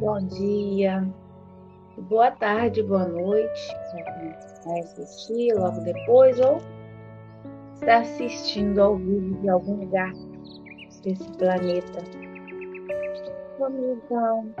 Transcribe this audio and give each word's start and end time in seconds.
Bom 0.00 0.20
dia, 0.28 1.04
boa 2.08 2.30
tarde, 2.30 2.84
boa 2.84 3.04
noite. 3.04 3.76
Vai 4.64 4.78
assistir 4.78 5.52
logo 5.54 5.80
depois 5.80 6.38
ou 6.38 6.58
está 7.74 7.98
assistindo 7.98 8.80
ao 8.80 8.94
vivo 8.94 9.34
de 9.40 9.48
algum 9.48 9.80
lugar 9.80 10.12
desse 11.02 11.28
planeta. 11.32 11.98
Vamos 13.58 13.98
então 14.04 14.54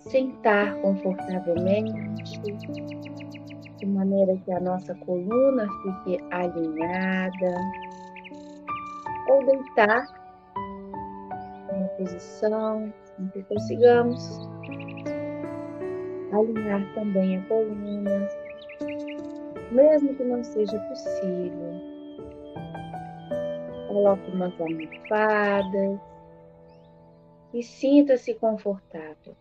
sentar 0.00 0.74
confortavelmente, 0.82 2.38
de 3.78 3.86
maneira 3.86 4.36
que 4.44 4.52
a 4.52 4.60
nossa 4.60 4.94
coluna 4.94 5.66
fique 5.82 6.22
alinhada, 6.30 7.54
ou 9.30 9.46
deitar 9.46 10.06
uma 11.72 11.88
posição 11.96 12.92
em 13.18 13.28
que 13.28 13.42
consigamos 13.44 14.40
alinhar 16.32 16.94
também 16.94 17.38
a 17.38 17.42
coluna, 17.46 18.28
mesmo 19.72 20.14
que 20.14 20.24
não 20.24 20.42
seja 20.44 20.78
possível. 20.80 21.96
Coloque 23.88 24.30
umas 24.30 24.60
almofadas 24.60 26.00
e 27.54 27.62
sinta-se 27.62 28.34
confortável. 28.34 29.34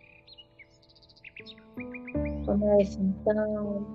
Comece 2.45 2.99
então 3.01 3.85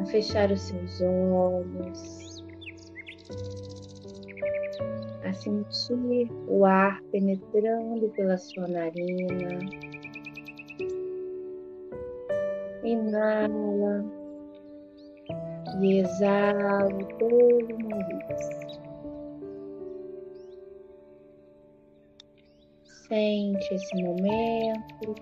a 0.00 0.04
fechar 0.06 0.50
os 0.50 0.60
seus 0.62 1.00
olhos, 1.02 2.44
a 5.30 5.32
sentir 5.32 6.28
o 6.48 6.64
ar 6.64 7.00
penetrando 7.12 8.08
pela 8.10 8.36
sua 8.36 8.66
narina. 8.66 9.60
Inala 12.82 14.04
e 15.80 16.00
exala 16.00 17.04
pelo 17.18 17.78
nariz. 17.78 18.70
Sente 23.06 23.74
esse 23.74 24.02
momento. 24.02 25.14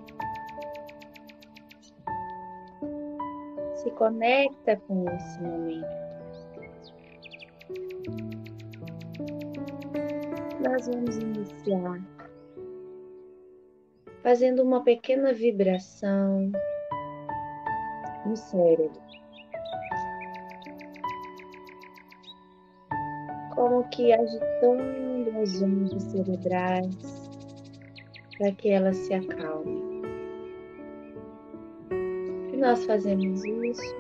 Se 3.75 3.91
conecta 3.91 4.77
com 4.87 5.05
esse 5.11 5.43
momento. 5.43 6.08
Nós 10.61 10.89
vamos 10.89 11.17
iniciar 11.17 12.03
fazendo 14.25 14.63
uma 14.63 14.83
pequena 14.83 15.33
vibração 15.33 16.51
no 18.27 18.37
cérebro. 18.37 19.01
Como 23.55 23.89
que 23.91 24.13
agitando 24.13 25.39
as 25.41 25.63
ondas 25.63 26.03
cerebrais 26.03 27.31
para 28.37 28.53
que 28.53 28.71
ela 28.71 28.93
se 28.93 29.15
acalme. 29.15 30.03
E 32.53 32.57
nós 32.57 32.85
fazemos 32.85 33.45
isso 33.45 33.97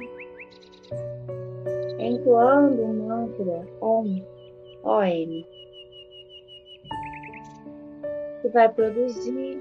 entoando 2.00 2.82
o 2.82 2.94
mantra 2.94 3.66
OM, 3.80 4.24
OM, 4.82 5.44
que 8.40 8.48
vai 8.48 8.68
produzir 8.68 9.58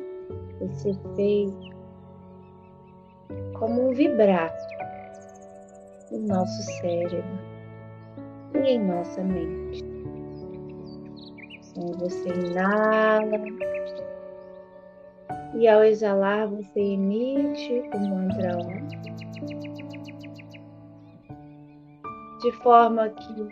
esse 0.61 0.89
efeito 0.89 1.77
como 3.57 3.89
um 3.89 3.93
vibrar 3.93 4.53
no 6.11 6.19
nosso 6.19 6.63
cérebro 6.79 7.23
e 8.53 8.69
em 8.69 8.79
nossa 8.85 9.23
mente. 9.23 9.83
Então 11.71 11.91
você 11.99 12.29
inala 12.29 13.43
e 15.55 15.67
ao 15.67 15.83
exalar, 15.83 16.47
você 16.47 16.79
emite 16.79 17.81
o 17.93 17.99
mantra. 18.09 18.57
De 22.41 22.51
forma 22.61 23.09
que 23.09 23.47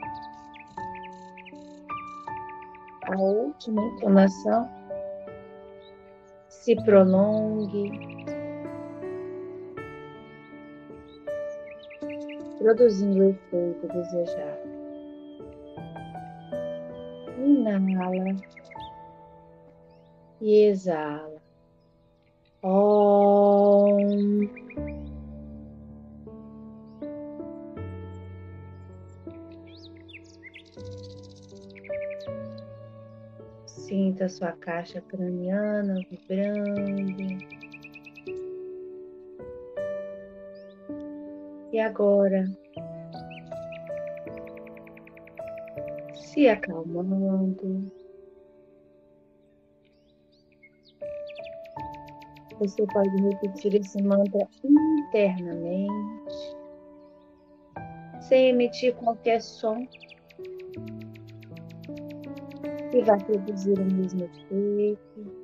a 3.07 3.17
última 3.17 3.81
entonação 3.81 4.69
se 6.65 6.75
prolongue, 6.77 7.91
produzindo 12.57 13.19
o 13.19 13.29
efeito 13.29 13.87
desejado. 13.87 14.67
Inala 17.37 18.35
e 20.41 20.63
exala. 20.63 21.39
Om. 22.63 24.64
Sinta 33.87 34.27
sua 34.27 34.51
caixa 34.51 34.99
craniana 34.99 36.03
vibrando. 36.09 37.37
E 41.71 41.79
agora, 41.79 42.45
se 46.15 46.47
acalmando. 46.49 47.91
Você 52.57 52.87
pode 52.87 53.15
repetir 53.21 53.75
esse 53.75 54.01
mantra 54.01 54.47
internamente, 54.63 56.33
sem 58.21 58.49
emitir 58.49 58.95
qualquer 58.95 59.41
som, 59.43 59.87
que 62.95 63.01
vai 63.01 63.19
produzir 63.25 63.77
o 63.77 63.83
mesmo 63.83 64.23
efeito. 64.23 65.35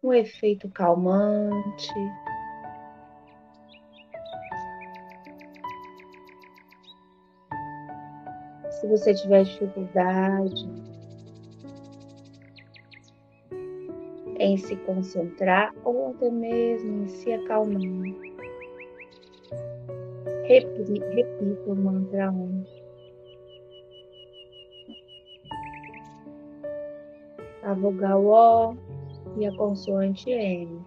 Um 0.00 0.12
efeito 0.12 0.68
calmante. 0.68 1.92
Se 8.70 8.86
você 8.86 9.12
tiver 9.12 9.42
dificuldade 9.42 10.70
em 14.38 14.56
se 14.56 14.76
concentrar 14.76 15.74
ou 15.82 16.10
até 16.10 16.30
mesmo 16.30 17.02
em 17.02 17.08
se 17.08 17.32
acalmar. 17.32 17.80
Repita 20.44 20.92
o 21.66 21.74
mantra 21.74 22.30
Om. 22.30 22.75
A 27.66 27.74
vogal 27.74 28.24
O 28.24 28.76
e 29.36 29.44
a 29.44 29.56
consoante 29.56 30.30
M. 30.30 30.80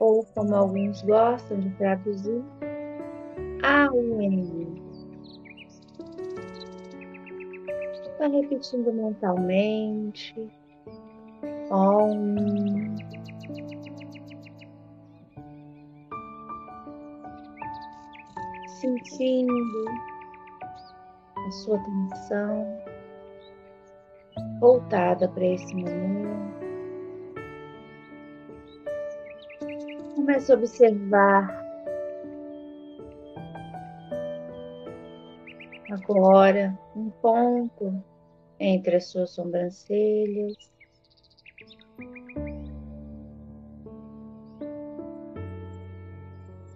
Ou, 0.00 0.24
como 0.34 0.54
alguns 0.54 1.02
gostam 1.02 1.60
de 1.60 1.68
traduzir, 1.76 2.42
A 3.62 3.92
U 3.92 4.22
N. 4.22 4.82
Vai 8.18 8.30
repetindo 8.30 8.90
mentalmente. 8.90 10.50
Om. 11.70 12.96
Sentindo 18.80 19.84
a 21.36 21.50
sua 21.50 21.76
atenção 21.76 22.81
voltada 24.62 25.28
para 25.28 25.44
esse 25.44 25.74
momento. 25.74 26.54
Comece 30.14 30.52
a 30.52 30.54
observar 30.54 31.64
agora 35.90 36.78
um 36.94 37.10
ponto 37.10 38.00
entre 38.60 38.94
as 38.94 39.06
suas 39.06 39.30
sobrancelhas. 39.30 40.54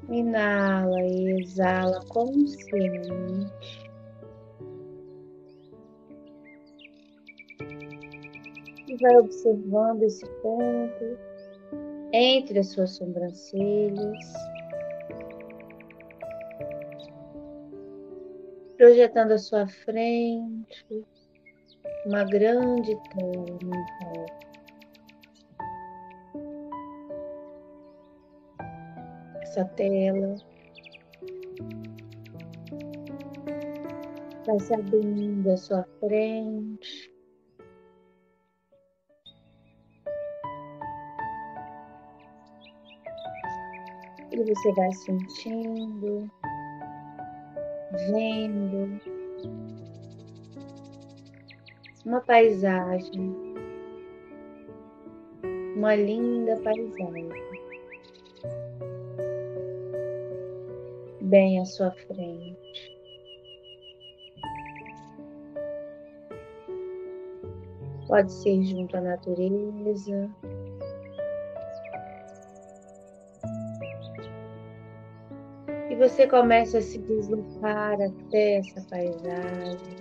Inala 0.08 1.02
e 1.04 1.40
exala 1.40 2.04
consciente. 2.08 3.85
Vai 9.00 9.16
observando 9.18 10.02
esse 10.04 10.24
ponto 10.40 11.18
entre 12.12 12.58
as 12.60 12.68
suas 12.68 12.90
sobrancelhas. 12.92 14.32
Projetando 18.76 19.32
à 19.32 19.38
sua 19.38 19.66
frente 19.66 21.04
uma 22.06 22.24
grande 22.24 22.96
tela. 23.10 24.26
Essa 29.42 29.64
tela 29.76 30.36
vai 34.46 34.60
se 34.60 34.74
abrindo 34.74 35.50
à 35.50 35.56
sua 35.56 35.82
frente. 36.00 37.15
Você 44.46 44.72
vai 44.72 44.92
sentindo, 44.92 46.30
vendo 48.08 49.00
uma 52.04 52.20
paisagem, 52.20 53.34
uma 55.76 55.96
linda 55.96 56.56
paisagem, 56.62 57.28
bem 61.22 61.60
à 61.60 61.64
sua 61.64 61.90
frente. 61.90 62.96
Pode 68.06 68.32
ser 68.32 68.62
junto 68.62 68.96
à 68.96 69.00
natureza, 69.00 70.30
e 75.96 75.98
você 75.98 76.26
começa 76.26 76.76
a 76.76 76.82
se 76.82 76.98
deslocar 76.98 77.94
até 77.94 78.58
essa 78.58 78.82
paisagem. 78.90 79.96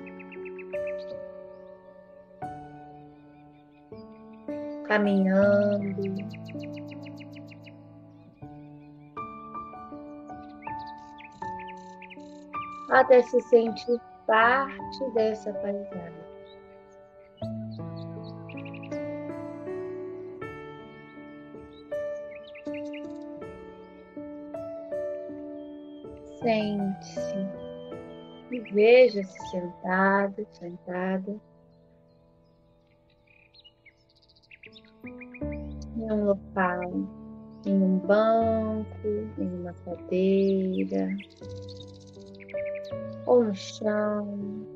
Caminhando, 4.83 6.15
até 12.89 13.21
se 13.21 13.39
sentir 13.44 14.00
parte 14.27 15.13
dessa 15.13 15.53
paisagem. 15.53 16.25
Sente-se 26.45 27.39
e 28.51 28.59
veja-se 28.71 29.50
sentado, 29.50 30.45
sentada 30.51 31.36
em 35.97 36.12
um 36.12 36.25
local, 36.25 36.92
em 37.65 37.74
um 37.74 37.97
banco, 37.97 39.07
em 39.39 39.59
uma 39.59 39.74
cadeira 39.74 41.18
ou 43.25 43.45
no 43.45 43.56
chão. 43.56 44.68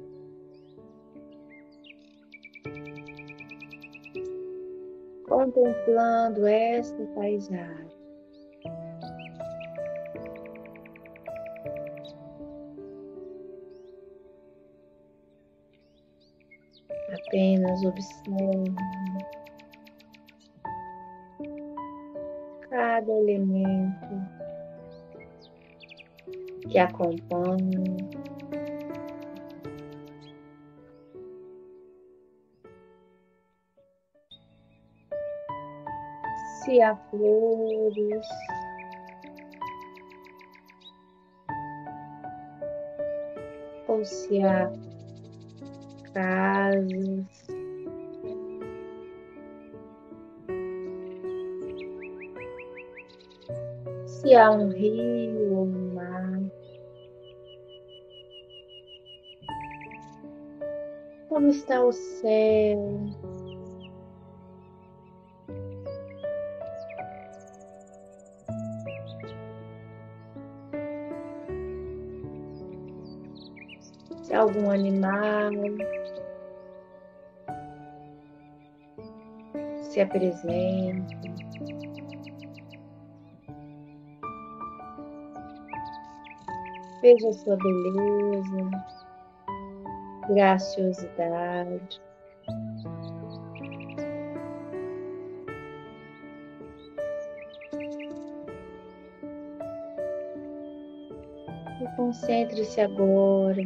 Contemplando 5.28 6.48
esta 6.48 7.06
paisagem. 7.14 7.99
Apenas 17.70 17.86
observe 17.86 18.76
cada 22.68 23.12
elemento 23.12 24.08
que 26.68 26.80
acompanha. 26.80 27.96
Se 36.64 36.82
há 36.82 36.96
flores, 36.96 38.28
ou 43.88 44.04
se 44.04 44.44
há 44.44 44.72
casas. 46.14 47.49
Se 54.20 54.36
há 54.36 54.52
um 54.52 54.68
rio 54.68 55.56
ou 55.56 55.64
um 55.64 55.94
mar. 55.94 56.42
Como 61.30 61.48
está 61.48 61.82
o 61.82 61.94
céu? 61.94 63.00
Se 74.24 74.34
há 74.34 74.42
algum 74.42 74.70
animal 74.70 75.54
se 79.82 80.02
apresenta. 80.02 81.29
Veja 87.02 87.32
sua 87.32 87.56
beleza, 87.56 88.70
graciosidade. 90.28 92.02
E 101.82 101.96
concentre-se 101.96 102.82
agora 102.82 103.62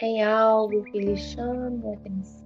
em 0.00 0.22
algo 0.22 0.84
que 0.84 1.00
lhe 1.00 1.16
chame 1.16 1.88
a 1.88 1.94
atenção. 1.94 2.37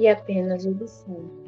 E 0.00 0.08
apenas 0.08 0.64
observe. 0.64 1.39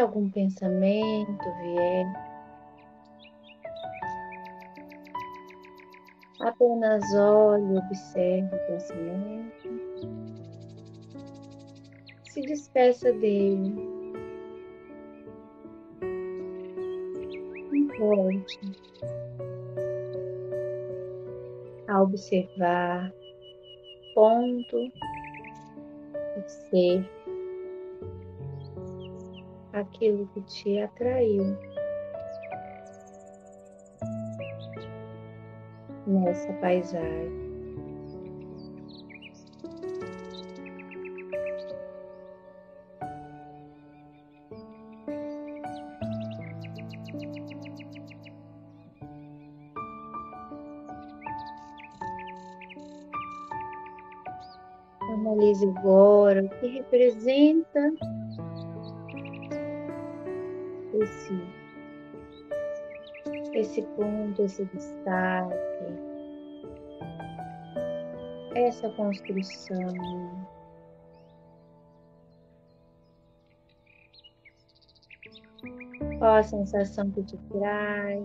Algum 0.00 0.30
pensamento 0.30 1.44
vier, 1.60 2.06
apenas 6.40 7.04
olhe 7.14 7.78
observe 7.78 8.56
o 8.56 8.66
pensamento. 8.66 9.68
Se 12.30 12.40
despeça 12.42 13.12
dele. 13.12 13.74
Volte. 17.98 18.60
A 21.88 22.02
observar. 22.02 23.12
Ponto. 24.14 24.78
De 26.36 26.50
ser 26.50 27.19
aquilo 29.94 30.26
que 30.28 30.40
te 30.42 30.80
atraiu 30.80 31.56
nessa 36.06 36.52
paisagem. 36.54 37.40
Analise 55.12 55.66
agora 55.66 56.42
o 56.44 56.48
que 56.48 56.66
representa 56.68 57.39
ponto, 64.40 64.44
esse 64.44 64.64
destaque, 64.66 65.54
essa 68.54 68.88
construção. 68.90 69.78
Qual 76.18 76.34
a 76.36 76.42
sensação 76.42 77.10
que 77.10 77.22
te 77.22 77.36
traz? 77.50 78.24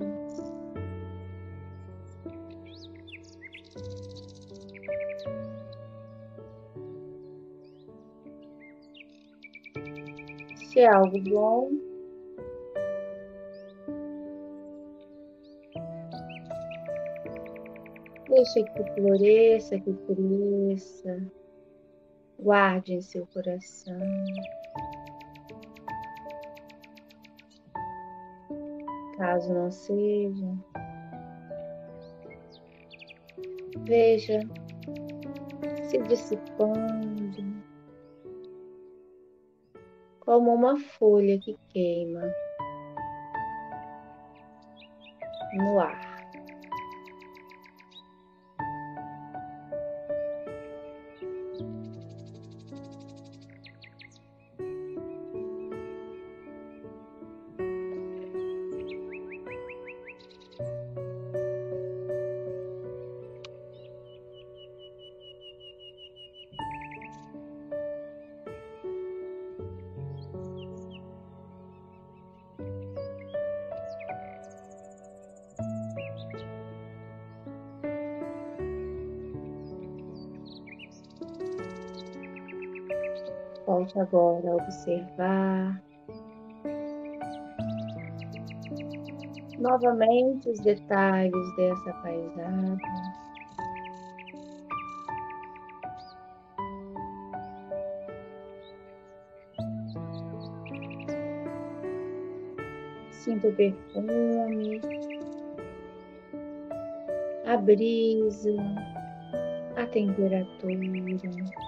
Se 10.56 10.82
é 10.82 10.88
algo 10.90 11.18
bom, 11.22 11.85
deixe 18.46 18.64
que 18.64 18.84
floresça, 18.94 19.80
que 19.80 19.94
cresça, 19.94 21.32
guarde 22.40 22.94
em 22.94 23.02
seu 23.02 23.25
coração. 23.28 24.00
Caso 29.18 29.54
não 29.54 29.72
seja, 29.72 30.46
veja 33.88 34.42
se 35.90 35.98
dissipando 36.00 37.64
como 40.20 40.54
uma 40.54 40.78
folha 40.78 41.40
que 41.40 41.58
queima 41.70 42.22
no 45.54 45.80
ar. 45.80 46.15
Volte 83.75 84.00
agora 84.00 84.51
a 84.51 84.55
observar 84.55 85.84
novamente 89.60 90.50
os 90.50 90.62
detalhes 90.62 91.55
dessa 91.58 91.94
paisagem. 91.96 92.79
Sinta 103.12 103.50
o 103.50 103.55
perfume, 103.55 104.79
a 107.46 107.58
brisa, 107.58 108.55
a 109.75 109.86
temperatura. 109.88 111.65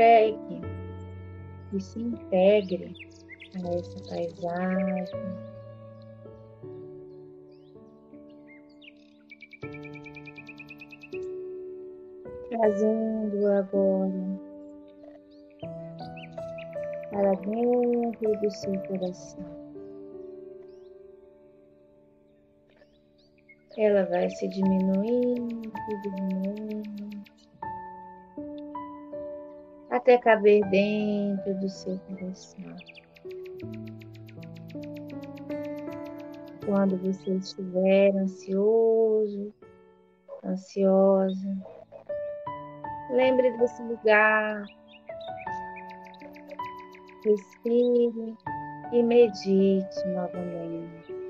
Entregue 0.00 0.62
e 1.74 1.80
se 1.80 2.00
integre 2.00 2.94
a 3.54 3.68
essa 3.76 4.08
paisagem. 4.08 5.20
Trazendo 12.48 13.46
agora 13.46 14.40
para 17.10 17.34
dentro 17.34 18.40
do 18.40 18.50
seu 18.50 18.80
coração. 18.80 19.60
Ela 23.76 24.04
vai 24.06 24.28
se 24.30 24.48
diminuindo, 24.48 25.72
diminuindo 26.02 26.99
até 30.00 30.16
caber 30.16 30.64
dentro 30.70 31.54
do 31.60 31.68
seu 31.68 31.98
coração. 32.08 32.76
Quando 36.64 36.96
você 36.96 37.34
estiver 37.34 38.16
ansioso, 38.16 39.52
ansiosa, 40.44 41.58
lembre 43.10 43.56
desse 43.58 43.82
lugar, 43.82 44.64
respire 47.24 48.34
e 48.92 49.02
medite 49.02 50.08
novamente. 50.08 51.20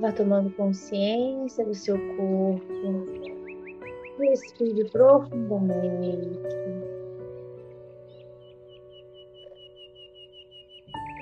Vá 0.00 0.12
tomando 0.12 0.50
consciência 0.50 1.64
do 1.64 1.74
seu 1.74 1.98
corpo, 2.16 3.17
Respire 4.18 4.84
profundamente. 4.90 6.38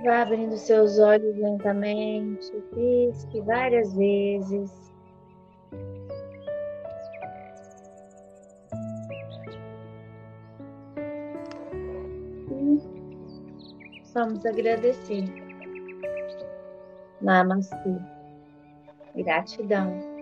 Vá 0.05 0.23
abrindo 0.23 0.57
seus 0.57 0.99
olhos 0.99 1.37
lentamente, 1.37 2.51
pisque 2.75 3.41
várias 3.43 3.93
vezes. 3.95 4.87
Vamos 14.15 14.47
agradecer. 14.47 15.25
Namastê. 17.21 17.99
Gratidão. 19.15 20.16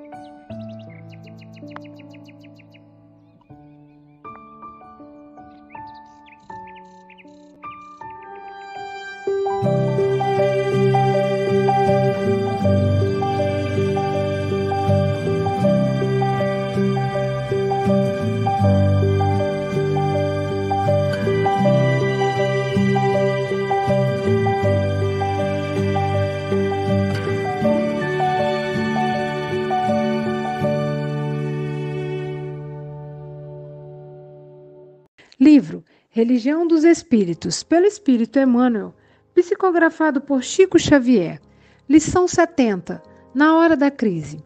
Religião 36.25 36.67
dos 36.67 36.85
Espíritos, 36.85 37.63
pelo 37.63 37.85
Espírito 37.85 38.39
Emmanuel, 38.39 38.95
psicografado 39.35 40.23
por 40.23 40.43
Chico 40.43 40.79
Xavier. 40.79 41.39
Lição 41.87 42.27
70. 42.27 43.03
Na 43.35 43.59
hora 43.59 43.77
da 43.77 43.91
crise. 43.91 44.43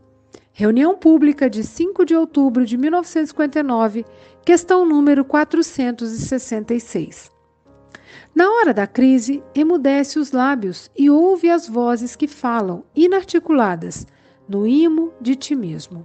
Reunião 0.53 0.99
Pública 0.99 1.49
de 1.49 1.63
5 1.63 2.05
de 2.05 2.17
outubro 2.17 2.67
de 2.67 2.77
1959, 2.77 4.05
questão 4.45 4.85
número 4.85 5.25
466. 5.25 7.31
Na 8.35 8.51
hora 8.51 8.75
da 8.75 8.89
crise, 8.89 9.41
emudece 9.55 10.19
os 10.19 10.33
lábios 10.33 10.91
e 10.99 11.09
ouve 11.09 11.49
as 11.49 11.69
vozes 11.69 12.17
que 12.17 12.27
falam, 12.27 12.83
inarticuladas, 12.93 14.05
no 14.49 14.67
imo 14.67 15.13
de 15.21 15.37
ti 15.37 15.55
mesmo. 15.55 16.05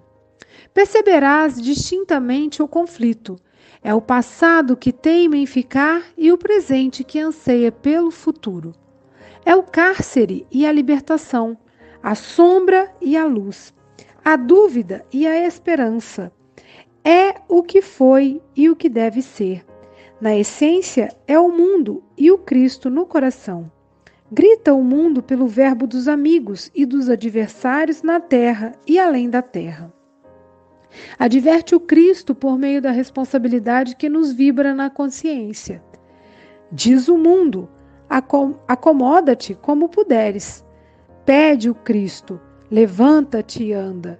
Perceberás 0.71 1.59
distintamente 1.59 2.61
o 2.61 2.67
conflito. 2.67 3.39
É 3.83 3.93
o 3.93 3.99
passado 3.99 4.77
que 4.77 4.93
teima 4.93 5.35
em 5.35 5.45
ficar 5.45 6.05
e 6.17 6.31
o 6.31 6.37
presente 6.37 7.03
que 7.03 7.19
anseia 7.19 7.69
pelo 7.69 8.11
futuro. 8.11 8.73
É 9.45 9.53
o 9.55 9.63
cárcere 9.63 10.47
e 10.49 10.65
a 10.65 10.71
libertação, 10.71 11.57
a 12.01 12.15
sombra 12.15 12.89
e 13.01 13.17
a 13.17 13.25
luz, 13.25 13.73
a 14.23 14.37
dúvida 14.37 15.05
e 15.11 15.27
a 15.27 15.45
esperança. 15.45 16.31
É 17.03 17.35
o 17.49 17.61
que 17.61 17.81
foi 17.81 18.41
e 18.55 18.69
o 18.69 18.75
que 18.75 18.87
deve 18.87 19.21
ser. 19.21 19.65
Na 20.21 20.33
essência, 20.33 21.09
é 21.27 21.37
o 21.37 21.49
mundo 21.49 22.01
e 22.17 22.31
o 22.31 22.37
Cristo 22.37 22.89
no 22.89 23.05
coração. 23.05 23.69
Grita 24.31 24.73
o 24.73 24.81
mundo 24.81 25.21
pelo 25.21 25.45
verbo 25.45 25.85
dos 25.85 26.07
amigos 26.07 26.71
e 26.73 26.85
dos 26.85 27.09
adversários 27.09 28.01
na 28.01 28.21
terra 28.21 28.71
e 28.87 28.97
além 28.97 29.29
da 29.29 29.41
terra. 29.41 29.93
Adverte 31.17 31.75
o 31.75 31.79
Cristo 31.79 32.35
por 32.35 32.57
meio 32.57 32.81
da 32.81 32.91
responsabilidade 32.91 33.95
que 33.95 34.09
nos 34.09 34.31
vibra 34.31 34.73
na 34.73 34.89
consciência. 34.89 35.83
Diz 36.71 37.07
o 37.07 37.17
mundo: 37.17 37.69
acomoda-te 38.67 39.55
como 39.55 39.89
puderes. 39.89 40.65
Pede 41.25 41.69
o 41.69 41.75
Cristo: 41.75 42.39
levanta-te 42.69 43.63
e 43.63 43.73
anda. 43.73 44.19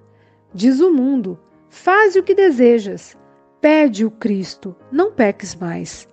Diz 0.53 0.79
o 0.79 0.93
mundo: 0.93 1.39
faz 1.69 2.15
o 2.15 2.23
que 2.23 2.35
desejas. 2.35 3.17
Pede 3.59 4.05
o 4.05 4.11
Cristo: 4.11 4.75
não 4.91 5.11
peques 5.11 5.55
mais. 5.55 6.07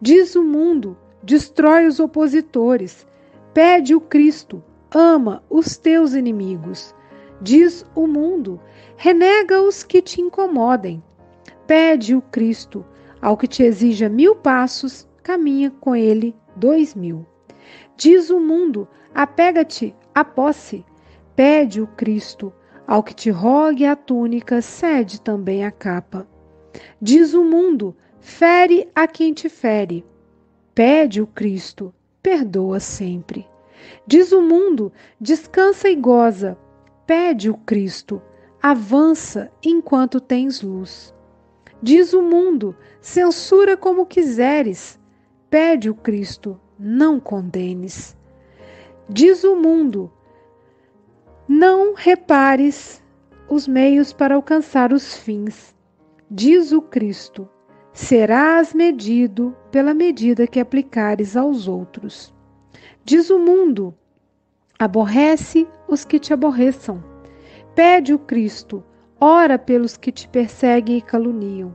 Diz 0.00 0.34
o 0.34 0.42
mundo: 0.42 0.96
destrói 1.22 1.86
os 1.86 2.00
opositores. 2.00 3.06
Pede 3.54 3.94
o 3.94 4.00
Cristo: 4.00 4.62
ama 4.90 5.42
os 5.48 5.76
teus 5.76 6.14
inimigos. 6.14 6.94
Diz 7.40 7.84
o 7.94 8.06
mundo: 8.06 8.60
renega 8.96 9.60
os 9.62 9.82
que 9.82 10.02
te 10.02 10.20
incomodem. 10.20 11.02
Pede 11.66 12.14
o 12.14 12.22
Cristo: 12.22 12.84
ao 13.20 13.36
que 13.36 13.46
te 13.46 13.62
exija 13.62 14.08
mil 14.08 14.34
passos, 14.36 15.08
caminha 15.22 15.70
com 15.80 15.94
ele 15.94 16.34
dois 16.56 16.94
mil. 16.94 17.24
Diz 17.96 18.30
o 18.30 18.40
mundo: 18.40 18.88
apega-te 19.14 19.94
à 20.14 20.24
posse. 20.24 20.84
Pede 21.36 21.80
o 21.80 21.86
Cristo: 21.86 22.52
ao 22.86 23.02
que 23.02 23.14
te 23.14 23.30
rogue 23.30 23.86
a 23.86 23.96
túnica, 23.96 24.60
cede 24.60 25.20
também 25.20 25.64
a 25.64 25.70
capa. 25.70 26.26
Diz 27.00 27.34
o 27.34 27.44
mundo: 27.44 27.96
fere 28.20 28.88
a 28.94 29.06
quem 29.06 29.32
te 29.32 29.48
fere. 29.48 30.04
Pede 30.74 31.22
o 31.22 31.26
Cristo: 31.26 31.94
perdoa 32.22 32.80
sempre. 32.80 33.46
Diz 34.06 34.32
o 34.32 34.40
mundo: 34.40 34.92
descansa 35.20 35.88
e 35.88 35.96
goza. 35.96 36.58
Pede 37.06 37.50
o 37.50 37.54
Cristo: 37.54 38.22
avança 38.62 39.50
enquanto 39.62 40.20
tens 40.20 40.62
luz. 40.62 41.12
Diz 41.82 42.12
o 42.12 42.22
mundo: 42.22 42.76
censura 43.00 43.76
como 43.76 44.06
quiseres. 44.06 45.00
Pede 45.50 45.90
o 45.90 45.94
Cristo: 45.94 46.60
não 46.78 47.18
condenes. 47.18 48.16
Diz 49.08 49.42
o 49.42 49.56
mundo: 49.56 50.12
não 51.48 51.94
repares 51.94 53.02
os 53.48 53.66
meios 53.66 54.12
para 54.12 54.36
alcançar 54.36 54.92
os 54.92 55.16
fins. 55.16 55.74
Diz 56.30 56.70
o 56.70 56.80
Cristo: 56.80 57.48
serás 57.92 58.72
medido 58.72 59.56
pela 59.72 59.92
medida 59.92 60.46
que 60.46 60.60
aplicares 60.60 61.36
aos 61.36 61.66
outros. 61.66 62.32
Diz 63.04 63.28
o 63.28 63.40
mundo: 63.40 63.92
aborrece 64.78 65.66
os 65.88 66.04
que 66.04 66.20
te 66.20 66.32
aborreçam. 66.32 67.11
Pede 67.74 68.12
o 68.12 68.18
Cristo: 68.18 68.84
ora 69.18 69.58
pelos 69.58 69.96
que 69.96 70.12
te 70.12 70.28
perseguem 70.28 70.98
e 70.98 71.02
caluniam. 71.02 71.74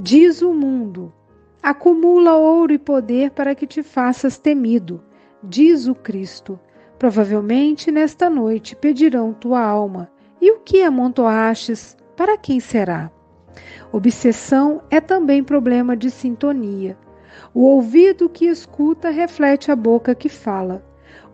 Diz 0.00 0.40
o 0.40 0.54
mundo: 0.54 1.12
acumula 1.62 2.36
ouro 2.36 2.72
e 2.72 2.78
poder 2.78 3.32
para 3.32 3.54
que 3.54 3.66
te 3.66 3.82
faças 3.82 4.38
temido. 4.38 5.02
Diz 5.42 5.86
o 5.86 5.94
Cristo: 5.94 6.58
provavelmente 6.98 7.92
nesta 7.92 8.30
noite 8.30 8.74
pedirão 8.74 9.34
tua 9.34 9.60
alma. 9.60 10.10
E 10.40 10.52
o 10.52 10.60
que 10.60 10.82
amontoastes, 10.82 11.96
para 12.16 12.38
quem 12.38 12.60
será? 12.60 13.10
Obsessão 13.92 14.82
é 14.88 15.00
também 15.00 15.42
problema 15.42 15.96
de 15.96 16.10
sintonia. 16.10 16.96
O 17.52 17.62
ouvido 17.62 18.28
que 18.28 18.46
escuta 18.46 19.10
reflete 19.10 19.70
a 19.70 19.76
boca 19.76 20.14
que 20.14 20.28
fala. 20.28 20.84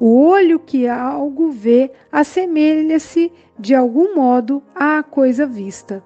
O 0.00 0.26
olho 0.26 0.58
que 0.58 0.88
algo 0.88 1.50
vê 1.50 1.90
assemelha-se 2.10 3.32
de 3.58 3.74
algum 3.74 4.14
modo 4.14 4.62
à 4.74 5.02
coisa 5.02 5.46
vista. 5.46 6.02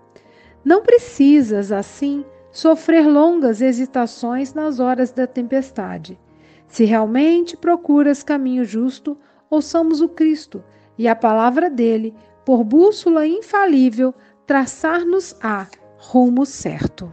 Não 0.64 0.82
precisas, 0.82 1.72
assim, 1.72 2.24
sofrer 2.52 3.06
longas 3.06 3.62
hesitações 3.62 4.52
nas 4.52 4.80
horas 4.80 5.10
da 5.12 5.26
tempestade. 5.26 6.18
Se 6.66 6.84
realmente 6.84 7.56
procuras 7.56 8.22
caminho 8.22 8.64
justo, 8.64 9.16
ouçamos 9.48 10.00
o 10.00 10.08
Cristo 10.08 10.62
e 10.98 11.08
a 11.08 11.16
palavra 11.16 11.70
dele, 11.70 12.14
por 12.44 12.62
bússola 12.64 13.26
infalível, 13.26 14.14
traçar-nos-á 14.46 15.68
rumo 15.96 16.44
certo. 16.44 17.10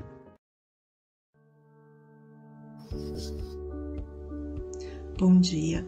Bom 5.18 5.40
dia, 5.40 5.88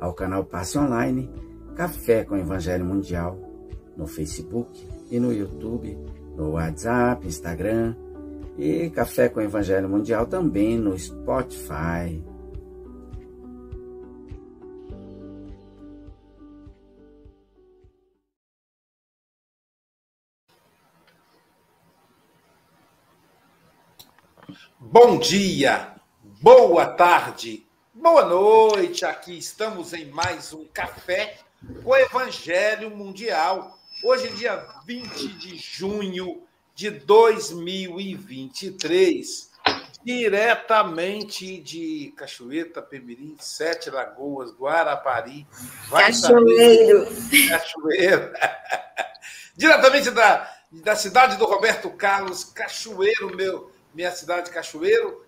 ao 0.00 0.12
canal 0.12 0.44
Passe 0.44 0.78
Online, 0.78 1.30
Café 1.74 2.24
com 2.24 2.36
Evangelho 2.36 2.84
Mundial, 2.84 3.38
no 3.96 4.06
Facebook 4.06 4.86
e 5.10 5.18
no 5.18 5.32
YouTube, 5.32 5.96
no 6.36 6.52
WhatsApp, 6.52 7.26
Instagram 7.26 7.94
e 8.56 8.90
Café 8.90 9.28
com 9.28 9.40
Evangelho 9.40 9.88
Mundial 9.88 10.26
também 10.26 10.76
no 10.76 10.98
Spotify. 10.98 12.22
Bom 24.80 25.18
dia, 25.18 25.94
boa 26.40 26.86
tarde, 26.86 27.67
boa 28.10 28.24
noite. 28.24 29.04
Aqui 29.04 29.36
estamos 29.36 29.92
em 29.92 30.06
mais 30.06 30.54
um 30.54 30.64
café 30.64 31.36
com 31.84 31.94
Evangelho 31.94 32.90
Mundial. 32.90 33.78
Hoje, 34.02 34.30
dia 34.30 34.66
20 34.86 35.28
de 35.34 35.58
junho 35.58 36.42
de 36.74 36.88
2023, 36.88 39.50
diretamente 40.02 41.58
de 41.58 42.14
Cachoeira, 42.16 42.80
Pemirim, 42.80 43.36
Sete 43.38 43.90
Lagoas, 43.90 44.52
Guarapari. 44.52 45.46
Cachoeiro. 45.90 47.14
Saber, 47.14 47.48
Cachoeiro. 47.50 48.32
diretamente 49.54 50.10
da, 50.12 50.50
da 50.72 50.96
cidade 50.96 51.36
do 51.36 51.44
Roberto 51.44 51.90
Carlos, 51.90 52.42
Cachoeiro, 52.42 53.36
meu 53.36 53.70
minha 53.94 54.10
cidade 54.12 54.50
Cachoeiro, 54.50 55.26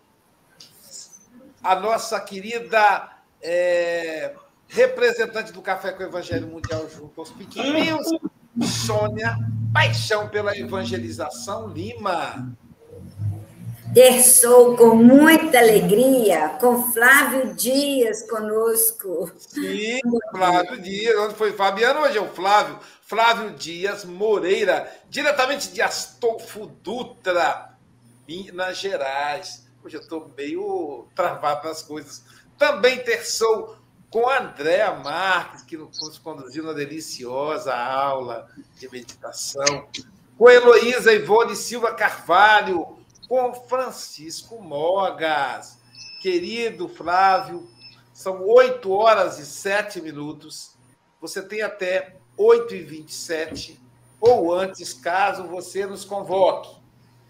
a 1.62 1.74
nossa 1.76 2.18
querida 2.20 3.08
é, 3.42 4.34
representante 4.68 5.52
do 5.52 5.62
Café 5.62 5.92
com 5.92 6.02
o 6.02 6.06
Evangelho 6.06 6.46
Mundial 6.46 6.88
junto 6.88 7.20
aos 7.20 7.30
pequenininhos, 7.30 8.06
Sônia, 8.86 9.36
paixão 9.72 10.28
pela 10.28 10.56
evangelização, 10.56 11.68
Lima. 11.68 12.56
Terçou 13.92 14.76
com 14.76 14.94
muita 14.94 15.58
alegria, 15.58 16.50
com 16.60 16.92
Flávio 16.92 17.54
Dias 17.54 18.22
conosco. 18.30 19.32
Sim, 19.36 19.98
Flávio 20.30 20.80
Dias. 20.80 21.16
Onde 21.18 21.34
foi 21.34 21.52
Fabiano? 21.52 22.00
Hoje 22.00 22.18
é 22.18 22.20
o 22.20 22.28
Flávio. 22.28 22.78
Flávio 23.02 23.50
Dias 23.50 24.04
Moreira, 24.04 24.88
diretamente 25.08 25.72
de 25.72 25.82
Astolfo 25.82 26.66
Dutra, 26.66 27.74
Minas 28.28 28.78
Gerais. 28.78 29.66
Hoje 29.82 29.96
eu 29.96 30.00
estou 30.00 30.30
meio 30.36 31.06
travado 31.14 31.68
nas 31.68 31.82
coisas. 31.82 32.24
Também 32.58 33.02
terçou 33.02 33.76
com 34.10 34.28
Andréa 34.28 34.92
Marques, 34.92 35.62
que 35.62 35.76
nos 35.76 36.18
conduziu 36.18 36.64
na 36.64 36.72
deliciosa 36.72 37.74
aula 37.74 38.48
de 38.76 38.90
meditação, 38.90 39.88
com 40.36 40.50
Heloísa 40.50 41.12
Ivone 41.12 41.54
Silva 41.54 41.94
Carvalho, 41.94 42.98
com 43.28 43.54
Francisco 43.54 44.60
Mogas. 44.60 45.78
Querido 46.20 46.88
Flávio, 46.88 47.66
são 48.12 48.46
8 48.46 48.90
horas 48.90 49.38
e 49.38 49.46
7 49.46 50.02
minutos. 50.02 50.76
Você 51.20 51.40
tem 51.40 51.62
até 51.62 52.16
8 52.36 52.74
e 52.74 52.82
27 52.82 53.80
ou 54.20 54.52
antes, 54.52 54.92
caso 54.92 55.44
você 55.44 55.86
nos 55.86 56.04
convoque. 56.04 56.76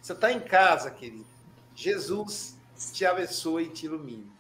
Você 0.02 0.12
está 0.12 0.32
em 0.32 0.40
casa, 0.40 0.90
querido. 0.90 1.29
Jesus 1.80 2.58
te 2.92 3.06
abençoe 3.06 3.64
e 3.64 3.68
te 3.70 3.86
ilumine. 3.86 4.30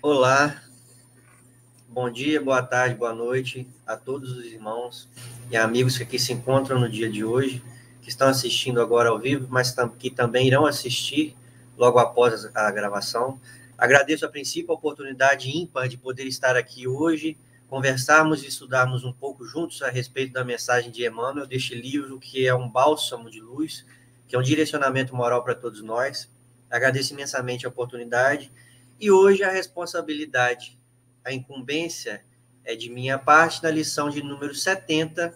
Olá, 0.00 0.62
bom 1.88 2.08
dia, 2.08 2.40
boa 2.40 2.62
tarde, 2.62 2.94
boa 2.94 3.12
noite 3.12 3.66
a 3.84 3.96
todos 3.96 4.30
os 4.30 4.44
irmãos 4.44 5.08
e 5.50 5.56
amigos 5.56 5.96
que 5.96 6.04
aqui 6.04 6.16
se 6.16 6.32
encontram 6.32 6.78
no 6.78 6.88
dia 6.88 7.10
de 7.10 7.24
hoje, 7.24 7.60
que 8.04 8.10
estão 8.10 8.28
assistindo 8.28 8.82
agora 8.82 9.08
ao 9.08 9.18
vivo, 9.18 9.46
mas 9.48 9.74
que 9.98 10.10
também 10.10 10.46
irão 10.46 10.66
assistir 10.66 11.34
logo 11.74 11.98
após 11.98 12.44
a 12.54 12.70
gravação. 12.70 13.40
Agradeço 13.78 14.26
a 14.26 14.28
princípio 14.28 14.70
a 14.70 14.74
oportunidade 14.74 15.50
ímpar 15.50 15.88
de 15.88 15.96
poder 15.96 16.26
estar 16.26 16.54
aqui 16.54 16.86
hoje, 16.86 17.36
conversarmos 17.66 18.44
e 18.44 18.46
estudarmos 18.46 19.04
um 19.04 19.12
pouco 19.12 19.46
juntos 19.46 19.80
a 19.80 19.88
respeito 19.88 20.34
da 20.34 20.44
mensagem 20.44 20.90
de 20.90 21.04
Emmanuel, 21.04 21.46
deste 21.46 21.74
livro 21.74 22.20
que 22.20 22.46
é 22.46 22.54
um 22.54 22.68
bálsamo 22.68 23.30
de 23.30 23.40
luz, 23.40 23.86
que 24.28 24.36
é 24.36 24.38
um 24.38 24.42
direcionamento 24.42 25.16
moral 25.16 25.42
para 25.42 25.54
todos 25.54 25.82
nós. 25.82 26.30
Agradeço 26.70 27.14
imensamente 27.14 27.64
a 27.64 27.70
oportunidade 27.70 28.52
e 29.00 29.10
hoje 29.10 29.42
a 29.42 29.50
responsabilidade, 29.50 30.78
a 31.24 31.32
incumbência 31.32 32.22
é 32.66 32.76
de 32.76 32.90
minha 32.90 33.18
parte 33.18 33.62
na 33.62 33.70
lição 33.70 34.10
de 34.10 34.22
número 34.22 34.54
70, 34.54 35.34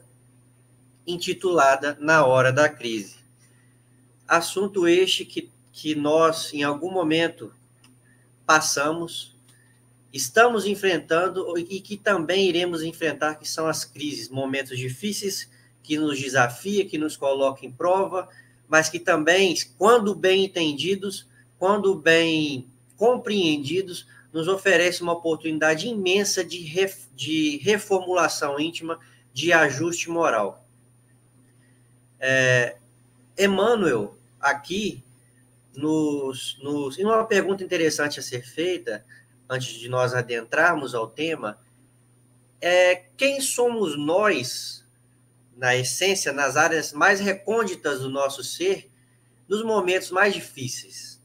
intitulada 1.09 1.97
Na 1.99 2.27
Hora 2.27 2.53
da 2.53 2.69
Crise. 2.69 3.17
Assunto 4.27 4.87
este 4.87 5.25
que, 5.25 5.51
que 5.73 5.95
nós, 5.95 6.53
em 6.53 6.63
algum 6.63 6.91
momento, 6.91 7.51
passamos, 8.45 9.35
estamos 10.13 10.67
enfrentando 10.67 11.59
e 11.59 11.81
que 11.81 11.97
também 11.97 12.47
iremos 12.47 12.83
enfrentar, 12.83 13.37
que 13.37 13.49
são 13.49 13.67
as 13.67 13.87
crises, 13.87 14.29
momentos 14.29 14.77
difíceis 14.77 15.49
que 15.83 15.97
nos 15.97 16.19
desafia, 16.19 16.85
que 16.85 16.99
nos 16.99 17.17
coloca 17.17 17.65
em 17.65 17.71
prova, 17.71 18.29
mas 18.69 18.91
que 18.91 18.99
também, 18.99 19.55
quando 19.79 20.15
bem 20.15 20.45
entendidos, 20.45 21.27
quando 21.59 21.95
bem 21.95 22.67
compreendidos, 22.99 24.07
nos 24.31 24.47
oferece 24.47 25.03
uma 25.03 25.15
oportunidade 25.15 25.89
imensa 25.89 26.45
de, 26.45 26.61
ref, 26.61 27.07
de 27.17 27.57
reformulação 27.63 28.61
íntima, 28.61 29.01
de 29.33 29.55
ajuste 29.55 30.11
moral. 30.11 30.68
É, 32.21 32.77
Emmanuel, 33.39 34.17
aqui, 34.41 35.03
nos, 35.75 36.59
nos, 36.63 36.99
em 36.99 37.05
uma 37.05 37.25
pergunta 37.25 37.63
interessante 37.63 38.19
a 38.19 38.23
ser 38.23 38.43
feita, 38.43 39.05
antes 39.49 39.79
de 39.79 39.89
nós 39.89 40.15
adentrarmos 40.15 40.95
ao 40.95 41.09
tema, 41.09 41.59
é 42.61 42.97
quem 43.17 43.41
somos 43.41 43.97
nós, 43.97 44.85
na 45.57 45.77
essência, 45.77 46.33
nas 46.33 46.57
áreas 46.57 46.93
mais 46.93 47.21
recônditas 47.21 48.01
do 48.01 48.11
nosso 48.11 48.43
ser, 48.43 48.91
nos 49.49 49.63
momentos 49.63 50.11
mais 50.11 50.35
difíceis? 50.35 51.19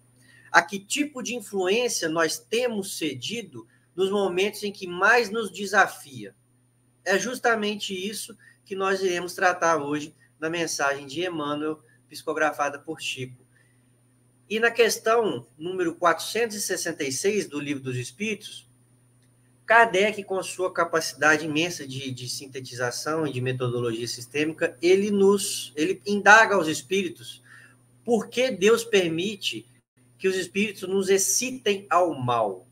a 0.53 0.61
que 0.61 0.77
tipo 0.77 1.23
de 1.23 1.33
influência 1.33 2.07
nós 2.07 2.37
temos 2.37 2.95
cedido 2.99 3.67
nos 3.95 4.11
momentos 4.11 4.61
em 4.61 4.71
que 4.71 4.85
mais 4.85 5.31
nos 5.31 5.51
desafia. 5.51 6.35
É 7.03 7.17
justamente 7.17 7.91
isso 7.91 8.37
que 8.63 8.75
nós 8.75 9.01
iremos 9.01 9.33
tratar 9.33 9.77
hoje 9.77 10.13
na 10.43 10.49
mensagem 10.49 11.07
de 11.07 11.25
Emmanuel, 11.25 11.81
psicografada 12.09 12.77
por 12.77 12.99
Chico. 12.99 13.41
E 14.49 14.59
na 14.59 14.69
questão 14.69 15.47
número 15.57 15.95
466 15.95 17.47
do 17.47 17.61
Livro 17.61 17.81
dos 17.81 17.95
Espíritos, 17.95 18.69
Kardec, 19.65 20.21
com 20.25 20.43
sua 20.43 20.73
capacidade 20.73 21.45
imensa 21.45 21.87
de, 21.87 22.11
de 22.11 22.27
sintetização 22.27 23.25
e 23.25 23.31
de 23.31 23.39
metodologia 23.39 24.05
sistêmica, 24.05 24.77
ele 24.81 25.09
nos 25.09 25.71
ele 25.77 26.01
indaga 26.05 26.55
aos 26.55 26.67
espíritos 26.67 27.41
por 28.03 28.27
que 28.27 28.51
Deus 28.51 28.83
permite 28.83 29.65
que 30.17 30.27
os 30.27 30.35
espíritos 30.35 30.89
nos 30.89 31.07
excitem 31.07 31.87
ao 31.89 32.13
mal. 32.13 32.67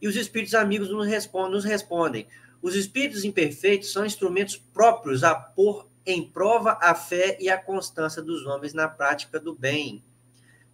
E 0.00 0.06
os 0.06 0.14
espíritos 0.14 0.54
amigos 0.54 0.90
nos 0.90 1.08
respondem, 1.08 1.50
nos 1.50 1.64
respondem: 1.64 2.28
os 2.62 2.76
espíritos 2.76 3.24
imperfeitos 3.24 3.92
são 3.92 4.06
instrumentos 4.06 4.56
próprios 4.56 5.24
a 5.24 5.34
pôr 5.34 5.88
em 6.06 6.22
prova 6.22 6.78
a 6.80 6.94
fé 6.94 7.36
e 7.40 7.48
a 7.48 7.58
constância 7.58 8.22
dos 8.22 8.46
homens 8.46 8.72
na 8.72 8.88
prática 8.88 9.40
do 9.40 9.54
bem. 9.54 10.04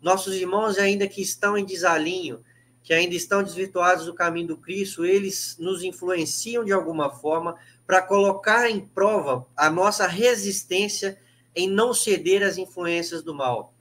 Nossos 0.01 0.35
irmãos, 0.35 0.79
ainda 0.79 1.09
que 1.09 1.23
estão 1.23 1.57
em 1.57 1.64
desalinho, 1.64 2.45
que 2.83 2.92
ainda 2.92 3.14
estão 3.14 3.42
desvirtuados 3.42 4.05
do 4.07 4.14
caminho 4.14 4.49
do 4.49 4.57
Cristo, 4.57 5.05
eles 5.05 5.57
nos 5.59 5.83
influenciam 5.83 6.64
de 6.64 6.73
alguma 6.73 7.11
forma 7.11 7.57
para 7.87 8.03
colocar 8.03 8.68
em 8.68 8.81
prova 8.81 9.47
a 9.57 9.71
nossa 9.71 10.07
resistência 10.07 11.18
em 11.55 11.68
não 11.68 11.95
ceder 11.95 12.42
às 12.42 12.59
influências 12.59 13.23
do 13.23 13.35
mal. 13.35 13.73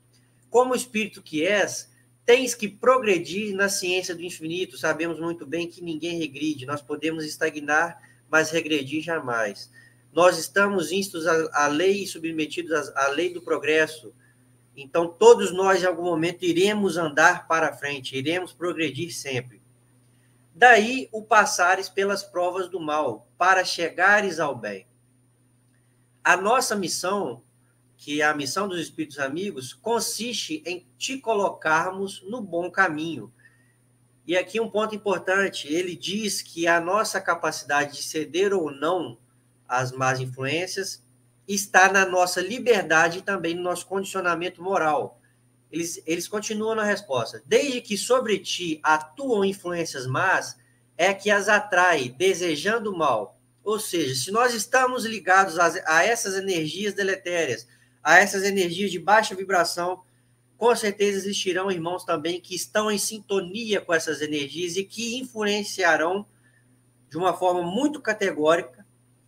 Como 0.49 0.75
espírito 0.75 1.21
que 1.21 1.45
és, 1.45 1.89
tens 2.25 2.53
que 2.53 2.67
progredir 2.67 3.55
na 3.55 3.69
ciência 3.69 4.13
do 4.13 4.21
infinito. 4.21 4.77
Sabemos 4.77 5.19
muito 5.19 5.45
bem 5.45 5.67
que 5.67 5.83
ninguém 5.83 6.19
regride, 6.19 6.65
nós 6.65 6.81
podemos 6.81 7.25
estagnar, 7.25 7.97
mas 8.29 8.51
regredir 8.51 9.01
jamais. 9.01 9.71
Nós 10.13 10.37
estamos 10.37 10.91
instos 10.91 11.25
à, 11.25 11.67
lei 11.67 12.03
e 12.03 12.07
submetidos 12.07 12.71
à, 12.71 13.05
à 13.05 13.07
lei 13.09 13.33
do 13.33 13.41
progresso. 13.41 14.13
Então, 14.75 15.07
todos 15.07 15.51
nós, 15.51 15.81
em 15.81 15.85
algum 15.85 16.03
momento, 16.03 16.43
iremos 16.43 16.97
andar 16.97 17.47
para 17.47 17.73
frente, 17.73 18.17
iremos 18.17 18.53
progredir 18.53 19.13
sempre. 19.13 19.61
Daí 20.53 21.07
o 21.11 21.23
passares 21.23 21.87
pelas 21.87 22.23
provas 22.23 22.67
do 22.67 22.79
mal, 22.79 23.27
para 23.37 23.63
chegares 23.63 24.39
ao 24.39 24.55
bem. 24.55 24.85
A 26.23 26.35
nossa 26.35 26.75
missão 26.75 27.41
que 28.01 28.19
a 28.19 28.33
missão 28.33 28.67
dos 28.67 28.79
Espíritos 28.79 29.19
Amigos 29.19 29.73
consiste 29.73 30.63
em 30.65 30.87
te 30.97 31.19
colocarmos 31.19 32.23
no 32.23 32.41
bom 32.41 32.69
caminho. 32.71 33.31
E 34.25 34.35
aqui 34.35 34.59
um 34.59 34.71
ponto 34.71 34.95
importante: 34.95 35.71
ele 35.71 35.95
diz 35.95 36.41
que 36.41 36.65
a 36.65 36.81
nossa 36.81 37.21
capacidade 37.21 37.97
de 37.97 38.03
ceder 38.03 38.53
ou 38.53 38.71
não 38.71 39.19
às 39.71 39.93
más 39.93 40.19
influências 40.19 41.01
está 41.47 41.91
na 41.91 42.05
nossa 42.05 42.41
liberdade 42.41 43.19
e 43.19 43.21
também 43.21 43.55
no 43.55 43.63
nosso 43.63 43.87
condicionamento 43.87 44.61
moral. 44.61 45.17
Eles, 45.71 46.03
eles 46.05 46.27
continuam 46.27 46.75
na 46.75 46.83
resposta. 46.83 47.41
Desde 47.45 47.79
que 47.79 47.97
sobre 47.97 48.37
ti 48.39 48.81
atuam 48.83 49.45
influências 49.45 50.05
más, 50.05 50.57
é 50.97 51.13
que 51.13 51.31
as 51.31 51.47
atrai, 51.47 52.09
desejando 52.09 52.95
mal. 52.95 53.39
Ou 53.63 53.79
seja, 53.79 54.13
se 54.13 54.29
nós 54.29 54.53
estamos 54.53 55.05
ligados 55.05 55.57
a, 55.57 55.71
a 55.85 56.03
essas 56.03 56.35
energias 56.35 56.93
deletérias, 56.93 57.65
a 58.03 58.17
essas 58.19 58.43
energias 58.43 58.91
de 58.91 58.99
baixa 58.99 59.33
vibração, 59.33 60.03
com 60.57 60.75
certeza 60.75 61.17
existirão 61.17 61.71
irmãos 61.71 62.03
também 62.03 62.41
que 62.41 62.55
estão 62.55 62.91
em 62.91 62.97
sintonia 62.97 63.79
com 63.79 63.93
essas 63.93 64.21
energias 64.21 64.75
e 64.75 64.83
que 64.83 65.17
influenciarão 65.17 66.25
de 67.09 67.17
uma 67.17 67.33
forma 67.33 67.63
muito 67.63 68.01
categórica 68.01 68.80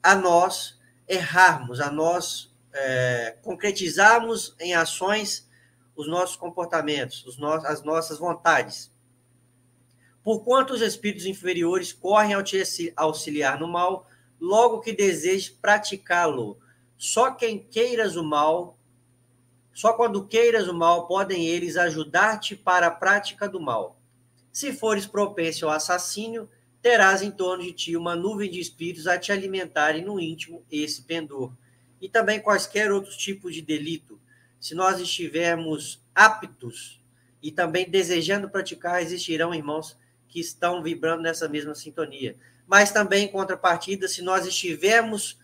a 0.04 0.14
nós 0.16 0.78
errarmos, 1.08 1.80
a 1.80 1.90
nós 1.90 2.54
é, 2.74 3.38
concretizarmos 3.42 4.56
em 4.60 4.76
ações 4.76 5.50
os 5.96 6.08
nossos 6.08 6.36
comportamentos, 6.36 7.26
os 7.26 7.38
no 7.38 7.54
as 7.54 7.84
nossas 7.84 8.20
vontades. 8.20 8.92
Porquanto 10.24 10.74
os 10.74 10.82
espíritos 10.82 11.26
inferiores 11.26 11.94
correm 11.94 12.34
ao 12.34 12.44
te 12.44 12.62
auxiliar 12.96 13.60
no 13.60 13.68
mal, 13.68 14.08
logo 14.40 14.82
que 14.82 14.92
desejes 14.92 15.50
praticá-lo, 15.50 16.60
só 16.98 17.32
quem 17.32 17.60
queiras 17.60 18.16
o 18.16 18.24
mal, 18.24 18.78
só 19.74 19.94
quando 19.94 20.28
queiras 20.28 20.68
o 20.68 20.74
mal, 20.74 21.08
podem 21.08 21.46
eles 21.46 21.78
ajudar-te 21.78 22.56
para 22.56 22.88
a 22.88 22.92
prática 22.92 23.48
do 23.48 23.60
mal. 23.60 23.98
Se 24.52 24.72
fores 24.72 25.06
propenso 25.06 25.66
ao 25.66 25.72
assassínio, 25.72 26.50
terás 26.84 27.22
em 27.22 27.32
torno 27.32 27.64
de 27.64 27.72
ti 27.72 27.96
uma 27.96 28.14
nuvem 28.14 28.52
de 28.52 28.60
espíritos 28.60 29.08
a 29.08 29.18
te 29.18 29.32
alimentarem 29.32 30.04
no 30.04 30.20
íntimo 30.20 30.66
esse 30.70 31.02
pendor. 31.04 31.54
E 32.02 32.10
também 32.10 32.42
quaisquer 32.42 32.92
outros 32.92 33.16
tipos 33.16 33.56
de 33.56 33.62
delito. 33.62 34.20
Se 34.60 34.76
nós 34.76 35.00
estivermos 35.00 36.04
aptos 36.14 37.02
e 37.42 37.52
também 37.52 37.90
desejando 37.90 38.50
praticar, 38.50 39.02
existirão 39.02 39.56
irmãos 39.56 39.98
que 40.28 40.42
estão 40.42 40.84
vibrando 40.84 41.24
nessa 41.24 41.48
mesma 41.48 41.74
sintonia. 41.74 42.36
Mas 42.68 42.92
também, 42.92 43.26
em 43.26 43.32
contrapartida, 43.32 44.08
se 44.10 44.22
nós 44.22 44.46
estivermos 44.46 45.40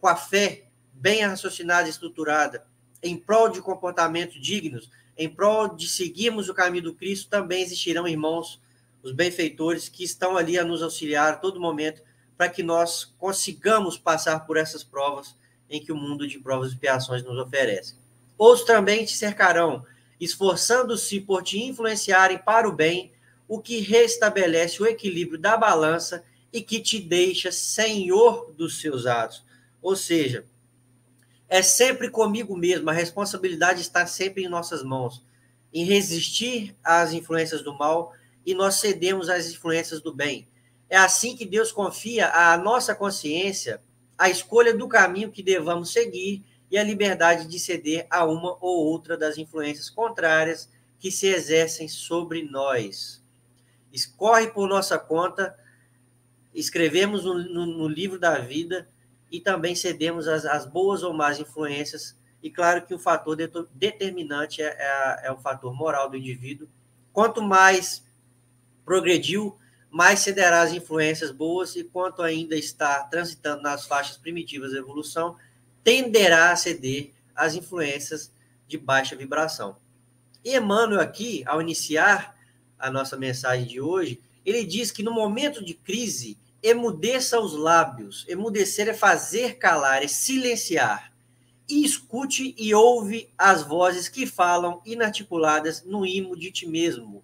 com 0.00 0.06
a 0.06 0.14
fé 0.14 0.66
bem 0.92 1.22
raciocinada 1.22 1.88
e 1.88 1.90
estruturada, 1.90 2.64
em 3.02 3.16
prol 3.16 3.48
de 3.48 3.60
comportamentos 3.60 4.40
dignos, 4.40 4.88
em 5.18 5.28
prol 5.28 5.74
de 5.74 5.88
seguirmos 5.88 6.48
o 6.48 6.54
caminho 6.54 6.84
do 6.84 6.94
Cristo, 6.94 7.28
também 7.28 7.62
existirão 7.62 8.06
irmãos 8.06 8.60
os 9.02 9.12
benfeitores 9.12 9.88
que 9.88 10.04
estão 10.04 10.36
ali 10.36 10.58
a 10.58 10.64
nos 10.64 10.82
auxiliar 10.82 11.34
a 11.34 11.36
todo 11.36 11.60
momento 11.60 12.02
para 12.36 12.48
que 12.48 12.62
nós 12.62 13.04
consigamos 13.18 13.98
passar 13.98 14.40
por 14.46 14.56
essas 14.56 14.82
provas 14.82 15.36
em 15.68 15.82
que 15.82 15.92
o 15.92 15.96
mundo 15.96 16.26
de 16.26 16.38
provas 16.38 16.70
e 16.70 16.74
expiações 16.74 17.22
nos 17.22 17.38
oferece. 17.38 17.94
Outros 18.36 18.66
também 18.66 19.04
te 19.04 19.16
cercarão, 19.16 19.84
esforçando-se 20.18 21.20
por 21.20 21.42
te 21.42 21.62
influenciarem 21.62 22.38
para 22.38 22.68
o 22.68 22.72
bem, 22.72 23.12
o 23.46 23.60
que 23.60 23.80
restabelece 23.80 24.82
o 24.82 24.86
equilíbrio 24.86 25.38
da 25.38 25.56
balança 25.56 26.24
e 26.52 26.62
que 26.62 26.80
te 26.80 26.98
deixa 26.98 27.52
senhor 27.52 28.52
dos 28.56 28.80
seus 28.80 29.06
atos. 29.06 29.44
Ou 29.82 29.94
seja, 29.94 30.44
é 31.48 31.62
sempre 31.62 32.10
comigo 32.10 32.56
mesmo, 32.56 32.88
a 32.90 32.92
responsabilidade 32.92 33.80
está 33.80 34.06
sempre 34.06 34.44
em 34.44 34.48
nossas 34.48 34.82
mãos, 34.82 35.24
em 35.72 35.84
resistir 35.84 36.76
às 36.82 37.12
influências 37.12 37.62
do 37.62 37.76
mal 37.76 38.14
e 38.50 38.54
nós 38.54 38.76
cedemos 38.76 39.28
às 39.28 39.48
influências 39.48 40.00
do 40.00 40.12
bem. 40.12 40.48
É 40.88 40.96
assim 40.96 41.36
que 41.36 41.46
Deus 41.46 41.70
confia 41.70 42.28
à 42.30 42.58
nossa 42.58 42.96
consciência 42.96 43.80
a 44.18 44.28
escolha 44.28 44.76
do 44.76 44.88
caminho 44.88 45.30
que 45.30 45.40
devamos 45.40 45.92
seguir 45.92 46.44
e 46.68 46.76
a 46.76 46.82
liberdade 46.82 47.46
de 47.46 47.60
ceder 47.60 48.08
a 48.10 48.24
uma 48.24 48.56
ou 48.60 48.86
outra 48.86 49.16
das 49.16 49.38
influências 49.38 49.88
contrárias 49.88 50.68
que 50.98 51.12
se 51.12 51.28
exercem 51.28 51.88
sobre 51.88 52.42
nós. 52.42 53.22
Escorre 53.92 54.48
por 54.48 54.68
nossa 54.68 54.98
conta, 54.98 55.56
escrevemos 56.52 57.24
no, 57.24 57.34
no, 57.34 57.66
no 57.66 57.88
livro 57.88 58.18
da 58.18 58.36
vida 58.40 58.88
e 59.30 59.40
também 59.40 59.76
cedemos 59.76 60.26
às, 60.26 60.66
boas 60.66 61.04
ou 61.04 61.12
más 61.12 61.38
influências. 61.38 62.18
E 62.42 62.50
claro 62.50 62.84
que 62.84 62.94
o 62.94 62.98
fator 62.98 63.36
determinante 63.72 64.60
é, 64.60 64.66
é, 64.66 65.28
é 65.28 65.32
o 65.32 65.38
fator 65.38 65.72
moral 65.72 66.10
do 66.10 66.16
indivíduo. 66.16 66.68
Quanto 67.12 67.40
mais 67.40 68.09
progrediu, 68.90 69.56
mais 69.88 70.18
cederá 70.18 70.62
às 70.62 70.72
influências 70.72 71.30
boas 71.30 71.76
e 71.76 71.84
quanto 71.84 72.22
ainda 72.22 72.56
está 72.56 73.04
transitando 73.04 73.62
nas 73.62 73.86
faixas 73.86 74.16
primitivas 74.16 74.72
da 74.72 74.78
evolução, 74.78 75.36
tenderá 75.84 76.50
a 76.50 76.56
ceder 76.56 77.12
às 77.32 77.54
influências 77.54 78.32
de 78.66 78.76
baixa 78.76 79.14
vibração. 79.14 79.76
E 80.44 80.56
Emmanuel 80.56 81.00
aqui, 81.00 81.44
ao 81.46 81.62
iniciar 81.62 82.36
a 82.76 82.90
nossa 82.90 83.16
mensagem 83.16 83.64
de 83.64 83.80
hoje, 83.80 84.20
ele 84.44 84.64
diz 84.64 84.90
que 84.90 85.04
no 85.04 85.12
momento 85.12 85.64
de 85.64 85.74
crise, 85.74 86.36
emudeça 86.60 87.38
os 87.38 87.54
lábios. 87.54 88.24
Emudecer 88.28 88.88
é 88.88 88.92
fazer 88.92 89.54
calar, 89.54 90.02
é 90.02 90.08
silenciar. 90.08 91.12
E 91.68 91.84
escute 91.84 92.56
e 92.58 92.74
ouve 92.74 93.32
as 93.38 93.62
vozes 93.62 94.08
que 94.08 94.26
falam 94.26 94.82
inarticuladas 94.84 95.84
no 95.84 96.04
imo 96.04 96.36
de 96.36 96.50
ti 96.50 96.66
mesmo. 96.66 97.22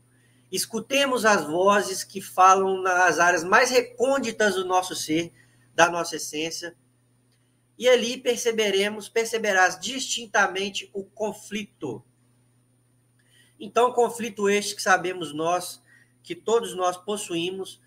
Escutemos 0.57 1.27
as 1.27 1.45
vozes 1.45 2.03
que 2.03 2.19
falam 2.19 2.81
nas 2.81 3.19
áreas 3.19 3.45
mais 3.45 3.71
recônditas 3.71 4.55
do 4.55 4.65
nosso 4.65 4.97
ser, 4.97 5.31
da 5.75 5.91
nossa 5.91 6.17
essência, 6.17 6.75
e 7.79 7.87
ali 7.87 8.17
perceberemos, 8.17 9.07
perceberás 9.07 9.79
distintamente 9.79 10.89
o 10.95 11.05
conflito. 11.05 12.03
Então, 13.61 13.93
conflito 13.93 14.49
este 14.49 14.75
que 14.75 14.81
sabemos 14.81 15.35
nós, 15.35 15.83
que 16.23 16.35
todos 16.35 16.75
nós 16.75 16.97
possuímos, 16.97 17.83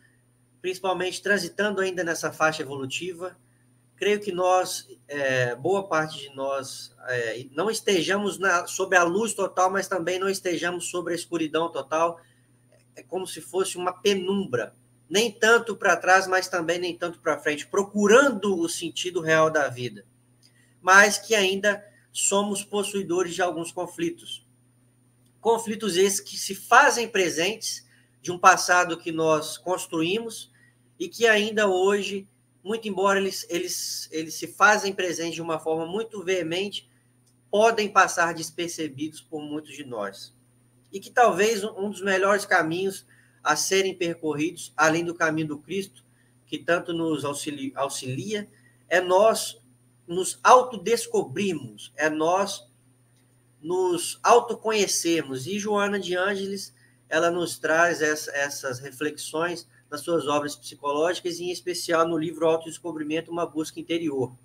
principalmente 0.61 1.23
transitando 1.23 1.81
ainda 1.81 2.03
nessa 2.03 2.31
faixa 2.31 2.61
evolutiva, 2.61 3.35
creio 3.95 4.19
que 4.19 4.31
nós, 4.31 4.87
é, 5.07 5.55
boa 5.55 5.87
parte 5.87 6.19
de 6.19 6.35
nós, 6.35 6.95
é, 7.07 7.47
não 7.51 7.71
estejamos 7.71 8.37
na, 8.37 8.67
sob 8.67 8.95
a 8.95 9.03
luz 9.03 9.33
total, 9.33 9.71
mas 9.71 9.87
também 9.87 10.19
não 10.19 10.29
estejamos 10.29 10.91
sobre 10.91 11.13
a 11.13 11.15
escuridão 11.15 11.71
total, 11.71 12.21
é 12.99 13.03
como 13.03 13.25
se 13.25 13.39
fosse 13.39 13.77
uma 13.77 13.93
penumbra, 13.93 14.75
nem 15.09 15.31
tanto 15.31 15.75
para 15.75 15.95
trás, 15.95 16.27
mas 16.27 16.47
também 16.47 16.77
nem 16.77 16.97
tanto 16.97 17.19
para 17.19 17.39
frente, 17.39 17.65
procurando 17.65 18.59
o 18.59 18.69
sentido 18.69 19.21
real 19.21 19.49
da 19.49 19.67
vida. 19.69 20.05
Mas 20.81 21.17
que 21.17 21.33
ainda 21.33 21.83
somos 22.11 22.63
possuidores 22.63 23.33
de 23.33 23.41
alguns 23.41 23.71
conflitos. 23.71 24.45
Conflitos 25.39 25.95
esses 25.95 26.19
que 26.19 26.37
se 26.37 26.53
fazem 26.53 27.07
presentes 27.07 27.87
de 28.21 28.31
um 28.31 28.37
passado 28.37 28.97
que 28.97 29.11
nós 29.11 29.57
construímos 29.57 30.51
e 30.99 31.07
que 31.07 31.25
ainda 31.25 31.67
hoje, 31.67 32.27
muito 32.61 32.87
embora 32.87 33.19
eles, 33.19 33.45
eles, 33.49 34.09
eles 34.11 34.33
se 34.33 34.47
fazem 34.47 34.93
presentes 34.93 35.35
de 35.35 35.41
uma 35.41 35.57
forma 35.57 35.85
muito 35.85 36.21
veemente, 36.21 36.89
podem 37.49 37.87
passar 37.87 38.33
despercebidos 38.33 39.21
por 39.21 39.41
muitos 39.41 39.73
de 39.73 39.85
nós 39.85 40.37
e 40.91 40.99
que 40.99 41.09
talvez 41.09 41.63
um 41.63 41.89
dos 41.89 42.01
melhores 42.01 42.45
caminhos 42.45 43.05
a 43.43 43.55
serem 43.55 43.95
percorridos, 43.95 44.73
além 44.75 45.03
do 45.03 45.13
caminho 45.13 45.47
do 45.47 45.57
Cristo, 45.57 46.03
que 46.45 46.57
tanto 46.57 46.93
nos 46.93 47.23
auxilia, 47.23 48.47
é 48.87 48.99
nós 48.99 49.61
nos 50.07 50.39
autodescobrirmos, 50.43 51.93
é 51.95 52.09
nós 52.09 52.67
nos 53.61 54.19
autoconhecermos. 54.23 55.45
E 55.45 55.59
Joana 55.59 55.99
de 55.99 56.15
Ângeles, 56.15 56.73
ela 57.07 57.29
nos 57.29 57.59
traz 57.59 58.01
essa, 58.01 58.31
essas 58.31 58.79
reflexões 58.79 59.67
nas 59.89 60.01
suas 60.01 60.27
obras 60.27 60.55
psicológicas, 60.55 61.39
e 61.39 61.45
em 61.45 61.51
especial 61.51 62.07
no 62.07 62.17
livro 62.17 62.47
Autodescobrimento, 62.47 63.31
Uma 63.31 63.45
Busca 63.45 63.79
Interior. 63.79 64.35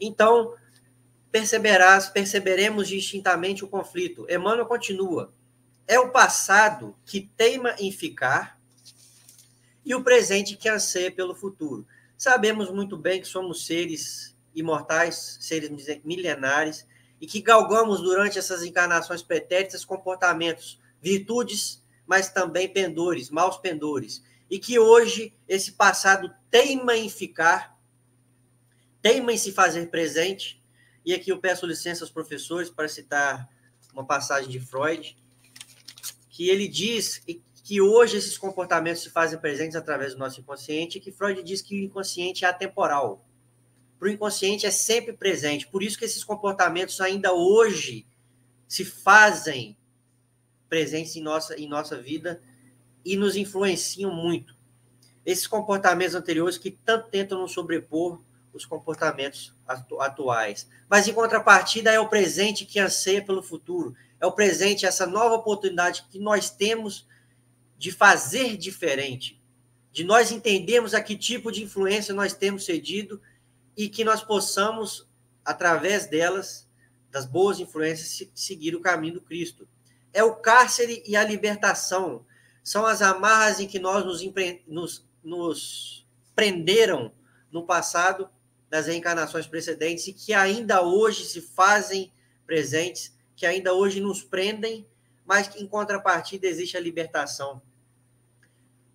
Então, 0.00 0.54
perceberás, 1.30 2.08
perceberemos 2.08 2.88
distintamente 2.88 3.64
o 3.64 3.68
conflito. 3.68 4.26
Emmanuel 4.28 4.66
continua. 4.66 5.32
É 5.86 5.98
o 5.98 6.10
passado 6.10 6.94
que 7.06 7.30
teima 7.36 7.74
em 7.78 7.90
ficar 7.90 8.58
e 9.84 9.94
o 9.94 10.02
presente 10.02 10.56
que 10.56 10.68
anseia 10.68 11.10
pelo 11.10 11.34
futuro. 11.34 11.86
Sabemos 12.16 12.70
muito 12.70 12.96
bem 12.96 13.20
que 13.20 13.28
somos 13.28 13.64
seres 13.66 14.36
imortais, 14.54 15.38
seres 15.40 15.70
milenares, 16.04 16.86
e 17.20 17.26
que 17.26 17.40
galgamos 17.40 18.00
durante 18.00 18.38
essas 18.38 18.62
encarnações 18.62 19.22
pretéritas 19.22 19.84
comportamentos, 19.84 20.80
virtudes, 21.00 21.82
mas 22.06 22.30
também 22.30 22.68
pendores, 22.68 23.30
maus 23.30 23.56
pendores. 23.56 24.22
E 24.50 24.58
que 24.58 24.78
hoje 24.78 25.34
esse 25.48 25.72
passado 25.72 26.32
teima 26.50 26.96
em 26.96 27.08
ficar, 27.08 27.76
teima 29.02 29.32
em 29.32 29.38
se 29.38 29.52
fazer 29.52 29.90
presente, 29.90 30.57
e 31.08 31.14
aqui 31.14 31.32
eu 31.32 31.38
peço 31.38 31.64
licença 31.64 32.04
aos 32.04 32.10
professores 32.10 32.68
para 32.68 32.86
citar 32.86 33.48
uma 33.94 34.04
passagem 34.04 34.50
de 34.50 34.60
Freud, 34.60 35.16
que 36.28 36.50
ele 36.50 36.68
diz 36.68 37.24
que 37.64 37.80
hoje 37.80 38.18
esses 38.18 38.36
comportamentos 38.36 39.04
se 39.04 39.08
fazem 39.08 39.38
presentes 39.38 39.74
através 39.74 40.12
do 40.12 40.18
nosso 40.18 40.38
inconsciente, 40.38 40.98
e 40.98 41.00
que 41.00 41.10
Freud 41.10 41.42
diz 41.42 41.62
que 41.62 41.80
o 41.80 41.82
inconsciente 41.82 42.44
é 42.44 42.48
atemporal. 42.48 43.26
Para 43.98 44.08
o 44.08 44.10
inconsciente 44.10 44.66
é 44.66 44.70
sempre 44.70 45.14
presente. 45.14 45.66
Por 45.66 45.82
isso 45.82 45.98
que 45.98 46.04
esses 46.04 46.22
comportamentos 46.22 47.00
ainda 47.00 47.32
hoje 47.32 48.06
se 48.68 48.84
fazem 48.84 49.78
presentes 50.68 51.16
em 51.16 51.22
nossa, 51.22 51.58
em 51.58 51.66
nossa 51.66 51.96
vida 51.96 52.42
e 53.02 53.16
nos 53.16 53.34
influenciam 53.34 54.14
muito. 54.14 54.54
Esses 55.24 55.46
comportamentos 55.46 56.14
anteriores 56.14 56.58
que 56.58 56.70
tanto 56.70 57.08
tentam 57.08 57.40
nos 57.40 57.52
sobrepor 57.52 58.22
os 58.52 58.64
comportamentos 58.64 59.54
atu 59.66 60.00
atuais. 60.00 60.68
Mas, 60.88 61.06
em 61.06 61.12
contrapartida, 61.12 61.90
é 61.90 62.00
o 62.00 62.08
presente 62.08 62.64
que 62.64 62.80
anseia 62.80 63.24
pelo 63.24 63.42
futuro. 63.42 63.94
É 64.20 64.26
o 64.26 64.32
presente, 64.32 64.86
essa 64.86 65.06
nova 65.06 65.34
oportunidade 65.34 66.06
que 66.10 66.18
nós 66.18 66.50
temos 66.50 67.06
de 67.76 67.92
fazer 67.92 68.56
diferente, 68.56 69.40
de 69.92 70.02
nós 70.02 70.32
entendermos 70.32 70.94
a 70.94 71.00
que 71.00 71.16
tipo 71.16 71.52
de 71.52 71.62
influência 71.62 72.12
nós 72.12 72.32
temos 72.34 72.64
cedido 72.64 73.20
e 73.76 73.88
que 73.88 74.04
nós 74.04 74.22
possamos, 74.22 75.08
através 75.44 76.06
delas, 76.06 76.68
das 77.10 77.24
boas 77.24 77.60
influências, 77.60 78.28
seguir 78.34 78.74
o 78.74 78.80
caminho 78.80 79.14
do 79.14 79.20
Cristo. 79.20 79.68
É 80.12 80.22
o 80.24 80.34
cárcere 80.34 81.02
e 81.06 81.16
a 81.16 81.22
libertação. 81.22 82.26
São 82.64 82.84
as 82.84 83.00
amarras 83.00 83.60
em 83.60 83.68
que 83.68 83.78
nós 83.78 84.04
nos, 84.04 84.22
nos, 84.66 85.08
nos 85.22 86.06
prenderam 86.34 87.12
no 87.50 87.64
passado 87.64 88.28
das 88.70 88.86
reencarnações 88.86 89.46
precedentes 89.46 90.06
e 90.08 90.12
que 90.12 90.32
ainda 90.32 90.82
hoje 90.82 91.24
se 91.24 91.40
fazem 91.40 92.12
presentes, 92.46 93.16
que 93.34 93.46
ainda 93.46 93.72
hoje 93.74 94.00
nos 94.00 94.22
prendem, 94.22 94.86
mas 95.24 95.48
que 95.48 95.62
em 95.62 95.66
contrapartida 95.66 96.46
existe 96.46 96.76
a 96.76 96.80
libertação. 96.80 97.62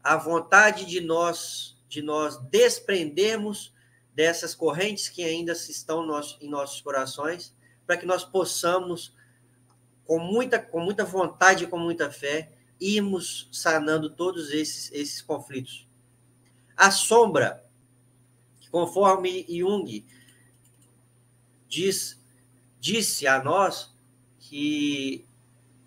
a 0.04 0.18
vontade 0.18 0.86
de 0.86 1.00
nós 1.00 1.74
de 1.94 2.02
nós 2.02 2.38
desprendermos 2.50 3.72
dessas 4.16 4.56
correntes 4.56 5.10
que 5.10 5.24
ainda 5.24 5.54
estão 5.54 6.04
em 6.42 6.50
nossos 6.50 6.82
corações, 6.82 7.56
para 7.86 7.98
que 7.98 8.06
nós 8.06 8.24
possamos, 8.24 9.16
com 10.04 10.18
muita, 10.18 10.58
com 10.60 10.80
muita 10.80 11.06
vontade 11.06 11.64
e 11.64 11.68
com 11.68 11.78
muita 11.78 12.10
fé, 12.12 12.52
irmos 12.80 13.48
sanando 13.52 14.10
todos 14.10 14.52
esses, 14.52 14.92
esses 14.92 15.22
conflitos. 15.22 15.88
A 16.76 16.90
sombra, 16.90 17.64
conforme 18.74 19.46
Jung 19.48 20.04
diz, 21.68 22.20
disse 22.80 23.28
a 23.28 23.44
nós 23.44 23.94
que 24.40 25.28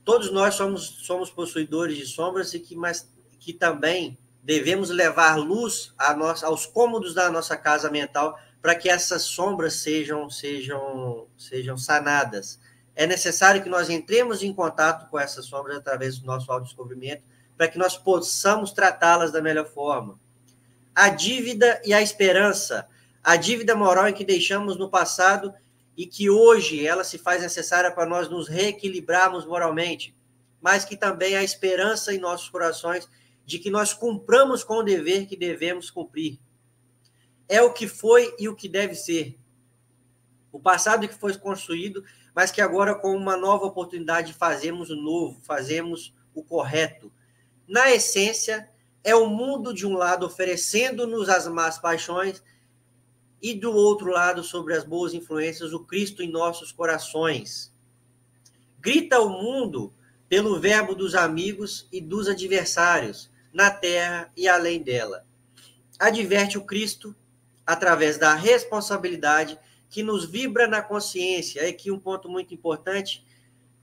todos 0.04 0.30
nós 0.30 0.54
somos, 0.54 1.00
somos 1.04 1.28
possuidores 1.28 1.98
de 1.98 2.06
sombras 2.06 2.54
e 2.54 2.60
que, 2.60 2.76
mas, 2.76 3.12
que 3.40 3.52
também 3.52 4.16
devemos 4.40 4.88
levar 4.88 5.34
luz 5.34 5.92
a 5.98 6.14
nós, 6.14 6.44
aos 6.44 6.64
cômodos 6.64 7.12
da 7.12 7.28
nossa 7.28 7.56
casa 7.56 7.90
mental 7.90 8.38
para 8.62 8.76
que 8.76 8.88
essas 8.88 9.22
sombras 9.22 9.74
sejam, 9.74 10.30
sejam, 10.30 11.26
sejam 11.36 11.76
sanadas. 11.76 12.60
É 12.94 13.04
necessário 13.04 13.64
que 13.64 13.68
nós 13.68 13.90
entremos 13.90 14.44
em 14.44 14.54
contato 14.54 15.10
com 15.10 15.18
essas 15.18 15.46
sombras 15.46 15.78
através 15.78 16.20
do 16.20 16.26
nosso 16.26 16.52
autodescobrimento 16.52 17.24
para 17.56 17.66
que 17.66 17.78
nós 17.78 17.96
possamos 17.96 18.70
tratá-las 18.70 19.32
da 19.32 19.42
melhor 19.42 19.66
forma. 19.66 20.20
A 20.96 21.10
dívida 21.10 21.78
e 21.84 21.92
a 21.92 22.00
esperança. 22.00 22.88
A 23.22 23.36
dívida 23.36 23.76
moral 23.76 24.08
em 24.08 24.14
que 24.14 24.24
deixamos 24.24 24.78
no 24.78 24.88
passado 24.88 25.52
e 25.94 26.06
que 26.06 26.30
hoje 26.30 26.86
ela 26.86 27.04
se 27.04 27.18
faz 27.18 27.42
necessária 27.42 27.90
para 27.90 28.06
nós 28.06 28.30
nos 28.30 28.48
reequilibrarmos 28.48 29.44
moralmente, 29.44 30.16
mas 30.58 30.86
que 30.86 30.96
também 30.96 31.36
a 31.36 31.44
esperança 31.44 32.14
em 32.14 32.18
nossos 32.18 32.48
corações 32.48 33.06
de 33.44 33.58
que 33.58 33.68
nós 33.68 33.92
cumpramos 33.92 34.64
com 34.64 34.76
o 34.78 34.82
dever 34.82 35.26
que 35.26 35.36
devemos 35.36 35.90
cumprir. 35.90 36.40
É 37.46 37.60
o 37.60 37.74
que 37.74 37.86
foi 37.86 38.34
e 38.38 38.48
o 38.48 38.56
que 38.56 38.66
deve 38.66 38.94
ser. 38.94 39.38
O 40.50 40.58
passado 40.58 41.06
que 41.06 41.14
foi 41.14 41.36
construído, 41.36 42.02
mas 42.34 42.50
que 42.50 42.62
agora, 42.62 42.94
com 42.94 43.14
uma 43.14 43.36
nova 43.36 43.66
oportunidade, 43.66 44.32
fazemos 44.32 44.88
o 44.88 44.96
novo, 44.96 45.42
fazemos 45.42 46.14
o 46.34 46.42
correto. 46.42 47.12
Na 47.68 47.90
essência, 47.90 48.66
é 49.06 49.14
o 49.14 49.28
mundo, 49.28 49.72
de 49.72 49.86
um 49.86 49.96
lado, 49.96 50.26
oferecendo-nos 50.26 51.28
as 51.28 51.46
más 51.46 51.78
paixões, 51.78 52.42
e 53.40 53.54
do 53.54 53.72
outro 53.72 54.10
lado, 54.10 54.42
sobre 54.42 54.74
as 54.74 54.82
boas 54.82 55.14
influências, 55.14 55.72
o 55.72 55.84
Cristo 55.84 56.24
em 56.24 56.28
nossos 56.28 56.72
corações. 56.72 57.72
Grita 58.80 59.20
o 59.20 59.28
mundo 59.28 59.94
pelo 60.28 60.58
verbo 60.58 60.92
dos 60.92 61.14
amigos 61.14 61.86
e 61.92 62.00
dos 62.00 62.26
adversários, 62.26 63.30
na 63.52 63.70
terra 63.70 64.32
e 64.36 64.48
além 64.48 64.82
dela. 64.82 65.24
Adverte 66.00 66.58
o 66.58 66.64
Cristo 66.64 67.14
através 67.64 68.18
da 68.18 68.34
responsabilidade 68.34 69.56
que 69.88 70.02
nos 70.02 70.24
vibra 70.24 70.66
na 70.66 70.82
consciência. 70.82 71.60
É 71.60 71.68
aqui 71.68 71.92
um 71.92 71.98
ponto 72.00 72.28
muito 72.28 72.52
importante, 72.52 73.24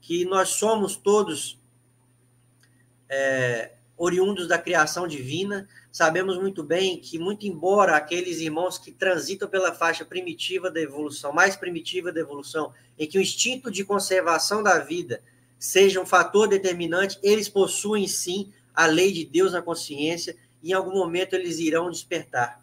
que 0.02 0.26
nós 0.26 0.50
somos 0.50 0.96
todos 0.96 1.58
é, 3.08 3.72
oriundos 3.96 4.48
da 4.48 4.58
criação 4.58 5.06
divina. 5.06 5.68
Sabemos 5.90 6.36
muito 6.38 6.62
bem 6.62 6.98
que, 6.98 7.18
muito 7.18 7.46
embora 7.46 7.96
aqueles 7.96 8.40
irmãos 8.40 8.78
que 8.78 8.90
transitam 8.90 9.48
pela 9.48 9.74
faixa 9.74 10.04
primitiva 10.04 10.70
da 10.70 10.80
evolução, 10.80 11.32
mais 11.32 11.56
primitiva 11.56 12.10
da 12.10 12.20
evolução, 12.20 12.72
em 12.98 13.06
que 13.06 13.18
o 13.18 13.20
instinto 13.20 13.70
de 13.70 13.84
conservação 13.84 14.62
da 14.62 14.78
vida 14.78 15.22
seja 15.58 16.00
um 16.00 16.06
fator 16.06 16.48
determinante, 16.48 17.18
eles 17.22 17.48
possuem 17.48 18.06
sim 18.06 18.52
a 18.74 18.86
lei 18.86 19.12
de 19.12 19.24
Deus 19.24 19.52
na 19.52 19.62
consciência, 19.62 20.36
e 20.62 20.70
em 20.70 20.72
algum 20.72 20.94
momento 20.94 21.34
eles 21.34 21.58
irão 21.58 21.90
despertar. 21.90 22.62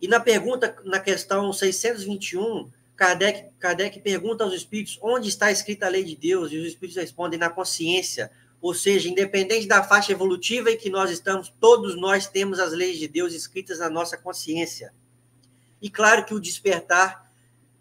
E 0.00 0.06
na 0.06 0.20
pergunta, 0.20 0.76
na 0.84 1.00
questão 1.00 1.52
621, 1.52 2.70
Kardec, 2.94 3.50
Kardec 3.58 4.00
pergunta 4.00 4.44
aos 4.44 4.52
espíritos 4.52 4.98
onde 5.02 5.28
está 5.28 5.50
escrita 5.50 5.86
a 5.86 5.88
lei 5.88 6.04
de 6.04 6.14
Deus, 6.14 6.52
e 6.52 6.58
os 6.58 6.66
espíritos 6.66 7.00
respondem 7.00 7.38
na 7.38 7.48
consciência, 7.48 8.30
ou 8.64 8.72
seja, 8.72 9.10
independente 9.10 9.68
da 9.68 9.84
faixa 9.84 10.12
evolutiva 10.12 10.70
em 10.70 10.78
que 10.78 10.88
nós 10.88 11.10
estamos, 11.10 11.52
todos 11.60 11.94
nós 12.00 12.26
temos 12.26 12.58
as 12.58 12.72
leis 12.72 12.98
de 12.98 13.06
Deus 13.06 13.34
escritas 13.34 13.78
na 13.78 13.90
nossa 13.90 14.16
consciência. 14.16 14.94
E 15.82 15.90
claro 15.90 16.24
que 16.24 16.32
o 16.32 16.40
despertar 16.40 17.30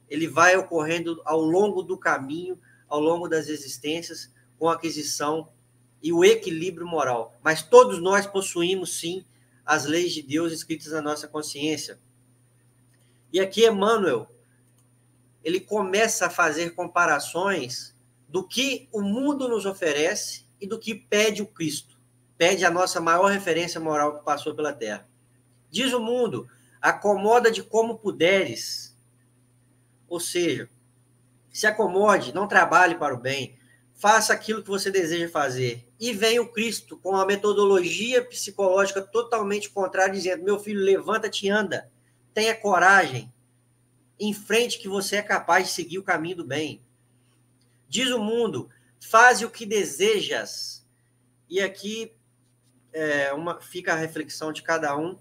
ele 0.10 0.28
vai 0.28 0.58
ocorrendo 0.58 1.22
ao 1.24 1.40
longo 1.40 1.82
do 1.84 1.98
caminho, 1.98 2.60
ao 2.86 3.00
longo 3.00 3.30
das 3.30 3.48
existências, 3.48 4.30
com 4.60 4.68
a 4.68 4.74
aquisição 4.74 5.48
e 6.02 6.12
o 6.12 6.22
equilíbrio 6.22 6.86
moral. 6.86 7.34
Mas 7.42 7.64
todos 7.64 8.02
nós 8.02 8.28
possuímos, 8.28 9.00
sim, 9.00 9.24
as 9.66 9.86
leis 9.86 10.12
de 10.12 10.22
Deus 10.22 10.52
escritas 10.52 10.92
na 10.92 11.02
nossa 11.02 11.30
consciência. 11.30 11.98
E 13.32 13.40
aqui 13.40 13.66
Emmanuel, 13.66 14.28
ele 15.46 15.62
começa 15.62 16.26
a 16.26 16.30
fazer 16.30 16.72
comparações 16.72 17.96
do 18.28 18.46
que 18.46 18.90
o 18.92 19.02
mundo 19.02 19.48
nos 19.48 19.66
oferece 19.66 20.43
e 20.64 20.68
do 20.68 20.80
que 20.80 20.96
pede 20.96 21.42
o 21.42 21.46
Cristo. 21.46 22.00
Pede 22.38 22.64
a 22.64 22.72
nossa 22.72 23.02
maior 23.02 23.30
referência 23.30 23.82
moral 23.82 24.18
que 24.18 24.24
passou 24.24 24.56
pela 24.56 24.72
terra. 24.72 25.06
Diz 25.70 25.92
o 25.92 26.00
mundo: 26.00 26.48
acomoda 26.82 27.52
de 27.52 27.62
como 27.62 28.00
puderes. 28.00 28.98
Ou 30.08 30.22
seja, 30.22 30.70
se 31.52 31.68
acomode, 31.68 32.34
não 32.34 32.48
trabalhe 32.48 32.96
para 32.96 33.14
o 33.14 33.20
bem, 33.20 33.58
faça 33.94 34.32
aquilo 34.32 34.64
que 34.64 34.70
você 34.70 34.90
deseja 34.90 35.28
fazer. 35.28 35.86
E 36.00 36.14
vem 36.14 36.40
o 36.40 36.50
Cristo 36.50 36.96
com 36.98 37.10
uma 37.10 37.26
metodologia 37.26 38.24
psicológica 38.24 39.02
totalmente 39.02 39.70
contrária, 39.70 40.14
dizendo: 40.14 40.46
meu 40.46 40.58
filho, 40.58 40.80
levanta-te 40.80 41.48
e 41.48 41.50
anda. 41.50 41.92
Tenha 42.34 42.56
coragem. 42.56 43.32
Em 44.18 44.34
frente 44.34 44.80
que 44.80 44.88
você 44.88 45.18
é 45.18 45.22
capaz 45.22 45.68
de 45.68 45.74
seguir 45.74 46.00
o 46.00 46.04
caminho 46.04 46.38
do 46.38 46.46
bem. 46.46 46.82
Diz 47.90 48.12
o 48.12 48.20
mundo: 48.20 48.70
faze 49.08 49.46
o 49.46 49.50
que 49.50 49.66
desejas. 49.66 50.86
E 51.50 51.62
aqui 51.62 52.14
é, 52.92 53.34
uma, 53.34 53.62
fica 53.62 53.94
a 53.94 53.98
reflexão 53.98 54.52
de 54.52 54.62
cada 54.62 54.98
um, 54.98 55.18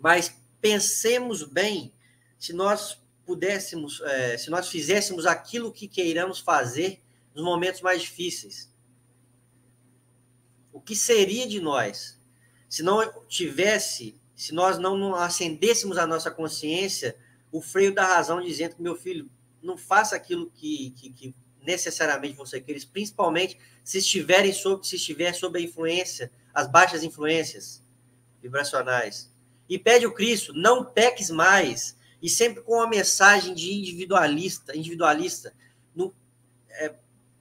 mas 0.00 0.34
pensemos 0.60 1.42
bem 1.42 1.92
se 2.38 2.52
nós 2.52 3.00
pudéssemos, 3.24 4.00
é, 4.00 4.38
se 4.38 4.50
nós 4.50 4.68
fizéssemos 4.68 5.26
aquilo 5.26 5.72
que 5.72 5.86
queiramos 5.86 6.40
fazer 6.40 7.02
nos 7.34 7.44
momentos 7.44 7.80
mais 7.80 8.02
difíceis. 8.02 8.72
O 10.72 10.80
que 10.80 10.96
seria 10.96 11.46
de 11.46 11.60
nós 11.60 12.18
se 12.68 12.82
não 12.82 13.24
tivesse, 13.26 14.20
se 14.34 14.52
nós 14.52 14.78
não 14.78 15.14
acendêssemos 15.14 15.96
a 15.96 16.06
nossa 16.06 16.30
consciência 16.30 17.16
o 17.50 17.62
freio 17.62 17.94
da 17.94 18.04
razão, 18.04 18.42
dizendo 18.42 18.76
que 18.76 18.82
meu 18.82 18.94
filho 18.94 19.30
não 19.62 19.76
faça 19.76 20.14
aquilo 20.14 20.50
que, 20.50 20.90
que, 20.90 21.10
que 21.10 21.34
necessariamente 21.68 22.34
você 22.34 22.62
quer, 22.62 22.82
principalmente 22.90 23.58
se 23.84 23.98
estiverem 23.98 24.54
sob, 24.54 24.86
se 24.86 24.96
estiver 24.96 25.34
sob 25.34 25.58
a 25.58 25.62
influência, 25.62 26.32
as 26.54 26.66
baixas 26.66 27.02
influências 27.02 27.82
vibracionais. 28.40 29.30
E 29.68 29.78
pede 29.78 30.06
o 30.06 30.14
Cristo, 30.14 30.54
não 30.54 30.82
peques 30.82 31.28
mais, 31.28 31.94
e 32.22 32.28
sempre 32.30 32.62
com 32.62 32.76
uma 32.76 32.88
mensagem 32.88 33.54
de 33.54 33.70
individualista, 33.70 34.74
individualista, 34.74 35.52
no, 35.94 36.14
é, 36.70 36.94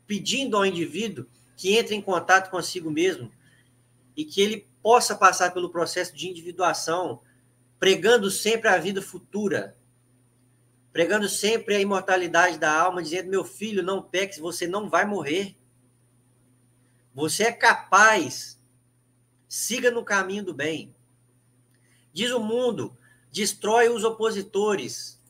pedindo 0.05 0.57
ao 0.57 0.65
indivíduo 0.65 1.25
que 1.55 1.77
entre 1.77 1.95
em 1.95 2.01
contato 2.01 2.51
consigo 2.51 2.91
mesmo 2.91 3.31
e 4.15 4.25
que 4.25 4.41
ele 4.41 4.67
possa 4.83 5.15
passar 5.15 5.53
pelo 5.53 5.69
processo 5.69 6.13
de 6.13 6.27
individuação, 6.27 7.21
pregando 7.79 8.29
sempre 8.29 8.67
a 8.67 8.77
vida 8.77 9.01
futura, 9.01 9.76
pregando 10.97 11.29
sempre 11.29 11.75
a 11.75 11.79
imortalidade 11.79 12.57
da 12.57 12.73
alma, 12.75 13.03
dizendo: 13.03 13.29
meu 13.29 13.43
filho, 13.43 13.83
não 13.83 14.01
peques, 14.01 14.39
você 14.39 14.65
não 14.65 14.89
vai 14.89 15.05
morrer. 15.05 15.55
Você 17.13 17.43
é 17.43 17.51
capaz. 17.51 18.59
Siga 19.47 19.91
no 19.91 20.03
caminho 20.03 20.43
do 20.43 20.55
bem. 20.55 20.95
Diz 22.11 22.31
o 22.31 22.39
mundo: 22.39 22.97
destrói 23.31 23.89
os 23.89 24.03
opositores, 24.03 25.21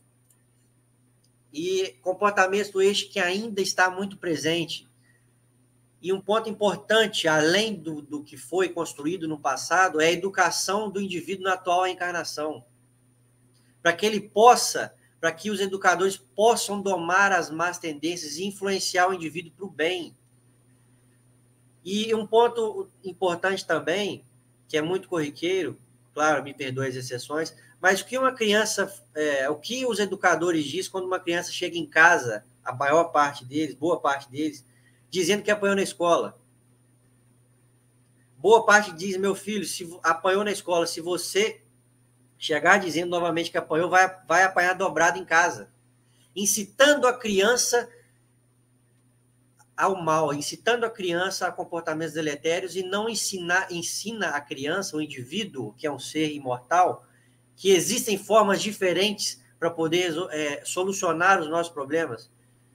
e 1.52 1.98
comportamento 2.02 2.82
este 2.82 3.10
que 3.10 3.20
ainda 3.20 3.62
está 3.62 3.92
muito 3.92 4.16
presente. 4.16 4.88
E 6.02 6.14
um 6.14 6.22
ponto 6.22 6.50
importante, 6.50 7.28
além 7.28 7.76
do, 7.76 8.02
do 8.02 8.24
que 8.24 8.38
foi 8.38 8.70
construído 8.70 9.28
no 9.28 9.38
passado, 9.38 10.00
é 10.00 10.06
a 10.06 10.12
educação 10.14 10.90
do 10.90 11.02
indivíduo 11.02 11.44
na 11.44 11.56
atual 11.56 11.86
encarnação. 11.86 12.64
Para 13.82 13.92
que 13.92 14.06
ele 14.06 14.22
possa, 14.22 14.96
para 15.20 15.32
que 15.32 15.50
os 15.50 15.60
educadores 15.60 16.18
possam 16.18 16.82
domar 16.82 17.32
as 17.32 17.50
más 17.50 17.78
tendências 17.78 18.38
e 18.38 18.46
influenciar 18.46 19.10
o 19.10 19.14
indivíduo 19.14 19.52
para 19.52 19.66
o 19.66 19.70
bem. 19.70 20.16
E 21.84 22.14
um 22.14 22.28
ponto 22.28 22.88
importante 23.04 23.66
também, 23.66 24.24
que 24.68 24.78
é 24.78 24.82
muito 24.82 25.08
corriqueiro, 25.08 25.78
claro, 26.14 26.44
me 26.44 26.54
perdoe 26.54 26.88
as 26.88 26.96
exceções, 26.96 27.56
mas 27.80 28.02
o 28.02 28.06
que 28.06 28.18
uma 28.18 28.34
criança, 28.34 28.92
é, 29.16 29.50
o 29.50 29.56
que 29.56 29.86
os 29.86 30.00
educadores 30.00 30.66
dizem 30.66 30.92
quando 30.92 31.06
uma 31.06 31.20
criança 31.20 31.52
chega 31.52 31.78
em 31.78 31.86
casa, 31.86 32.44
a 32.64 32.74
maior 32.74 33.06
parte 33.06 33.46
deles, 33.46 33.76
boa 33.76 34.00
parte 34.00 34.30
deles, 34.30 34.66
dizendo 35.10 35.44
que 35.44 35.52
apanhou 35.52 35.76
na 35.76 35.84
escola? 35.84 36.40
Boa 38.38 38.66
parte 38.66 38.92
diz, 38.92 39.18
meu 39.18 39.34
filho, 39.34 39.66
se 39.66 39.98
apanhou 40.04 40.44
na 40.44 40.52
escola, 40.52 40.86
se 40.86 41.02
você 41.02 41.62
chegar 42.38 42.78
dizendo 42.78 43.10
novamente 43.10 43.52
que 43.52 43.58
apanhou, 43.58 43.90
vai, 43.90 44.16
vai 44.28 44.44
apanhar 44.44 44.74
dobrado 44.74 45.18
em 45.18 45.26
casa. 45.26 45.70
Incitando 46.36 47.08
a 47.08 47.14
criança 47.14 47.90
ao 49.78 49.96
mal, 49.96 50.34
incitando 50.34 50.86
a 50.86 50.90
criança 50.90 51.48
a 51.48 51.52
comportamentos 51.52 52.16
deletérios 52.16 52.76
e 52.76 52.82
não 52.82 53.08
ensinar, 53.08 53.72
ensina 53.72 54.30
a 54.30 54.42
criança, 54.42 54.98
o 54.98 55.02
indivíduo, 55.02 55.74
que 55.78 55.86
é 55.86 55.92
um 55.92 56.00
ser 56.00 56.32
imortal, 56.32 57.06
que 57.56 57.70
existem 57.70 58.18
formas 58.18 58.62
diferentes 58.62 59.40
para 59.60 59.70
poder 59.70 60.14
é, 60.32 60.64
solucionar 60.66 61.40
os 61.40 61.48
nossos 61.48 61.72
problemas, 61.72 62.30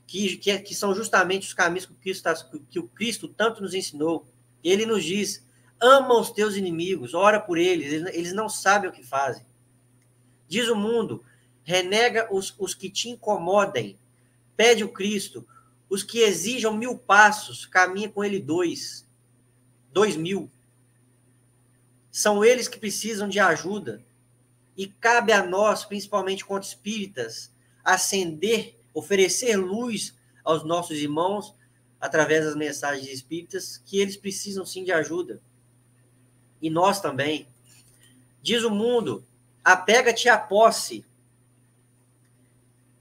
que, 0.07 0.37
que, 0.37 0.59
que, 0.59 0.75
são 0.75 0.95
justamente 0.95 1.47
os 1.47 1.55
caminhos 1.55 1.87
que 1.87 1.93
o, 1.93 1.97
Cristo, 1.97 2.31
que 2.71 2.79
o 2.79 2.89
Cristo 2.89 3.29
tanto 3.29 3.63
nos 3.63 3.75
ensinou. 3.75 4.27
Ele 4.63 4.85
nos 4.85 5.05
diz: 5.05 5.45
ama 5.81 6.19
os 6.19 6.31
teus 6.31 6.57
inimigos, 6.57 7.15
ora 7.15 7.41
por 7.41 7.59
eles, 7.59 8.05
eles 8.13 8.33
não 8.33 8.49
sabem 8.49 8.91
o 8.91 8.93
que 8.93 9.03
fazem. 9.03 9.45
Diz 10.53 10.69
o 10.69 10.77
mundo: 10.77 11.25
renega 11.65 12.29
os, 12.31 12.55
os 12.59 12.75
que 12.75 12.91
te 12.91 13.09
incomodem, 13.09 13.99
pede 14.55 14.85
o 14.85 14.93
Cristo, 14.93 15.49
os 15.89 16.03
que 16.03 16.19
exijam 16.19 16.77
mil 16.77 16.99
passos, 16.99 17.65
caminha 17.65 18.11
com 18.11 18.23
ele 18.23 18.39
dois, 18.39 19.09
dois 19.95 20.15
mil. 20.15 20.51
São 22.11 22.45
eles 22.45 22.69
que 22.69 22.79
precisam 22.79 23.31
de 23.31 23.41
ajuda. 23.41 24.05
E 24.77 24.87
cabe 24.87 25.33
a 25.33 25.43
nós, 25.43 25.87
principalmente 25.87 26.45
contra 26.45 26.69
espíritas, 26.69 27.51
acender, 27.83 28.79
oferecer 28.93 29.57
luz 29.57 30.15
aos 30.45 30.63
nossos 30.65 30.99
irmãos 30.99 31.55
através 31.99 32.45
das 32.45 32.57
mensagens 32.57 33.09
espíritas, 33.09 33.81
que 33.87 33.99
eles 33.99 34.19
precisam 34.19 34.67
sim 34.67 34.85
de 34.85 34.93
ajuda. 34.93 35.41
E 36.61 36.69
nós 36.69 37.01
também. 37.01 37.47
Diz 38.43 38.65
o 38.65 38.71
mundo: 38.71 39.25
apega-te 39.65 40.29
à 40.29 40.39
posse. 40.39 41.05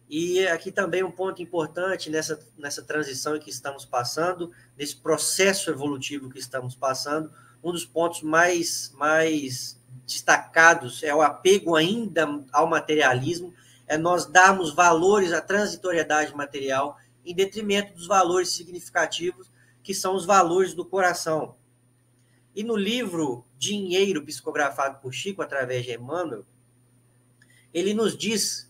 E 0.09 0.45
aqui 0.47 0.72
também 0.72 1.03
um 1.03 1.12
ponto 1.12 1.41
importante 1.41 2.09
nessa, 2.09 2.39
nessa 2.57 2.82
transição 2.82 3.39
que 3.39 3.49
estamos 3.49 3.86
passando, 3.86 4.51
nesse 4.78 4.97
processo 4.97 5.70
evolutivo 5.70 6.30
que 6.30 6.39
estamos 6.39 6.76
passando, 6.76 7.32
um 7.64 7.72
dos 7.72 7.86
pontos 7.86 8.22
mais, 8.22 8.91
mais 8.95 9.80
destacados 10.05 11.03
é 11.03 11.16
o 11.16 11.22
apego 11.22 11.76
ainda 11.76 12.28
ao 12.51 12.68
materialismo, 12.68 13.53
é 13.88 13.97
nós 13.97 14.26
darmos 14.26 14.74
valores 14.74 15.32
à 15.32 15.41
transitoriedade 15.41 16.36
material 16.36 16.97
em 17.26 17.36
detrimento 17.36 17.93
dos 17.93 18.07
valores 18.07 18.49
significativos, 18.49 19.49
que 19.84 19.93
são 19.93 20.16
os 20.16 20.26
valores 20.26 20.74
do 20.74 20.84
coração. 20.84 21.55
E 22.56 22.64
no 22.64 22.76
livro 22.76 23.45
Dinheiro, 23.58 24.24
psicografado 24.24 24.99
por 24.99 25.14
Chico 25.14 25.41
através 25.41 25.86
de 25.86 25.93
Emmanuel, 25.93 26.45
ele 27.74 27.93
nos 27.93 28.18
diz, 28.18 28.70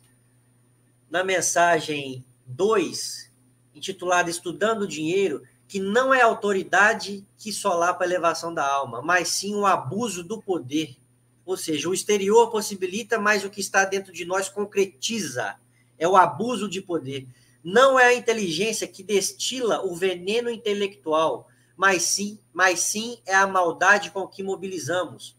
na 1.10 1.24
mensagem 1.24 2.24
2, 2.46 3.32
intitulada 3.74 4.30
Estudando 4.30 4.84
o 4.84 4.88
Dinheiro, 4.88 5.44
que 5.68 5.80
não 5.80 6.14
é 6.14 6.22
autoridade 6.22 7.26
que 7.38 7.52
solapa 7.52 8.04
a 8.04 8.08
elevação 8.08 8.54
da 8.54 8.68
alma, 8.68 9.02
mas 9.02 9.30
sim 9.30 9.56
o 9.56 9.66
abuso 9.66 10.24
do 10.24 10.42
poder 10.42 11.02
ou 11.46 11.58
seja, 11.58 11.90
o 11.90 11.94
exterior 11.94 12.50
possibilita, 12.50 13.20
mas 13.20 13.44
o 13.44 13.50
que 13.50 13.60
está 13.60 13.84
dentro 13.84 14.14
de 14.14 14.26
nós 14.26 14.48
concretiza. 14.48 15.56
É 15.98 16.08
o 16.08 16.16
abuso 16.16 16.70
de 16.70 16.82
poder. 16.82 17.28
Não 17.64 18.00
é 18.00 18.06
a 18.06 18.14
inteligência 18.14 18.88
que 18.88 19.04
destila 19.04 19.86
o 19.86 19.96
veneno 19.96 20.50
intelectual, 20.50 21.50
mas 21.82 22.04
sim, 22.04 22.38
mas 22.54 22.82
sim 22.82 23.18
é 23.26 23.34
a 23.34 23.48
maldade 23.48 24.12
com 24.12 24.28
que 24.28 24.44
mobilizamos. 24.44 25.36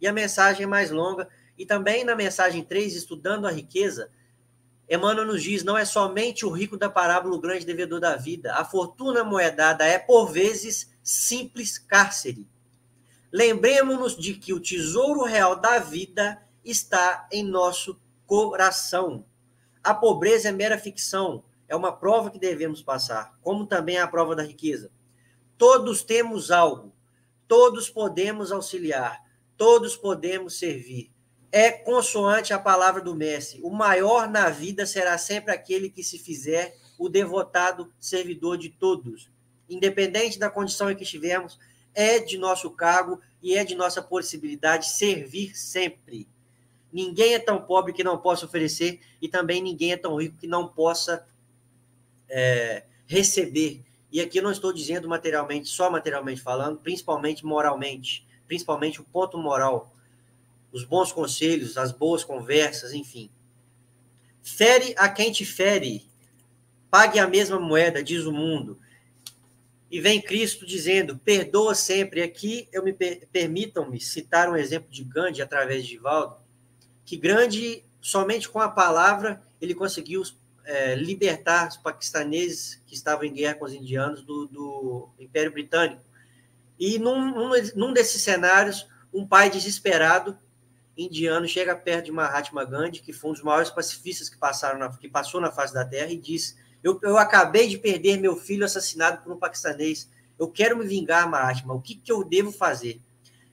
E 0.00 0.08
a 0.08 0.12
mensagem 0.12 0.64
é 0.64 0.66
mais 0.66 0.90
longa, 0.90 1.28
e 1.56 1.64
também 1.64 2.02
na 2.02 2.16
mensagem 2.16 2.64
3, 2.64 2.96
estudando 2.96 3.46
a 3.46 3.52
riqueza, 3.52 4.10
Emmanuel 4.90 5.28
nos 5.28 5.44
diz: 5.44 5.62
não 5.62 5.78
é 5.78 5.84
somente 5.84 6.44
o 6.44 6.50
rico 6.50 6.76
da 6.76 6.90
parábola 6.90 7.36
o 7.36 7.40
grande 7.40 7.64
devedor 7.64 8.00
da 8.00 8.16
vida. 8.16 8.52
A 8.54 8.64
fortuna 8.64 9.22
moedada 9.22 9.84
é, 9.84 9.96
por 9.96 10.26
vezes, 10.26 10.90
simples 11.04 11.78
cárcere. 11.78 12.48
Lembremos-nos 13.30 14.16
de 14.16 14.34
que 14.34 14.52
o 14.52 14.58
tesouro 14.58 15.22
real 15.22 15.54
da 15.54 15.78
vida 15.78 16.42
está 16.64 17.28
em 17.30 17.44
nosso 17.44 17.96
coração. 18.26 19.24
A 19.84 19.94
pobreza 19.94 20.48
é 20.48 20.52
mera 20.52 20.78
ficção, 20.78 21.44
é 21.68 21.76
uma 21.76 21.92
prova 21.92 22.28
que 22.28 22.40
devemos 22.40 22.82
passar, 22.82 23.38
como 23.40 23.64
também 23.64 23.98
a 23.98 24.08
prova 24.08 24.34
da 24.34 24.42
riqueza. 24.42 24.90
Todos 25.58 26.02
temos 26.02 26.50
algo, 26.50 26.92
todos 27.48 27.88
podemos 27.88 28.52
auxiliar, 28.52 29.24
todos 29.56 29.96
podemos 29.96 30.58
servir. 30.58 31.10
É 31.50 31.70
consoante 31.70 32.52
a 32.52 32.58
palavra 32.58 33.00
do 33.00 33.14
Mestre: 33.14 33.60
o 33.62 33.70
maior 33.70 34.28
na 34.28 34.50
vida 34.50 34.84
será 34.84 35.16
sempre 35.16 35.52
aquele 35.52 35.88
que 35.88 36.02
se 36.02 36.18
fizer 36.18 36.76
o 36.98 37.08
devotado 37.08 37.92
servidor 37.98 38.58
de 38.58 38.68
todos. 38.68 39.30
Independente 39.68 40.38
da 40.38 40.50
condição 40.50 40.90
em 40.90 40.96
que 40.96 41.02
estivermos, 41.02 41.58
é 41.94 42.18
de 42.18 42.36
nosso 42.36 42.70
cargo 42.70 43.20
e 43.42 43.56
é 43.56 43.64
de 43.64 43.74
nossa 43.74 44.02
possibilidade 44.02 44.90
servir 44.90 45.56
sempre. 45.56 46.28
Ninguém 46.92 47.34
é 47.34 47.38
tão 47.38 47.60
pobre 47.62 47.92
que 47.92 48.04
não 48.04 48.18
possa 48.18 48.44
oferecer 48.44 49.00
e 49.20 49.28
também 49.28 49.62
ninguém 49.62 49.92
é 49.92 49.96
tão 49.96 50.16
rico 50.16 50.36
que 50.36 50.46
não 50.46 50.68
possa 50.68 51.26
é, 52.28 52.84
receber. 53.06 53.82
E 54.10 54.20
aqui 54.20 54.40
não 54.40 54.50
estou 54.50 54.72
dizendo 54.72 55.08
materialmente, 55.08 55.68
só 55.68 55.90
materialmente 55.90 56.40
falando, 56.40 56.78
principalmente 56.78 57.44
moralmente, 57.44 58.26
principalmente 58.46 59.00
o 59.00 59.04
ponto 59.04 59.36
moral, 59.36 59.92
os 60.72 60.84
bons 60.84 61.12
conselhos, 61.12 61.76
as 61.76 61.92
boas 61.92 62.22
conversas, 62.22 62.92
enfim. 62.92 63.30
Fere 64.42 64.94
a 64.96 65.08
quem 65.08 65.32
te 65.32 65.44
fere, 65.44 66.06
pague 66.90 67.18
a 67.18 67.26
mesma 67.26 67.58
moeda, 67.58 68.02
diz 68.02 68.24
o 68.24 68.32
mundo. 68.32 68.78
E 69.90 70.00
vem 70.00 70.20
Cristo 70.20 70.66
dizendo: 70.66 71.18
perdoa 71.18 71.74
sempre. 71.74 72.22
Aqui 72.22 72.68
eu 72.72 72.82
me 72.84 72.92
permitam-me 72.92 74.00
citar 74.00 74.48
um 74.48 74.56
exemplo 74.56 74.90
de 74.90 75.04
Gandhi 75.04 75.42
através 75.42 75.86
de 75.86 75.98
Valdo, 75.98 76.36
que 77.04 77.16
Gandhi 77.16 77.84
somente 78.00 78.48
com 78.48 78.60
a 78.60 78.68
palavra 78.68 79.42
ele 79.60 79.74
conseguiu 79.74 80.22
é, 80.66 80.94
libertar 80.94 81.68
os 81.68 81.76
paquistaneses 81.78 82.82
que 82.86 82.94
estavam 82.94 83.24
em 83.24 83.32
guerra 83.32 83.54
com 83.54 83.64
os 83.64 83.72
indianos 83.72 84.22
do, 84.22 84.46
do 84.46 85.08
Império 85.18 85.52
Britânico. 85.52 86.02
E 86.78 86.98
num, 86.98 87.50
num 87.74 87.92
desses 87.92 88.20
cenários, 88.20 88.86
um 89.14 89.26
pai 89.26 89.48
desesperado 89.48 90.38
indiano 90.96 91.46
chega 91.46 91.74
perto 91.74 92.06
de 92.06 92.12
Mahatma 92.12 92.64
Gandhi, 92.64 93.00
que 93.00 93.12
foi 93.12 93.30
um 93.30 93.34
dos 93.34 93.42
maiores 93.42 93.70
pacifistas 93.70 94.28
que 94.28 94.36
passaram 94.36 94.78
na, 94.78 94.90
que 94.90 95.08
passou 95.08 95.40
na 95.40 95.52
face 95.52 95.72
da 95.72 95.84
Terra, 95.84 96.10
e 96.10 96.18
diz: 96.18 96.56
eu, 96.82 96.98
eu 97.02 97.16
acabei 97.16 97.68
de 97.68 97.78
perder 97.78 98.18
meu 98.18 98.36
filho 98.36 98.64
assassinado 98.64 99.22
por 99.22 99.32
um 99.32 99.38
paquistanês. 99.38 100.10
Eu 100.38 100.48
quero 100.48 100.76
me 100.76 100.86
vingar, 100.86 101.28
Mahatma. 101.28 101.74
O 101.74 101.80
que, 101.80 101.94
que 101.94 102.12
eu 102.12 102.22
devo 102.22 102.52
fazer? 102.52 103.00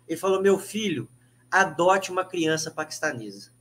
Ele 0.07 0.19
falou: 0.19 0.41
Meu 0.41 0.59
filho, 0.59 1.09
adote 1.49 2.11
uma 2.11 2.25
criança 2.25 2.71
paquistanesa. 2.71 3.51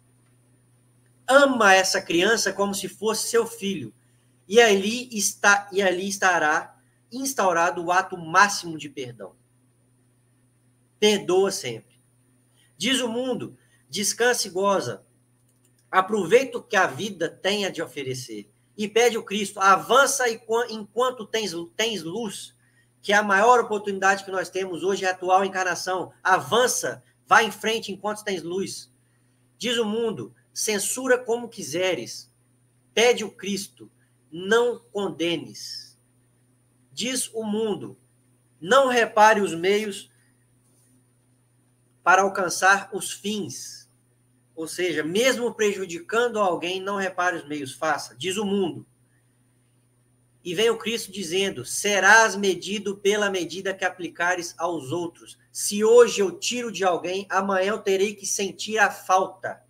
Ama 1.27 1.75
essa 1.75 2.01
criança 2.01 2.53
como 2.53 2.75
se 2.75 2.89
fosse 2.89 3.29
seu 3.29 3.47
filho. 3.47 3.95
E 4.49 4.61
ali, 4.61 5.09
está, 5.16 5.68
e 5.73 5.81
ali 5.81 6.09
estará 6.09 6.77
instaurado 7.11 7.85
o 7.85 7.93
ato 7.93 8.16
máximo 8.16 8.77
de 8.77 8.89
perdão. 8.89 9.35
Perdoa 10.99 11.51
sempre. 11.51 12.01
Diz 12.77 13.01
o 13.01 13.09
mundo: 13.09 13.57
descanse 13.89 14.49
e 14.49 14.51
goza. 14.51 15.05
Aproveita 15.91 16.59
o 16.59 16.62
que 16.62 16.77
a 16.77 16.87
vida 16.87 17.29
tem 17.29 17.66
a 17.66 17.70
de 17.70 17.83
oferecer 17.83 18.53
e 18.77 18.89
pede 18.89 19.18
o 19.18 19.23
Cristo, 19.23 19.61
avança 19.61 20.25
enquanto 20.29 21.27
tens, 21.27 21.53
tens 21.77 22.03
luz, 22.03 22.55
que 23.01 23.12
é 23.12 23.16
a 23.16 23.23
maior 23.23 23.61
oportunidade 23.61 24.25
que 24.25 24.31
nós 24.31 24.49
temos 24.49 24.83
hoje 24.83 25.05
é 25.05 25.09
a 25.09 25.11
atual 25.11 25.45
encarnação. 25.45 26.12
Avança, 26.23 27.03
vai 27.27 27.45
em 27.45 27.51
frente 27.51 27.93
enquanto 27.93 28.25
tens 28.25 28.43
luz. 28.43 28.91
Diz 29.59 29.77
o 29.77 29.85
mundo, 29.85 30.35
censura 30.53 31.18
como 31.18 31.48
quiseres. 31.48 32.30
Pede 32.94 33.24
o 33.24 33.30
Cristo, 33.30 33.90
não 34.30 34.78
condenes. 34.78 35.98
Diz 36.92 37.28
o 37.32 37.42
mundo, 37.44 37.98
não 38.61 38.88
repare 38.88 39.40
os 39.40 39.55
meios 39.55 40.11
para 42.03 42.22
alcançar 42.22 42.90
os 42.92 43.12
fins 43.12 43.82
ou 44.55 44.68
seja, 44.68 45.03
mesmo 45.03 45.55
prejudicando 45.55 46.38
alguém, 46.38 46.80
não 46.80 46.96
repare 46.96 47.36
os 47.36 47.48
meios, 47.48 47.72
faça, 47.72 48.14
diz 48.16 48.36
o 48.36 48.44
mundo. 48.44 48.86
E 50.44 50.55
vem 50.55 50.70
o 50.70 50.78
Cristo 50.78 51.11
dizendo: 51.11 51.64
serás 51.64 52.36
medido 52.36 52.96
pela 52.96 53.30
medida 53.30 53.72
que 53.74 53.84
aplicares 53.84 54.55
aos 54.59 54.92
outros. 54.92 55.38
Se 55.50 55.84
hoje 55.84 56.20
eu 56.20 56.38
tiro 56.38 56.70
de 56.70 56.84
alguém, 56.84 57.26
amanhã 57.30 57.70
eu 57.70 57.78
terei 57.78 58.14
que 58.14 58.26
sentir 58.26 58.78
a 58.78 58.90
falta, 58.90 59.62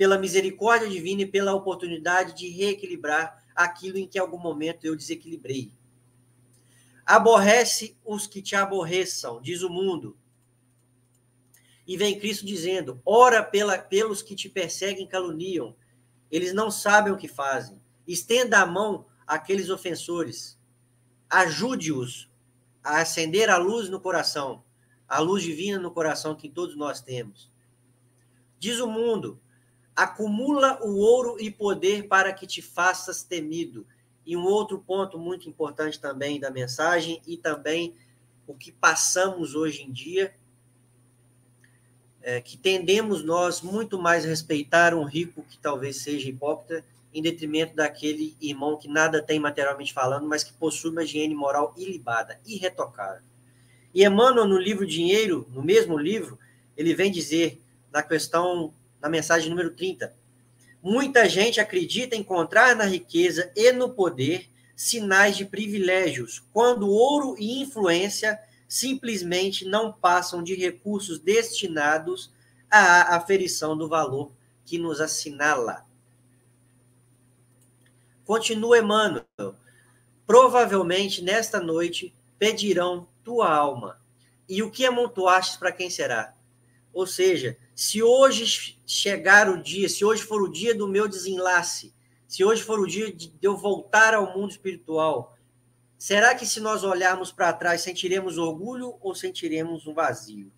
pela 0.00 0.16
misericórdia 0.16 0.88
divina 0.88 1.20
e 1.20 1.26
pela 1.26 1.52
oportunidade 1.52 2.34
de 2.34 2.48
reequilibrar 2.48 3.44
aquilo 3.54 3.98
em 3.98 4.08
que 4.08 4.16
em 4.16 4.20
algum 4.22 4.38
momento 4.38 4.86
eu 4.86 4.96
desequilibrei. 4.96 5.74
Aborrece 7.04 7.98
os 8.02 8.26
que 8.26 8.40
te 8.40 8.56
aborreçam, 8.56 9.42
diz 9.42 9.60
o 9.60 9.68
mundo. 9.68 10.16
E 11.86 11.98
vem 11.98 12.18
Cristo 12.18 12.46
dizendo: 12.46 12.98
ora 13.04 13.42
pela, 13.42 13.76
pelos 13.76 14.22
que 14.22 14.34
te 14.34 14.48
perseguem 14.48 15.04
e 15.04 15.06
caluniam. 15.06 15.76
Eles 16.30 16.54
não 16.54 16.70
sabem 16.70 17.12
o 17.12 17.18
que 17.18 17.28
fazem. 17.28 17.78
Estenda 18.08 18.60
a 18.60 18.64
mão 18.64 19.04
àqueles 19.26 19.68
ofensores. 19.68 20.58
Ajude-os 21.28 22.26
a 22.82 23.02
acender 23.02 23.50
a 23.50 23.58
luz 23.58 23.90
no 23.90 24.00
coração, 24.00 24.64
a 25.06 25.18
luz 25.18 25.42
divina 25.42 25.78
no 25.78 25.90
coração 25.90 26.34
que 26.34 26.48
todos 26.48 26.74
nós 26.74 27.02
temos. 27.02 27.52
Diz 28.58 28.80
o 28.80 28.86
mundo: 28.86 29.38
acumula 29.94 30.78
o 30.82 30.96
ouro 30.98 31.36
e 31.40 31.50
poder 31.50 32.08
para 32.08 32.32
que 32.32 32.46
te 32.46 32.62
faças 32.62 33.22
temido. 33.22 33.86
E 34.24 34.36
um 34.36 34.44
outro 34.44 34.78
ponto 34.78 35.18
muito 35.18 35.48
importante 35.48 35.98
também 35.98 36.38
da 36.38 36.50
mensagem 36.50 37.20
e 37.26 37.36
também 37.36 37.94
o 38.46 38.54
que 38.54 38.72
passamos 38.72 39.54
hoje 39.54 39.82
em 39.82 39.92
dia, 39.92 40.34
é 42.22 42.40
que 42.40 42.56
tendemos 42.56 43.24
nós 43.24 43.62
muito 43.62 43.98
mais 43.98 44.24
a 44.24 44.28
respeitar 44.28 44.94
um 44.94 45.04
rico 45.04 45.44
que 45.48 45.56
talvez 45.58 46.02
seja 46.02 46.28
hipócrita 46.28 46.84
em 47.14 47.22
detrimento 47.22 47.74
daquele 47.74 48.36
irmão 48.40 48.76
que 48.76 48.88
nada 48.88 49.22
tem 49.22 49.40
materialmente 49.40 49.92
falando, 49.92 50.26
mas 50.26 50.44
que 50.44 50.52
possui 50.52 50.90
uma 50.90 51.02
higiene 51.02 51.34
moral 51.34 51.74
ilibada, 51.76 52.40
irretocável. 52.46 53.22
E 53.92 54.04
Emmanuel, 54.04 54.46
no 54.46 54.58
livro 54.58 54.86
Dinheiro, 54.86 55.46
no 55.50 55.62
mesmo 55.62 55.98
livro, 55.98 56.38
ele 56.76 56.94
vem 56.94 57.10
dizer, 57.10 57.60
na 57.90 58.02
questão, 58.02 58.72
na 59.00 59.08
mensagem 59.08 59.48
número 59.48 59.70
30, 59.70 60.14
muita 60.82 61.28
gente 61.28 61.60
acredita 61.60 62.16
encontrar 62.16 62.74
na 62.74 62.84
riqueza 62.84 63.52
e 63.56 63.72
no 63.72 63.90
poder 63.90 64.48
sinais 64.74 65.36
de 65.36 65.44
privilégios, 65.44 66.42
quando 66.52 66.88
ouro 66.88 67.36
e 67.38 67.60
influência 67.60 68.40
simplesmente 68.68 69.64
não 69.64 69.92
passam 69.92 70.42
de 70.42 70.54
recursos 70.54 71.18
destinados 71.18 72.32
à 72.70 73.16
aferição 73.16 73.76
do 73.76 73.88
valor 73.88 74.32
que 74.64 74.78
nos 74.78 75.00
assinala. 75.00 75.84
Continua 78.24 78.78
Emmanuel. 78.78 79.24
Provavelmente 80.24 81.20
nesta 81.20 81.58
noite 81.58 82.14
pedirão 82.38 83.08
tua 83.24 83.52
alma. 83.52 84.00
E 84.48 84.62
o 84.62 84.70
que 84.70 84.86
amontoastes 84.86 85.56
para 85.56 85.72
quem 85.72 85.90
será? 85.90 86.32
Ou 86.92 87.06
seja, 87.06 87.56
se 87.80 88.02
hoje 88.02 88.78
chegar 88.86 89.48
o 89.48 89.56
dia, 89.56 89.88
se 89.88 90.04
hoje 90.04 90.22
for 90.22 90.42
o 90.42 90.52
dia 90.52 90.74
do 90.74 90.86
meu 90.86 91.08
desenlace, 91.08 91.94
se 92.28 92.44
hoje 92.44 92.62
for 92.62 92.78
o 92.78 92.86
dia 92.86 93.10
de 93.10 93.32
eu 93.40 93.56
voltar 93.56 94.12
ao 94.12 94.36
mundo 94.36 94.50
espiritual, 94.50 95.34
será 95.96 96.34
que 96.34 96.44
se 96.44 96.60
nós 96.60 96.84
olharmos 96.84 97.32
para 97.32 97.54
trás 97.54 97.80
sentiremos 97.80 98.36
orgulho 98.36 98.98
ou 99.00 99.14
sentiremos 99.14 99.86
um 99.86 99.94
vazio? 99.94 100.52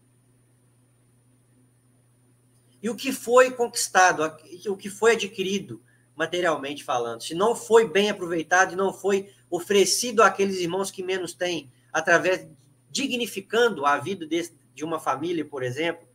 E 2.83 2.91
o 2.91 2.97
que 2.97 3.13
foi 3.13 3.53
conquistado, 3.53 4.25
o 4.67 4.77
que 4.77 4.91
foi 4.91 5.13
adquirido, 5.13 5.81
materialmente 6.17 6.83
falando. 6.83 7.23
Se 7.23 7.37
não 7.37 7.55
foi 7.55 7.89
bem 7.89 8.11
aproveitado 8.11 8.73
e 8.73 8.77
não 8.77 8.93
foi 8.93 9.33
oferecido 9.49 10.25
àqueles 10.25 10.59
irmãos 10.59 10.91
que 10.91 11.05
menos 11.05 11.35
têm, 11.35 11.73
através 11.93 12.49
dignificando 12.91 13.87
a 13.87 13.97
vida 13.99 14.27
desse, 14.27 14.53
de 14.75 14.85
uma 14.85 14.99
família, 14.99 15.45
por 15.45 15.63
exemplo, 15.63 16.11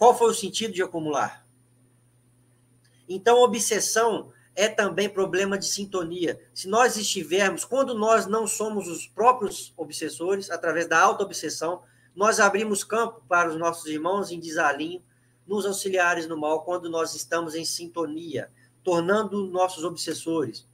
qual 0.00 0.16
foi 0.16 0.30
o 0.30 0.34
sentido 0.34 0.72
de 0.72 0.82
acumular? 0.82 1.46
Então, 3.06 3.42
obsessão 3.42 4.32
é 4.56 4.66
também 4.66 5.10
problema 5.10 5.58
de 5.58 5.66
sintonia. 5.66 6.40
Se 6.54 6.68
nós 6.68 6.96
estivermos, 6.96 7.66
quando 7.66 7.92
nós 7.92 8.24
não 8.24 8.46
somos 8.46 8.88
os 8.88 9.06
próprios 9.06 9.74
obsessores, 9.76 10.50
através 10.50 10.88
da 10.88 10.98
auto-obsessão, 10.98 11.82
nós 12.16 12.40
abrimos 12.40 12.82
campo 12.82 13.22
para 13.28 13.50
os 13.50 13.58
nossos 13.58 13.84
irmãos 13.90 14.30
em 14.30 14.40
desalinho, 14.40 15.02
nos 15.46 15.66
auxiliares 15.66 16.26
no 16.26 16.34
mal, 16.34 16.64
quando 16.64 16.88
nós 16.88 17.14
estamos 17.14 17.54
em 17.54 17.66
sintonia 17.66 18.50
tornando 18.82 19.50
nossos 19.50 19.84
obsessores. 19.84 20.66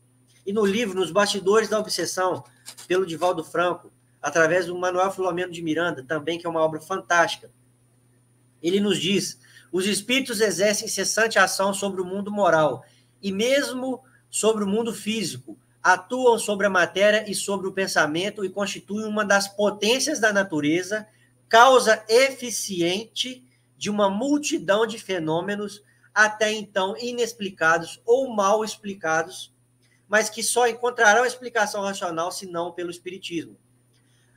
E 0.47 0.53
no 0.53 0.65
livro, 0.65 0.95
Nos 0.95 1.11
Bastidores 1.11 1.69
da 1.69 1.81
Obsessão, 1.81 2.45
pelo 2.87 3.05
Divaldo 3.05 3.43
Franco, 3.43 3.91
através 4.23 4.67
do 4.67 4.79
Manuel 4.79 5.11
Filomeno 5.11 5.51
de 5.51 5.63
Miranda, 5.63 6.05
também 6.05 6.39
que 6.39 6.47
é 6.47 6.49
uma 6.49 6.63
obra 6.63 6.81
fantástica, 6.81 7.51
ele 8.67 8.81
nos 8.81 8.99
diz: 8.99 9.39
os 9.71 9.87
espíritos 9.87 10.41
exercem 10.41 10.87
incessante 10.87 11.39
ação 11.39 11.73
sobre 11.73 12.01
o 12.01 12.05
mundo 12.05 12.31
moral 12.31 12.85
e 13.23 13.33
mesmo 13.33 14.03
sobre 14.31 14.65
o 14.65 14.67
mundo 14.67 14.93
físico, 14.93 15.59
atuam 15.83 16.39
sobre 16.39 16.67
a 16.67 16.71
matéria 16.71 17.31
e 17.31 17.35
sobre 17.35 17.69
o 17.69 17.73
pensamento 17.73 18.45
e 18.45 18.51
constituem 18.51 19.07
uma 19.07 19.25
das 19.25 19.49
potências 19.49 20.19
da 20.19 20.33
natureza, 20.33 21.07
causa 21.49 22.05
eficiente 22.09 23.45
de 23.79 23.89
uma 23.89 24.11
multidão 24.11 24.87
de 24.87 24.99
fenômenos 24.99 25.83
até 26.13 26.51
então 26.53 26.97
inexplicados 26.97 28.01
ou 28.05 28.35
mal 28.35 28.65
explicados, 28.65 29.55
mas 30.09 30.31
que 30.31 30.43
só 30.43 30.67
encontrarão 30.67 31.27
explicação 31.27 31.83
racional 31.83 32.33
se 32.33 32.47
não 32.47 32.73
pelo 32.73 32.91
Espiritismo. 32.91 33.57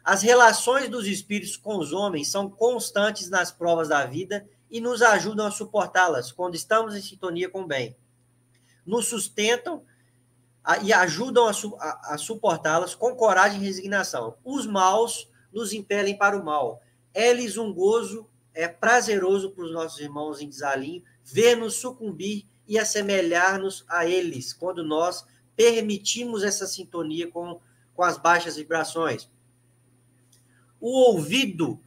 As 0.04 0.22
relações 0.22 0.90
dos 0.90 1.08
espíritos 1.08 1.58
com 1.58 1.78
os 1.78 1.92
homens 1.92 2.30
são 2.30 2.50
constantes 2.50 3.30
nas 3.30 3.52
provas 3.52 3.90
da 3.90 4.06
vida 4.06 4.48
e 4.70 4.80
nos 4.80 5.02
ajudam 5.02 5.46
a 5.46 5.52
suportá-las 5.52 6.32
quando 6.32 6.56
estamos 6.56 6.96
em 6.96 7.02
sintonia 7.02 7.50
com 7.50 7.62
o 7.62 7.68
bem. 7.68 7.96
Nos 8.86 9.08
sustentam 9.08 9.84
e 10.84 10.94
ajudam 10.94 11.48
a, 11.48 11.52
a, 11.52 12.14
a 12.14 12.18
suportá-las 12.18 12.96
com 12.96 13.16
coragem 13.16 13.62
e 13.62 13.66
resignação. 13.66 14.36
Os 14.44 14.66
maus 14.66 15.30
nos 15.52 15.74
impelem 15.74 16.18
para 16.18 16.38
o 16.38 16.44
mal. 16.44 16.82
É-lhes 17.14 17.58
um 17.58 17.74
gozo, 17.74 18.30
é 18.54 18.68
prazeroso 18.68 19.52
para 19.52 19.64
os 19.64 19.72
nossos 19.72 20.00
irmãos 20.00 20.42
em 20.42 20.50
desalinho 20.50 21.04
ver-nos 21.24 21.76
sucumbir 21.76 22.46
e 22.68 22.78
assemelhar-nos 22.78 23.84
a 23.88 24.06
eles, 24.06 24.54
quando 24.54 24.84
nós 24.84 25.26
permitimos 25.56 26.44
essa 26.44 26.68
sintonia 26.68 27.30
com, 27.30 27.60
com 27.94 28.04
as 28.04 28.18
baixas 28.18 28.56
vibrações. 28.56 29.30
O 30.80 31.12
ouvido 31.12 31.80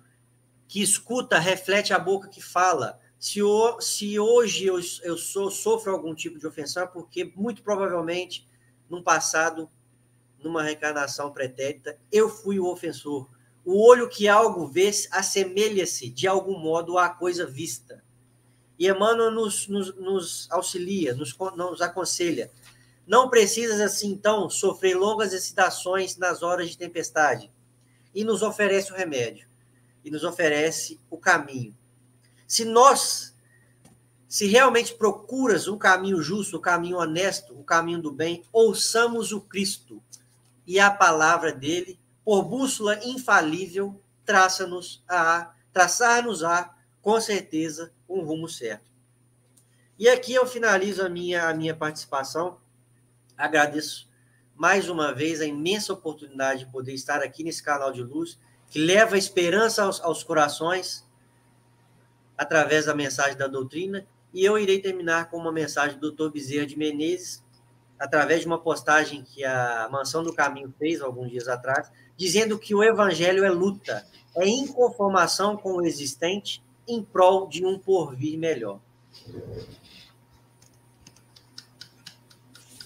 que 0.69 0.83
escuta 0.83 1.39
reflete 1.39 1.93
a 1.93 1.99
boca 1.99 2.29
que 2.29 2.41
fala. 2.41 2.99
Se, 3.19 3.43
o, 3.43 3.81
se 3.81 4.19
hoje 4.19 4.65
eu, 4.65 4.81
eu 5.03 5.17
sou, 5.19 5.51
sofro 5.51 5.93
algum 5.93 6.15
tipo 6.15 6.39
de 6.39 6.47
ofensão, 6.47 6.85
é 6.85 6.87
porque 6.87 7.31
muito 7.37 7.63
provavelmente, 7.63 8.49
num 8.89 9.03
passado, 9.03 9.71
numa 10.43 10.63
reencarnação 10.63 11.31
pretérita, 11.31 11.99
eu 12.11 12.29
fui 12.29 12.59
o 12.59 12.67
ofensor. 12.67 13.29
O 13.65 13.87
olho 13.87 14.09
que 14.09 14.27
algo 14.27 14.67
vê 14.67 14.91
assemelha-se, 15.11 16.09
de 16.09 16.27
algum 16.27 16.59
modo, 16.59 16.99
à 16.99 17.09
coisa 17.09 17.47
vista. 17.47 18.03
E 18.79 18.89
Emmanuel 18.89 19.31
nos, 19.31 19.69
nos, 19.69 19.95
nos 19.95 20.51
auxilia, 20.51 21.15
nos, 21.15 21.37
nos 21.55 21.81
aconselha. 21.81 22.51
Não 23.07 23.29
precisas, 23.29 23.81
assim, 23.81 24.11
então, 24.11 24.49
sofrer 24.49 24.97
longas 24.97 25.33
excitações 25.33 26.17
nas 26.17 26.43
horas 26.43 26.71
de 26.71 26.79
tempestade. 26.79 27.53
E 28.15 28.25
nos 28.25 28.43
oferece 28.43 28.93
o 28.93 28.97
remédio. 28.97 29.47
E 30.05 30.11
nos 30.11 30.25
oferece 30.25 31.01
o 31.11 31.17
caminho. 31.17 31.77
Se 32.47 32.65
nós, 32.65 33.35
se 34.29 34.47
realmente 34.47 34.95
procuras 34.95 35.67
o 35.69 35.77
caminho 35.77 36.21
justo, 36.23 36.57
o 36.57 36.61
caminho 36.61 36.99
honesto, 36.99 37.59
o 37.59 37.65
caminho 37.65 38.03
do 38.03 38.13
bem, 38.13 38.43
ouçamos 38.53 39.33
o 39.33 39.41
Cristo. 39.41 40.03
E 40.67 40.79
a 40.79 40.91
palavra 40.91 41.53
dele, 41.53 41.99
por 42.25 42.43
bússola 42.43 42.99
infalível, 43.05 44.01
traça-nos 44.25 45.03
a 45.09 45.53
traçar-nos 45.73 46.45
a 46.45 46.75
com 47.03 47.21
certeza, 47.21 47.93
um 48.09 48.21
rumo 48.21 48.49
certo. 48.49 48.91
E 49.99 50.09
aqui 50.09 50.33
eu 50.33 50.47
finalizo 50.47 51.05
a 51.05 51.09
minha, 51.09 51.49
a 51.49 51.55
minha 51.55 51.75
participação. 51.75 52.59
Agradeço 53.37 54.09
mais 54.57 54.89
uma 54.89 55.13
vez 55.13 55.41
a 55.41 55.47
imensa 55.47 55.93
oportunidade 55.93 56.65
de 56.65 56.71
poder 56.71 56.93
estar 56.93 57.23
aqui 57.23 57.43
nesse 57.43 57.63
canal 57.63 57.93
de 57.93 58.03
luz, 58.03 58.39
que 58.71 58.79
leva 58.79 59.19
esperança 59.19 59.85
aos, 59.85 60.01
aos 60.01 60.23
corações 60.23 61.05
através 62.37 62.87
da 62.87 62.95
mensagem 62.95 63.37
da 63.37 63.47
doutrina. 63.47 64.07
E 64.33 64.45
eu 64.45 64.59
irei 64.59 64.81
terminar 64.81 65.31
com 65.31 65.37
uma 65.37 65.53
mensagem 65.53 65.99
do 65.99 66.11
Dr. 66.11 66.31
Bezerra 66.31 66.67
de 66.67 66.77
Menezes, 66.77 67.43
através 67.99 68.41
de 68.41 68.47
uma 68.47 68.59
postagem 68.59 69.23
que 69.23 69.45
a 69.45 69.89
Mansão 69.91 70.25
do 70.25 70.33
Caminho 70.33 70.75
fez 70.79 71.01
alguns 71.01 71.31
dias 71.31 71.49
atrás, 71.49 71.91
dizendo 72.17 72.59
que 72.59 72.75
o 72.75 72.83
evangelho 72.83 73.45
é 73.45 73.51
luta, 73.51 74.07
é 74.35 74.47
inconformação 74.47 75.57
com 75.57 75.75
o 75.75 75.87
existente 75.87 76.63
em 76.89 77.03
prol 77.03 77.49
de 77.49 77.65
um 77.65 77.79
porvir 77.79 78.39
melhor. 78.39 78.81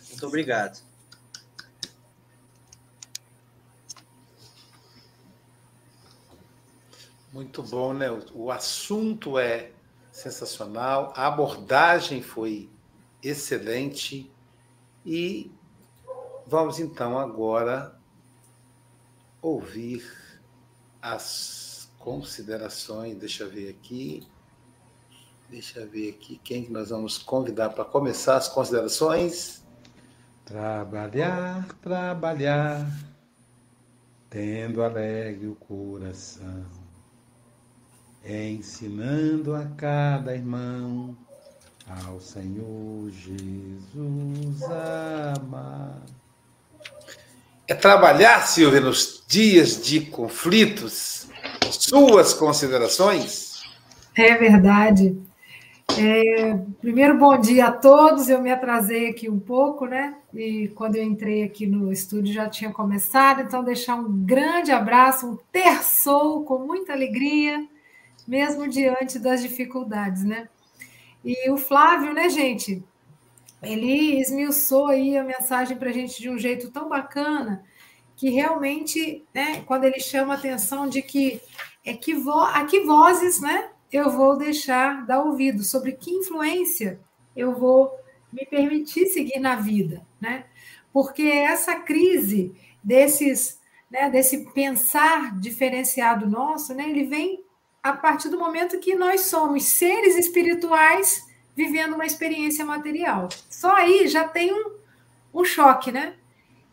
Muito 0.09 0.27
obrigado. 0.27 0.86
Muito 7.37 7.63
bom, 7.63 7.93
né? 7.93 8.07
O 8.33 8.51
assunto 8.51 9.39
é 9.39 9.71
sensacional, 10.11 11.13
a 11.15 11.27
abordagem 11.27 12.23
foi 12.23 12.71
excelente 13.23 14.33
e 15.05 15.53
vamos 16.47 16.81
então 16.81 17.19
agora 17.19 17.95
ouvir 19.43 20.03
as 21.03 21.91
considerações. 21.99 23.19
Deixa 23.19 23.45
eu 23.45 23.51
ver 23.51 23.69
aqui. 23.69 24.27
Deixa 25.51 25.81
eu 25.81 25.91
ver 25.91 26.15
aqui 26.15 26.41
quem 26.43 26.65
que 26.65 26.73
nós 26.73 26.89
vamos 26.89 27.19
convidar 27.19 27.69
para 27.69 27.85
começar 27.85 28.39
as 28.39 28.49
considerações. 28.49 29.63
Trabalhar, 30.43 31.69
trabalhar, 31.83 32.91
tendo 34.31 34.83
alegre 34.83 35.49
o 35.49 35.55
coração, 35.55 36.86
ensinando 38.29 39.55
a 39.55 39.65
cada 39.77 40.35
irmão 40.35 41.17
ao 42.05 42.21
Senhor 42.21 43.11
Jesus 43.11 44.63
amar. 45.37 46.03
É 47.69 47.75
trabalhar, 47.75 48.47
Silvia, 48.47 48.81
nos 48.81 49.25
dias 49.27 49.85
de 49.85 50.01
conflitos. 50.01 51.29
Suas 51.71 52.33
considerações? 52.33 53.63
É 54.17 54.35
verdade. 54.37 55.17
É, 55.99 56.59
primeiro, 56.81 57.19
bom 57.19 57.39
dia 57.39 57.67
a 57.67 57.73
todos. 57.73 58.29
Eu 58.29 58.43
me 58.43 58.51
atrasei 58.51 59.09
aqui 59.09 59.31
um 59.31 59.39
pouco, 59.39 59.87
né? 59.87 60.15
E 60.35 60.69
quando 60.75 60.97
eu 60.97 61.03
entrei 61.03 61.43
aqui 61.43 61.67
no 61.67 61.93
estúdio 61.93 62.35
já 62.35 62.49
tinha 62.49 62.71
começado, 62.71 63.41
então 63.43 63.65
deixar 63.65 63.95
um 63.95 64.25
grande 64.25 64.71
abraço, 64.71 65.27
um 65.27 65.39
terçou 65.51 66.45
com 66.45 66.59
muita 66.59 66.93
alegria, 66.93 67.65
mesmo 68.27 68.69
diante 68.69 69.19
das 69.19 69.43
dificuldades, 69.43 70.25
né? 70.25 70.49
E 71.25 71.51
o 71.51 71.57
Flávio, 71.57 72.13
né, 72.13 72.29
gente? 72.29 72.83
Ele 73.63 74.21
esmiuçou 74.21 74.87
aí 74.87 75.17
a 75.17 75.25
mensagem 75.25 75.77
para 75.77 75.91
a 75.91 75.93
gente 75.93 76.21
de 76.21 76.31
um 76.31 76.39
jeito 76.39 76.71
tão 76.71 76.89
bacana 76.89 77.65
que 78.17 78.31
realmente, 78.31 79.25
né, 79.35 79.63
quando 79.67 79.85
ele 79.85 80.01
chama 80.01 80.35
a 80.35 80.37
atenção 80.37 80.89
de 80.89 81.03
que 81.03 81.41
é 81.85 81.95
que 81.95 82.15
vo 82.15 82.41
a 82.41 82.65
que 82.65 82.81
vozes, 82.81 83.41
né, 83.41 83.71
eu 83.93 84.11
vou 84.11 84.37
deixar 84.37 85.07
dar 85.07 85.23
ouvido, 85.23 85.63
sobre 85.63 85.93
que 85.93 86.11
influência 86.11 86.99
eu 87.35 87.55
vou 87.55 87.93
me 88.33 88.47
permitir 88.47 89.07
seguir 89.09 89.39
na 89.39 89.57
vida, 89.57 90.03
né? 90.21 90.47
Porque 90.93 91.23
essa 91.23 91.77
crise 91.77 92.55
desses, 92.83 93.61
né, 93.91 94.09
desse 94.11 94.51
pensar 94.53 95.39
diferenciado 95.39 96.29
nosso, 96.29 96.75
né, 96.75 96.89
ele 96.89 97.05
vem 97.05 97.45
a 97.91 97.93
partir 97.97 98.29
do 98.29 98.39
momento 98.39 98.81
que 98.81 98.97
nós 98.97 99.23
somos 99.23 99.63
seres 99.65 100.17
espirituais 100.17 101.25
vivendo 101.55 101.95
uma 101.95 102.05
experiência 102.05 102.65
material. 102.65 103.29
Só 103.49 103.73
aí 103.73 104.09
já 104.09 104.27
tem 104.27 104.53
um, 104.53 104.73
um 105.33 105.45
choque, 105.45 105.93
né? 105.93 106.17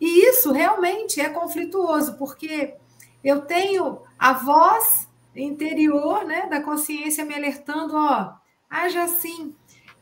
E 0.01 0.27
isso 0.27 0.51
realmente 0.51 1.21
é 1.21 1.29
conflituoso, 1.29 2.17
porque 2.17 2.73
eu 3.23 3.41
tenho 3.41 4.01
a 4.17 4.33
voz 4.33 5.07
interior 5.35 6.25
né, 6.25 6.47
da 6.47 6.61
consciência 6.61 7.23
me 7.23 7.35
alertando, 7.35 7.95
ó, 7.95 8.33
haja 8.69 9.03
assim. 9.03 9.55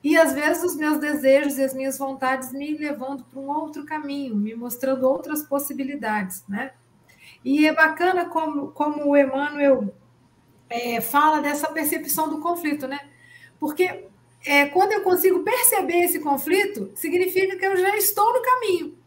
E 0.04 0.18
às 0.18 0.34
vezes 0.34 0.64
os 0.64 0.76
meus 0.76 0.98
desejos 0.98 1.58
e 1.58 1.64
as 1.64 1.74
minhas 1.74 1.98
vontades 1.98 2.54
me 2.54 2.76
levando 2.78 3.24
para 3.26 3.40
um 3.40 3.50
outro 3.50 3.86
caminho, 3.86 4.36
me 4.36 4.56
mostrando 4.56 5.08
outras 5.08 5.44
possibilidades, 5.44 6.44
né? 6.48 6.72
E 7.44 7.68
é 7.68 7.74
bacana 7.74 8.26
como, 8.26 8.72
como 8.72 9.06
o 9.08 9.18
Emmanuel 9.18 9.94
é, 10.72 11.02
fala 11.02 11.42
dessa 11.42 11.68
percepção 11.68 12.30
do 12.30 12.40
conflito, 12.40 12.88
né? 12.88 13.00
Porque 13.60 14.06
é, 14.46 14.66
quando 14.66 14.94
eu 14.94 15.02
consigo 15.02 15.44
perceber 15.44 16.04
esse 16.04 16.20
conflito, 16.20 16.92
significa 16.96 17.58
que 17.58 17.66
eu 17.66 17.78
já 17.78 17.96
estou 17.98 18.34
no 18.34 18.42
caminho. 18.42 18.98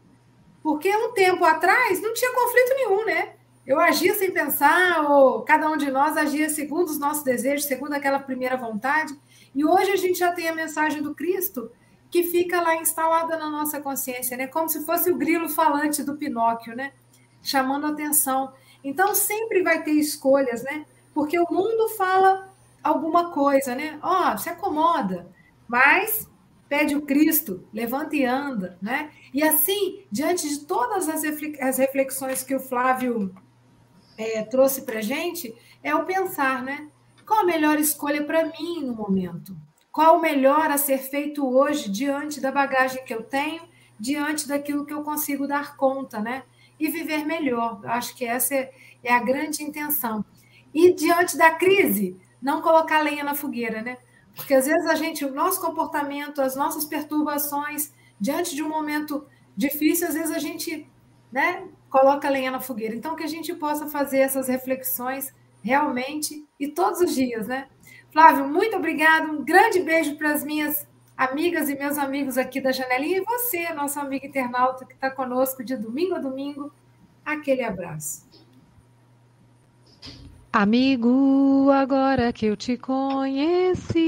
Porque 0.63 0.89
um 0.95 1.11
tempo 1.11 1.43
atrás 1.43 2.01
não 2.01 2.13
tinha 2.13 2.33
conflito 2.33 2.73
nenhum, 2.75 3.05
né? 3.05 3.33
Eu 3.67 3.79
agia 3.79 4.13
sem 4.13 4.31
pensar, 4.31 5.01
ou 5.09 5.41
cada 5.41 5.69
um 5.69 5.75
de 5.75 5.89
nós 5.89 6.15
agia 6.15 6.49
segundo 6.49 6.89
os 6.89 6.99
nossos 6.99 7.23
desejos, 7.23 7.65
segundo 7.65 7.93
aquela 7.93 8.19
primeira 8.19 8.55
vontade. 8.55 9.13
E 9.53 9.65
hoje 9.65 9.91
a 9.91 9.95
gente 9.95 10.19
já 10.19 10.31
tem 10.31 10.47
a 10.47 10.55
mensagem 10.55 11.01
do 11.01 11.15
Cristo 11.15 11.71
que 12.11 12.23
fica 12.23 12.61
lá 12.61 12.75
instalada 12.75 13.37
na 13.37 13.49
nossa 13.49 13.81
consciência, 13.81 14.37
né? 14.37 14.47
Como 14.47 14.69
se 14.69 14.85
fosse 14.85 15.11
o 15.11 15.17
grilo 15.17 15.49
falante 15.49 16.03
do 16.03 16.15
Pinóquio, 16.15 16.75
né? 16.75 16.93
Chamando 17.41 17.87
atenção. 17.87 18.53
Então 18.83 19.13
sempre 19.15 19.63
vai 19.63 19.83
ter 19.83 19.91
escolhas, 19.91 20.63
né? 20.63 20.85
Porque 21.15 21.39
o 21.39 21.47
mundo 21.49 21.87
fala 21.95 22.53
alguma 22.83 23.31
coisa, 23.31 23.73
né? 23.73 23.97
Ó, 24.03 24.33
oh, 24.33 24.37
se 24.37 24.49
acomoda, 24.49 25.31
mas 25.65 26.29
pede 26.67 26.93
o 26.93 27.03
Cristo, 27.03 27.65
levanta 27.73 28.17
e 28.17 28.25
anda, 28.25 28.77
né? 28.81 29.11
E 29.33 29.41
assim, 29.41 30.03
diante 30.11 30.47
de 30.49 30.65
todas 30.65 31.07
as 31.07 31.23
reflexões 31.77 32.43
que 32.43 32.53
o 32.53 32.59
Flávio 32.59 33.33
é, 34.17 34.43
trouxe 34.43 34.81
para 34.81 35.01
gente, 35.01 35.55
é 35.81 35.95
o 35.95 36.03
pensar, 36.03 36.61
né? 36.61 36.89
Qual 37.25 37.39
a 37.39 37.45
melhor 37.45 37.79
escolha 37.79 38.23
para 38.25 38.45
mim 38.47 38.83
no 38.83 38.93
momento? 38.93 39.55
Qual 39.93 40.17
o 40.17 40.21
melhor 40.21 40.69
a 40.69 40.77
ser 40.77 40.97
feito 40.97 41.47
hoje 41.47 41.89
diante 41.89 42.41
da 42.41 42.51
bagagem 42.51 43.05
que 43.05 43.13
eu 43.13 43.23
tenho, 43.23 43.61
diante 43.97 44.49
daquilo 44.49 44.85
que 44.85 44.93
eu 44.93 45.01
consigo 45.01 45.47
dar 45.47 45.77
conta, 45.77 46.19
né? 46.19 46.43
E 46.77 46.89
viver 46.89 47.25
melhor. 47.25 47.79
Eu 47.83 47.89
acho 47.89 48.13
que 48.17 48.25
essa 48.25 48.53
é, 48.53 48.73
é 49.01 49.13
a 49.13 49.23
grande 49.23 49.63
intenção. 49.63 50.25
E 50.75 50.93
diante 50.93 51.37
da 51.37 51.51
crise, 51.51 52.19
não 52.41 52.61
colocar 52.61 53.01
lenha 53.01 53.23
na 53.23 53.33
fogueira, 53.33 53.81
né? 53.81 53.97
Porque 54.35 54.53
às 54.53 54.65
vezes 54.65 54.85
a 54.87 54.95
gente, 54.95 55.23
o 55.23 55.33
nosso 55.33 55.61
comportamento, 55.61 56.41
as 56.41 56.55
nossas 56.55 56.83
perturbações, 56.83 57.93
diante 58.19 58.53
de 58.53 58.61
um 58.61 58.67
momento 58.67 59.25
difícil, 59.55 60.07
às 60.09 60.13
vezes 60.13 60.35
a 60.35 60.39
gente, 60.39 60.85
né, 61.31 61.63
coloca 61.89 62.29
lenha 62.29 62.51
na 62.51 62.59
fogueira. 62.59 62.93
Então 62.93 63.15
que 63.15 63.23
a 63.23 63.27
gente 63.27 63.53
possa 63.55 63.87
fazer 63.87 64.19
essas 64.19 64.49
reflexões 64.49 65.33
realmente 65.63 66.45
e 66.59 66.67
todos 66.67 66.99
os 66.99 67.15
dias, 67.15 67.47
né? 67.47 67.69
Flávio, 68.11 68.47
muito 68.47 68.75
obrigado. 68.75 69.31
Um 69.31 69.45
grande 69.45 69.79
beijo 69.79 70.17
para 70.17 70.33
as 70.33 70.43
minhas 70.43 70.85
amigas 71.15 71.69
e 71.69 71.75
meus 71.75 71.97
amigos 71.97 72.37
aqui 72.37 72.59
da 72.59 72.73
janelinha 72.73 73.17
e 73.19 73.23
você, 73.23 73.73
nosso 73.73 73.97
amigo 73.97 74.25
internauta 74.25 74.85
que 74.85 74.93
está 74.93 75.09
conosco 75.09 75.63
de 75.63 75.77
domingo 75.77 76.15
a 76.15 76.19
domingo. 76.19 76.71
Aquele 77.23 77.63
abraço. 77.63 78.24
Amigo, 80.57 81.69
agora 81.69 82.31
que 82.31 82.45
eu 82.45 82.55
te 82.55 82.77
conheci, 82.77 83.99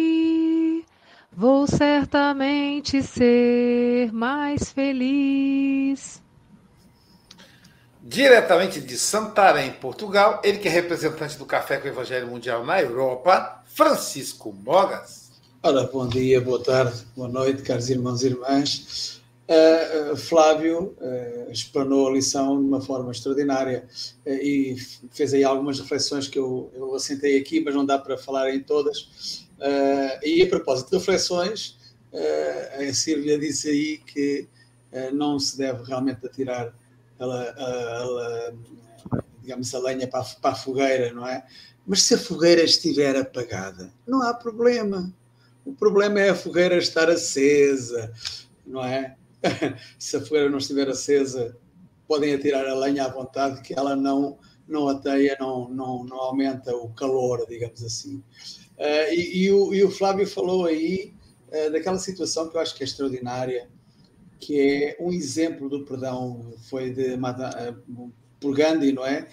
vou 1.29 1.67
certamente 1.67 3.03
ser 3.03 4.13
mais 4.13 4.71
feliz. 4.71 6.23
Diretamente 8.01 8.79
de 8.79 8.97
Santarém, 8.97 9.73
Portugal, 9.73 10.39
ele 10.41 10.59
que 10.59 10.69
é 10.69 10.71
representante 10.71 11.37
do 11.37 11.45
Café 11.45 11.79
com 11.79 11.87
o 11.89 11.91
Evangelho 11.91 12.27
Mundial 12.27 12.65
na 12.65 12.81
Europa, 12.81 13.61
Francisco 13.65 14.53
Mogas. 14.53 15.29
Ora, 15.61 15.83
bom 15.83 16.07
dia, 16.07 16.39
boa 16.39 16.63
tarde, 16.63 17.05
boa 17.13 17.27
noite, 17.27 17.61
caros 17.61 17.89
irmãos 17.89 18.23
e 18.23 18.27
irmãs. 18.27 19.16
Uh, 19.49 20.13
Flávio 20.17 20.93
uh, 20.99 21.49
explanou 21.49 22.09
a 22.09 22.11
lição 22.11 22.59
de 22.59 22.67
uma 22.67 22.81
forma 22.81 23.13
extraordinária 23.13 23.87
uh, 24.25 24.29
e 24.29 24.75
fez 25.09 25.33
aí 25.33 25.41
algumas 25.41 25.79
reflexões 25.79 26.27
que 26.27 26.37
eu, 26.37 26.69
eu 26.73 26.93
assentei 26.93 27.39
aqui, 27.39 27.61
mas 27.61 27.73
não 27.73 27.85
dá 27.85 27.97
para 27.97 28.17
falar 28.17 28.53
em 28.53 28.61
todas. 28.61 29.47
e 30.21 30.43
a 30.43 30.47
propósito 30.47 30.91
de 30.91 30.97
reflexões, 30.97 31.77
a 32.77 32.93
Silvia 32.93 33.39
disse 33.39 33.69
aí 33.69 33.97
que 33.99 34.47
não 35.13 35.39
se 35.39 35.57
deve 35.57 35.83
realmente 35.83 36.25
atirar 36.25 36.73
a, 37.19 37.25
a, 37.25 38.03
a, 38.03 38.53
digamos, 39.41 39.73
a 39.73 39.79
lenha 39.79 40.07
para, 40.07 40.23
para 40.41 40.51
a 40.51 40.55
fogueira, 40.55 41.13
não 41.13 41.27
é? 41.27 41.45
Mas 41.85 42.03
se 42.03 42.15
a 42.15 42.17
fogueira 42.17 42.63
estiver 42.63 43.15
apagada, 43.15 43.93
não 44.05 44.21
há 44.21 44.33
problema. 44.33 45.13
O 45.65 45.73
problema 45.73 46.19
é 46.19 46.29
a 46.29 46.35
fogueira 46.35 46.77
estar 46.77 47.09
acesa, 47.09 48.13
não 48.65 48.83
é? 48.83 49.16
se 49.97 50.17
a 50.17 50.21
fogueira 50.21 50.49
não 50.49 50.57
estiver 50.57 50.89
acesa, 50.89 51.55
podem 52.07 52.33
atirar 52.33 52.65
a 52.65 52.75
lenha 52.75 53.05
à 53.05 53.09
vontade, 53.09 53.61
que 53.61 53.77
ela 53.77 53.95
não, 53.95 54.37
não 54.67 54.87
ateia, 54.87 55.37
não, 55.39 55.69
não, 55.69 56.03
não 56.03 56.17
aumenta 56.17 56.75
o 56.75 56.89
calor, 56.93 57.45
digamos 57.47 57.83
assim. 57.83 58.23
Uh, 58.77 59.11
e, 59.11 59.43
e, 59.43 59.51
o, 59.51 59.73
e, 59.73 59.83
o, 59.83 59.91
Flávio 59.91 60.27
falou 60.27 60.65
aí 60.65 61.13
uh, 61.49 61.71
daquela 61.71 61.97
situação 61.97 62.49
que 62.49 62.55
eu 62.55 62.61
acho 62.61 62.75
que 62.75 62.83
é 62.83 62.85
extraordinária, 62.85 63.69
que 64.39 64.59
é 64.59 64.97
um 64.99 65.11
exemplo 65.11 65.67
do 65.67 65.83
perdão, 65.83 66.53
foi 66.69 66.91
de, 66.91 67.15
uh, 67.15 68.11
por 68.39 68.55
Gandhi, 68.55 68.93
não 68.93 69.05
é? 69.05 69.27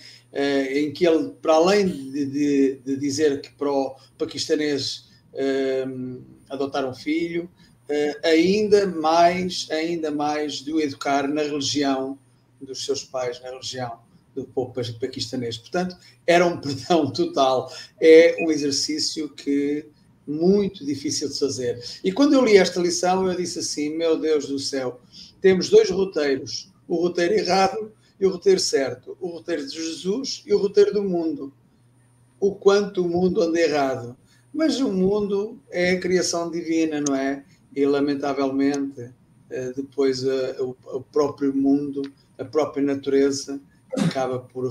em 0.72 0.92
que 0.92 1.06
ele, 1.06 1.30
para 1.40 1.54
além 1.54 1.86
de, 1.86 2.26
de, 2.26 2.74
de 2.84 2.96
dizer 2.96 3.40
que 3.40 3.52
para 3.52 3.70
o 3.70 3.94
paquistanês 4.18 5.08
adotar 6.48 6.84
um 6.88 6.94
filho, 6.94 7.48
ainda 8.22 8.86
mais, 8.86 9.68
ainda 9.70 10.10
mais 10.10 10.54
de 10.54 10.72
o 10.72 10.80
educar 10.80 11.28
na 11.28 11.42
religião 11.42 12.18
dos 12.60 12.84
seus 12.84 13.04
pais, 13.04 13.40
na 13.42 13.50
religião 13.50 13.98
do 14.34 14.44
povo 14.44 14.72
paquistanês. 14.98 15.56
Portanto, 15.56 15.96
era 16.26 16.46
um 16.46 16.60
perdão 16.60 17.10
total. 17.12 17.72
É 18.00 18.36
um 18.40 18.50
exercício 18.50 19.28
que 19.28 19.86
muito 20.26 20.84
difícil 20.84 21.28
de 21.28 21.38
fazer. 21.38 21.82
E 22.02 22.10
quando 22.10 22.32
eu 22.32 22.44
li 22.44 22.56
esta 22.56 22.80
lição, 22.80 23.28
eu 23.28 23.36
disse 23.36 23.58
assim: 23.58 23.90
meu 23.90 24.18
Deus 24.18 24.46
do 24.46 24.58
céu, 24.58 25.00
temos 25.40 25.68
dois 25.68 25.90
roteiros, 25.90 26.72
o 26.88 26.96
roteiro 26.96 27.34
errado 27.34 27.92
e 28.18 28.26
o 28.26 28.30
roteiro 28.30 28.60
certo, 28.60 29.16
o 29.20 29.28
roteiro 29.28 29.66
de 29.66 29.74
Jesus 29.74 30.42
e 30.46 30.54
o 30.54 30.58
roteiro 30.58 30.92
do 30.94 31.04
mundo. 31.04 31.52
o 32.40 32.54
quanto 32.54 33.04
o 33.04 33.08
mundo 33.08 33.40
anda 33.40 33.58
errado. 33.58 34.16
Mas 34.52 34.78
o 34.78 34.92
mundo 34.92 35.58
é 35.70 35.92
a 35.92 36.00
criação 36.00 36.50
divina, 36.50 37.00
não 37.00 37.16
é? 37.16 37.44
E, 37.74 37.84
lamentavelmente, 37.86 39.10
eh, 39.50 39.72
depois 39.74 40.24
eh, 40.24 40.56
o 40.60 41.00
próprio 41.12 41.54
mundo, 41.54 42.02
a 42.38 42.44
própria 42.44 42.84
natureza, 42.84 43.60
acaba 43.96 44.38
por 44.38 44.70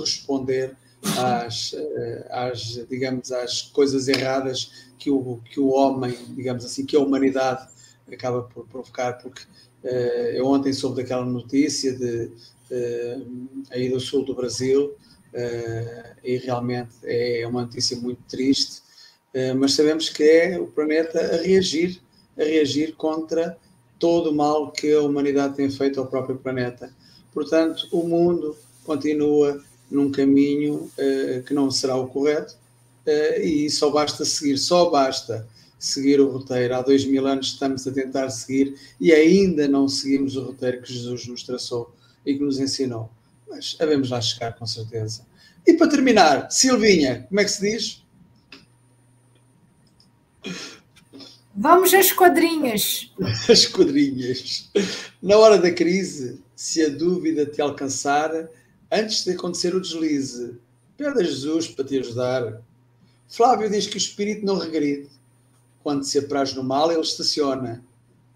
responder 0.00 0.76
às, 1.16 1.72
eh, 1.74 2.28
às, 2.30 2.86
digamos, 2.88 3.32
às 3.32 3.62
coisas 3.62 4.08
erradas 4.08 4.88
que 4.98 5.10
o, 5.10 5.40
que 5.50 5.60
o 5.60 5.68
homem, 5.68 6.16
digamos 6.34 6.64
assim, 6.64 6.84
que 6.84 6.96
a 6.96 7.00
humanidade 7.00 7.68
acaba 8.12 8.42
por 8.42 8.66
provocar, 8.66 9.14
porque 9.14 9.42
uh, 9.84 9.86
eu 10.34 10.46
ontem 10.46 10.72
soube 10.72 10.96
daquela 10.96 11.24
notícia 11.24 11.92
de, 11.92 12.24
uh, 12.70 13.62
aí 13.70 13.88
do 13.88 14.00
sul 14.00 14.24
do 14.24 14.34
Brasil, 14.34 14.96
uh, 15.34 16.16
e 16.24 16.36
realmente 16.38 16.94
é 17.04 17.46
uma 17.46 17.62
notícia 17.62 17.96
muito 17.96 18.22
triste, 18.28 18.82
mas 19.56 19.74
sabemos 19.74 20.08
que 20.08 20.22
é 20.24 20.58
o 20.58 20.66
planeta 20.66 21.20
a 21.20 21.42
reagir, 21.42 22.00
a 22.38 22.44
reagir 22.44 22.94
contra 22.94 23.56
todo 23.98 24.30
o 24.30 24.34
mal 24.34 24.70
que 24.70 24.92
a 24.92 25.02
humanidade 25.02 25.56
tem 25.56 25.70
feito 25.70 25.98
ao 25.98 26.06
próprio 26.06 26.36
planeta. 26.36 26.90
Portanto, 27.32 27.88
o 27.92 28.06
mundo 28.06 28.56
continua 28.84 29.62
num 29.90 30.10
caminho 30.10 30.90
uh, 30.98 31.42
que 31.42 31.52
não 31.54 31.70
será 31.70 31.96
o 31.96 32.08
correto 32.08 32.54
uh, 33.06 33.40
e 33.40 33.68
só 33.70 33.90
basta 33.90 34.24
seguir, 34.24 34.58
só 34.58 34.90
basta 34.90 35.46
seguir 35.78 36.20
o 36.20 36.30
roteiro. 36.30 36.74
Há 36.74 36.82
dois 36.82 37.04
mil 37.04 37.26
anos 37.26 37.48
estamos 37.48 37.86
a 37.86 37.92
tentar 37.92 38.30
seguir 38.30 38.76
e 39.00 39.12
ainda 39.12 39.66
não 39.68 39.88
seguimos 39.88 40.36
o 40.36 40.42
roteiro 40.42 40.82
que 40.82 40.92
Jesus 40.92 41.26
nos 41.26 41.42
traçou 41.42 41.92
e 42.24 42.34
que 42.34 42.42
nos 42.42 42.58
ensinou. 42.58 43.10
Mas 43.48 43.76
havemos 43.80 44.10
lá 44.10 44.20
chegar, 44.20 44.52
com 44.56 44.66
certeza. 44.66 45.26
E 45.66 45.74
para 45.74 45.88
terminar, 45.88 46.50
Silvinha, 46.50 47.26
como 47.28 47.40
é 47.40 47.44
que 47.44 47.50
se 47.50 47.60
diz? 47.60 48.02
Vamos 51.60 51.92
às 51.92 52.12
quadrinhas. 52.12 53.12
As 53.50 53.66
quadrinhas. 53.66 54.70
Na 55.20 55.36
hora 55.38 55.58
da 55.58 55.72
crise, 55.72 56.40
se 56.54 56.80
a 56.84 56.88
dúvida 56.88 57.44
te 57.44 57.60
alcançar, 57.60 58.48
antes 58.92 59.24
de 59.24 59.32
acontecer 59.32 59.74
o 59.74 59.80
deslize, 59.80 60.56
pede 60.96 61.18
a 61.18 61.24
Jesus 61.24 61.66
para 61.66 61.84
te 61.84 61.98
ajudar. 61.98 62.62
Flávio 63.28 63.68
diz 63.68 63.88
que 63.88 63.96
o 63.96 63.98
espírito 63.98 64.46
não 64.46 64.56
regride. 64.56 65.08
Quando 65.82 66.04
se 66.04 66.20
apraz 66.20 66.54
no 66.54 66.62
mal, 66.62 66.92
ele 66.92 67.00
estaciona. 67.00 67.84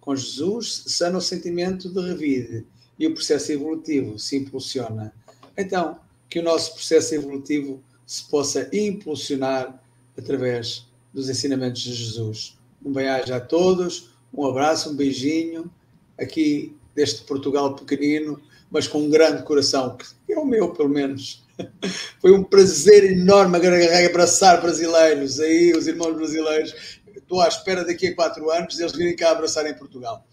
Com 0.00 0.16
Jesus, 0.16 0.82
sana 0.88 1.18
o 1.18 1.22
sentimento 1.22 1.88
de 1.88 2.00
revide 2.00 2.66
e 2.98 3.06
o 3.06 3.14
processo 3.14 3.52
evolutivo 3.52 4.18
se 4.18 4.36
impulsiona. 4.36 5.14
Então, 5.56 5.96
que 6.28 6.40
o 6.40 6.42
nosso 6.42 6.74
processo 6.74 7.14
evolutivo 7.14 7.80
se 8.04 8.24
possa 8.24 8.68
impulsionar 8.72 9.80
através 10.18 10.88
dos 11.14 11.28
ensinamentos 11.28 11.82
de 11.82 11.94
Jesus. 11.94 12.60
Um 12.84 12.92
bem-aja 12.92 13.36
a 13.36 13.40
todos, 13.40 14.10
um 14.32 14.46
abraço, 14.46 14.90
um 14.90 14.96
beijinho, 14.96 15.70
aqui 16.18 16.76
deste 16.94 17.24
Portugal 17.24 17.74
pequenino, 17.74 18.40
mas 18.70 18.88
com 18.88 19.02
um 19.02 19.10
grande 19.10 19.42
coração, 19.42 19.96
que 19.96 20.32
é 20.32 20.38
o 20.38 20.44
meu, 20.44 20.72
pelo 20.72 20.88
menos. 20.88 21.42
Foi 22.20 22.32
um 22.32 22.42
prazer 22.42 23.04
enorme 23.04 23.58
abraçar 24.06 24.60
brasileiros, 24.60 25.40
aí, 25.40 25.72
os 25.72 25.86
irmãos 25.86 26.14
brasileiros. 26.14 27.00
Estou 27.14 27.40
à 27.40 27.48
espera 27.48 27.84
daqui 27.84 28.08
a 28.08 28.14
quatro 28.14 28.50
anos 28.50 28.78
eles 28.78 28.92
virem 28.92 29.14
cá 29.14 29.30
abraçar 29.30 29.66
em 29.66 29.74
Portugal. 29.74 30.26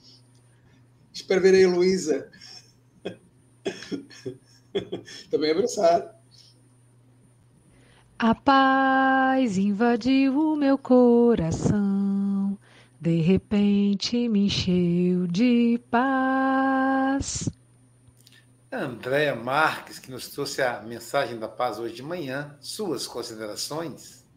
Espero 1.14 1.42
ver 1.42 1.54
a 1.54 1.60
Heloísa. 1.60 2.30
Também 5.30 5.52
abraçar. 5.52 6.18
A 8.18 8.36
paz 8.36 9.58
invadiu 9.58 10.38
o 10.38 10.56
meu 10.56 10.78
coração, 10.78 12.09
de 13.00 13.22
repente 13.22 14.28
me 14.28 14.48
encheu 14.48 15.26
de 15.26 15.80
paz. 15.90 17.50
Andréia 18.70 19.34
Marques, 19.36 19.98
que 20.00 20.12
nos 20.12 20.28
trouxe 20.28 20.62
a 20.62 20.82
mensagem 20.82 21.40
da 21.40 21.48
paz 21.48 21.80
hoje 21.80 21.96
de 21.96 22.04
manhã. 22.04 22.58
Suas 22.60 23.08
considerações? 23.08 24.28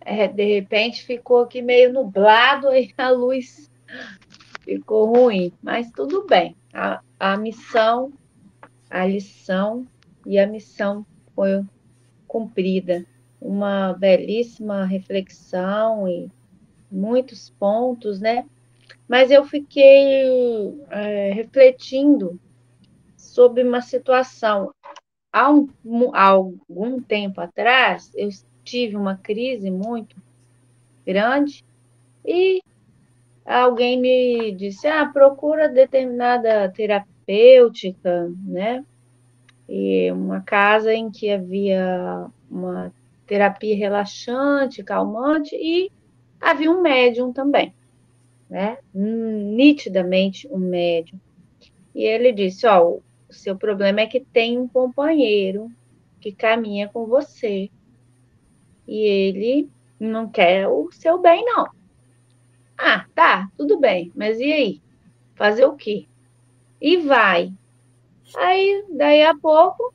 É, 0.00 0.28
de 0.28 0.54
repente 0.54 1.04
ficou 1.04 1.42
aqui 1.42 1.60
meio 1.60 1.92
nublado, 1.92 2.68
aí 2.68 2.94
a 2.96 3.10
luz 3.10 3.68
ficou 4.60 5.12
ruim, 5.12 5.52
mas 5.60 5.90
tudo 5.90 6.26
bem. 6.26 6.56
A, 6.72 7.02
a 7.18 7.36
missão, 7.36 8.12
a 8.88 9.04
lição 9.04 9.84
e 10.24 10.38
a 10.38 10.46
missão 10.46 11.04
foi 11.34 11.64
cumprida. 12.28 13.04
Uma 13.40 13.92
belíssima 13.94 14.84
reflexão 14.84 16.08
e 16.08 16.30
muitos 16.90 17.50
pontos, 17.50 18.20
né? 18.20 18.44
Mas 19.08 19.30
eu 19.30 19.44
fiquei 19.44 20.74
é, 20.90 21.32
refletindo 21.32 22.38
sobre 23.16 23.62
uma 23.62 23.80
situação. 23.80 24.72
Há, 25.32 25.50
um, 25.50 25.68
há 26.12 26.24
algum 26.24 27.00
tempo 27.00 27.40
atrás, 27.40 28.12
eu 28.14 28.28
tive 28.64 28.96
uma 28.96 29.16
crise 29.16 29.70
muito 29.70 30.16
grande 31.06 31.64
e 32.24 32.62
alguém 33.44 34.00
me 34.00 34.52
disse: 34.52 34.86
ah, 34.86 35.06
procura 35.06 35.68
determinada 35.68 36.70
terapêutica, 36.70 38.30
né? 38.44 38.84
E 39.68 40.10
uma 40.12 40.40
casa 40.40 40.94
em 40.94 41.10
que 41.10 41.30
havia 41.30 42.26
uma 42.50 42.92
terapia 43.26 43.76
relaxante, 43.76 44.82
calmante 44.82 45.54
e 45.54 45.90
havia 46.40 46.70
um 46.70 46.80
médium 46.80 47.32
também 47.32 47.74
né? 48.48 48.78
Nitidamente 48.94 50.48
um 50.50 50.58
médium. 50.58 51.20
E 51.94 52.02
ele 52.02 52.32
disse: 52.32 52.66
Ó, 52.66 52.98
o 52.98 53.02
seu 53.30 53.56
problema 53.56 54.00
é 54.00 54.06
que 54.06 54.20
tem 54.20 54.58
um 54.58 54.68
companheiro 54.68 55.70
que 56.20 56.32
caminha 56.32 56.88
com 56.88 57.06
você 57.06 57.70
e 58.86 58.98
ele 58.98 59.68
não 60.00 60.28
quer 60.28 60.66
o 60.68 60.90
seu 60.90 61.18
bem, 61.18 61.44
não. 61.44 61.68
Ah, 62.76 63.06
tá, 63.14 63.50
tudo 63.56 63.78
bem, 63.78 64.10
mas 64.14 64.38
e 64.38 64.52
aí? 64.52 64.82
Fazer 65.34 65.66
o 65.66 65.76
quê? 65.76 66.06
E 66.80 66.96
vai. 66.98 67.52
Aí, 68.36 68.84
daí 68.90 69.22
a 69.24 69.34
pouco, 69.36 69.92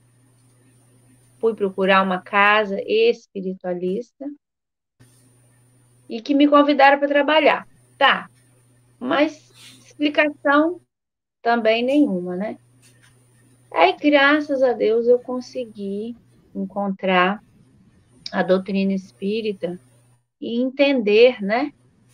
fui 1.39 1.55
procurar 1.55 2.03
uma 2.03 2.21
casa 2.21 2.77
espiritualista 2.85 4.25
e 6.13 6.21
que 6.21 6.35
me 6.35 6.47
convidaram 6.47 6.99
para 6.99 7.07
trabalhar. 7.07 7.67
Tá, 7.97 8.29
mas 8.99 9.51
explicação 9.83 10.79
também 11.41 11.83
nenhuma, 11.83 12.35
né? 12.35 12.55
Aí, 13.73 13.97
graças 13.99 14.61
a 14.61 14.73
Deus, 14.73 15.07
eu 15.07 15.17
consegui 15.17 16.15
encontrar 16.53 17.41
a 18.31 18.43
doutrina 18.43 18.93
espírita 18.93 19.79
e 20.39 20.61
entender, 20.61 21.41
né? 21.41 21.73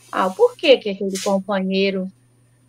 Ah, 0.09 0.27
o 0.27 0.33
porquê 0.33 0.77
que 0.77 0.89
aquele 0.89 1.19
companheiro 1.19 2.07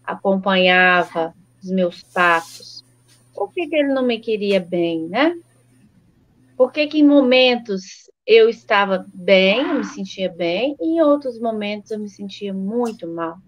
acompanhava 0.03 1.33
os 1.63 1.71
meus 1.71 2.03
passos? 2.03 2.85
Por 3.33 3.53
que, 3.53 3.69
que 3.69 3.77
ele 3.77 3.95
não 3.95 4.03
me 4.03 4.19
queria 4.19 4.59
bem, 4.59 5.07
né? 5.07 5.39
Por 6.57 6.73
que, 6.73 6.89
que 6.89 6.99
em 6.99 7.07
momentos 7.07 8.10
eu 8.33 8.49
estava 8.49 9.07
bem, 9.13 9.61
eu 9.61 9.75
me 9.75 9.85
sentia 9.85 10.29
bem, 10.31 10.77
e 10.81 10.97
em 10.97 11.01
outros 11.01 11.39
momentos 11.41 11.91
eu 11.91 11.99
me 11.99 12.09
sentia 12.09 12.55
muito 12.55 13.09
mal? 13.09 13.39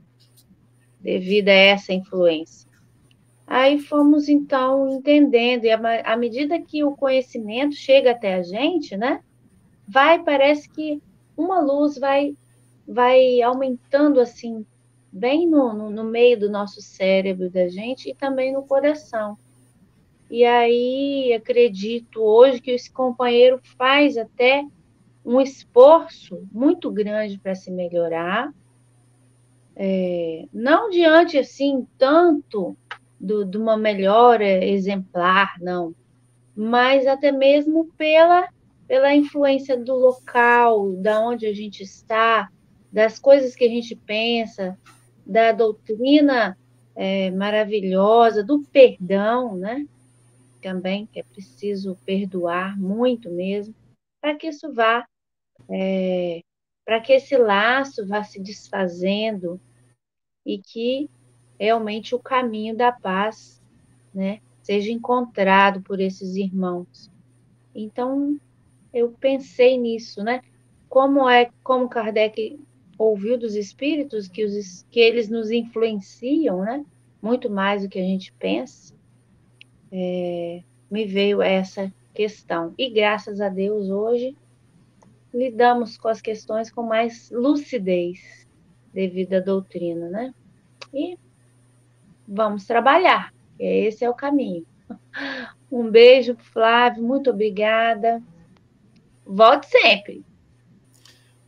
devido 1.02 1.48
a 1.48 1.52
essa 1.52 1.92
influência. 1.92 2.70
Aí 3.46 3.78
fomos 3.78 4.28
então 4.28 4.88
entendendo, 4.88 5.64
e 5.64 5.70
à 5.70 6.16
medida 6.16 6.62
que 6.62 6.84
o 6.84 6.96
conhecimento 6.96 7.74
chega 7.74 8.12
até 8.12 8.34
a 8.36 8.42
gente, 8.42 8.96
né, 8.96 9.20
vai, 9.86 10.22
parece 10.22 10.70
que 10.70 11.02
uma 11.36 11.60
luz 11.60 11.98
vai, 11.98 12.34
vai 12.86 13.42
aumentando 13.42 14.20
assim, 14.20 14.64
bem 15.12 15.46
no, 15.46 15.74
no, 15.74 15.90
no 15.90 16.04
meio 16.04 16.38
do 16.38 16.48
nosso 16.48 16.80
cérebro 16.80 17.50
da 17.50 17.68
gente 17.68 18.08
e 18.08 18.14
também 18.14 18.52
no 18.52 18.62
coração. 18.62 19.36
E 20.32 20.46
aí 20.46 21.34
acredito 21.34 22.22
hoje 22.22 22.58
que 22.58 22.70
esse 22.70 22.90
companheiro 22.90 23.60
faz 23.76 24.16
até 24.16 24.64
um 25.22 25.42
esforço 25.42 26.48
muito 26.50 26.90
grande 26.90 27.38
para 27.38 27.54
se 27.54 27.70
melhorar, 27.70 28.50
é, 29.76 30.46
não 30.50 30.88
diante 30.88 31.36
assim 31.36 31.86
tanto 31.98 32.74
do, 33.20 33.44
de 33.44 33.58
uma 33.58 33.76
melhora 33.76 34.64
exemplar, 34.64 35.52
não, 35.60 35.94
mas 36.56 37.06
até 37.06 37.30
mesmo 37.30 37.92
pela, 37.98 38.48
pela 38.88 39.14
influência 39.14 39.76
do 39.76 39.94
local, 39.94 40.92
da 40.92 41.20
onde 41.20 41.44
a 41.44 41.52
gente 41.52 41.82
está, 41.82 42.50
das 42.90 43.18
coisas 43.18 43.54
que 43.54 43.64
a 43.64 43.68
gente 43.68 43.94
pensa, 43.94 44.78
da 45.26 45.52
doutrina 45.52 46.56
é, 46.96 47.30
maravilhosa, 47.30 48.42
do 48.42 48.60
perdão, 48.72 49.54
né? 49.56 49.86
Também 50.62 51.06
que 51.06 51.18
é 51.20 51.24
preciso 51.24 51.98
perdoar 52.06 52.78
muito 52.78 53.28
mesmo. 53.28 53.74
para 54.20 54.36
que 54.36 54.46
isso 54.46 54.72
vá, 54.72 55.04
é, 55.68 56.40
para 56.84 57.00
que 57.00 57.12
esse 57.12 57.36
laço 57.36 58.06
vá 58.06 58.22
se 58.22 58.40
desfazendo 58.40 59.60
e 60.46 60.58
que 60.58 61.10
realmente 61.58 62.14
o 62.14 62.20
caminho 62.20 62.76
da 62.76 62.92
paz, 62.92 63.60
né, 64.14 64.40
seja 64.62 64.92
encontrado 64.92 65.82
por 65.82 66.00
esses 66.00 66.36
irmãos. 66.36 67.10
Então, 67.74 68.38
eu 68.94 69.10
pensei 69.12 69.76
nisso, 69.76 70.22
né? 70.22 70.42
Como 70.88 71.28
é, 71.28 71.50
como 71.64 71.88
Kardec 71.88 72.60
ouviu 72.98 73.38
dos 73.38 73.56
espíritos 73.56 74.28
que, 74.28 74.44
os, 74.44 74.86
que 74.90 75.00
eles 75.00 75.28
nos 75.28 75.50
influenciam, 75.50 76.60
né? 76.60 76.84
Muito 77.20 77.50
mais 77.50 77.82
do 77.82 77.88
que 77.88 77.98
a 77.98 78.02
gente 78.02 78.32
pensa. 78.34 78.94
É, 79.92 80.62
me 80.90 81.04
veio 81.04 81.42
essa 81.42 81.92
questão. 82.14 82.74
E 82.78 82.88
graças 82.90 83.40
a 83.40 83.48
Deus, 83.48 83.88
hoje, 83.90 84.36
lidamos 85.32 85.96
com 85.96 86.08
as 86.08 86.20
questões 86.20 86.70
com 86.70 86.82
mais 86.82 87.30
lucidez 87.30 88.46
devido 88.92 89.34
à 89.34 89.40
doutrina, 89.40 90.08
né? 90.08 90.34
E 90.92 91.18
vamos 92.26 92.66
trabalhar. 92.66 93.32
Esse 93.58 94.04
é 94.04 94.10
o 94.10 94.14
caminho. 94.14 94.66
Um 95.72 95.90
beijo, 95.90 96.36
Flávio, 96.52 97.02
muito 97.02 97.30
obrigada. 97.30 98.22
Volte 99.24 99.68
sempre. 99.68 100.22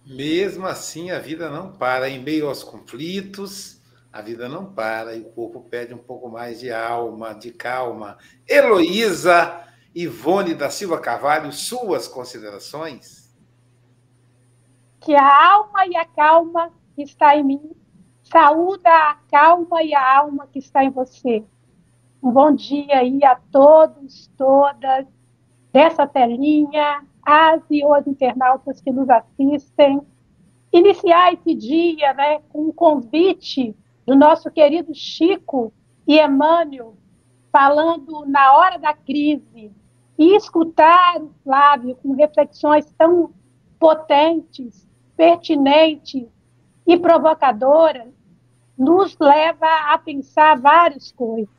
Mesmo 0.07 0.67
assim, 0.67 1.11
a 1.11 1.19
vida 1.19 1.51
não 1.51 1.73
para. 1.73 2.09
Em 2.09 2.23
meio 2.23 2.49
aos 2.49 2.65
conflitos, 2.65 3.79
a 4.15 4.23
vida 4.23 4.49
não 4.49 4.65
para 4.65 5.17
e 5.17 5.23
o 5.23 5.25
corpo 5.25 5.61
pede 5.61 5.93
um 5.93 5.99
pouco 5.99 6.29
mais 6.29 6.61
de 6.61 6.71
alma, 6.71 7.35
de 7.35 7.51
calma. 7.51 8.17
Heloísa 8.49 9.65
Ivone 9.93 10.55
da 10.55 10.71
Silva 10.71 11.01
Carvalho, 11.01 11.51
suas 11.51 12.07
considerações? 12.07 13.35
Que 15.01 15.17
a 15.17 15.53
alma 15.53 15.85
e 15.89 15.97
a 15.97 16.05
calma 16.05 16.71
que 16.95 17.03
está 17.03 17.37
em 17.37 17.43
mim 17.43 17.73
saúda 18.23 18.89
a 18.89 19.17
calma 19.29 19.83
e 19.83 19.93
a 19.93 20.19
alma 20.19 20.47
que 20.47 20.61
está 20.61 20.85
em 20.85 20.91
você. 20.91 21.45
Um 22.23 22.31
bom 22.31 22.55
dia 22.55 22.99
aí 22.99 23.19
a 23.25 23.35
todos, 23.35 24.31
todas, 24.39 25.07
dessa 25.73 26.07
telinha, 26.07 27.05
as 27.21 27.61
e 27.69 27.85
os 27.85 28.07
internautas 28.07 28.81
que 28.81 28.93
nos 28.93 29.11
assistem. 29.11 30.01
Iniciar 30.73 31.33
esse 31.33 31.53
dia 31.53 32.15
né, 32.15 32.39
com 32.51 32.67
um 32.69 32.73
convite 32.73 33.75
do 34.07 34.15
nosso 34.15 34.51
querido 34.51 34.95
Chico 34.95 35.73
e 36.07 36.21
Emmanuel, 36.21 36.97
falando 37.51 38.25
na 38.27 38.57
hora 38.57 38.79
da 38.79 38.93
crise, 38.93 39.73
e 40.19 40.37
escutar 40.37 41.21
o 41.21 41.31
Flávio 41.43 41.97
com 41.97 42.13
reflexões 42.13 42.91
tão 42.97 43.33
potentes, 43.79 44.87
pertinentes 45.17 46.27
e 46.87 46.97
provocadoras, 46.99 48.13
nos 48.77 49.17
leva 49.19 49.67
a 49.93 49.99
pensar 49.99 50.59
várias 50.59 51.13
coisas. 51.13 51.55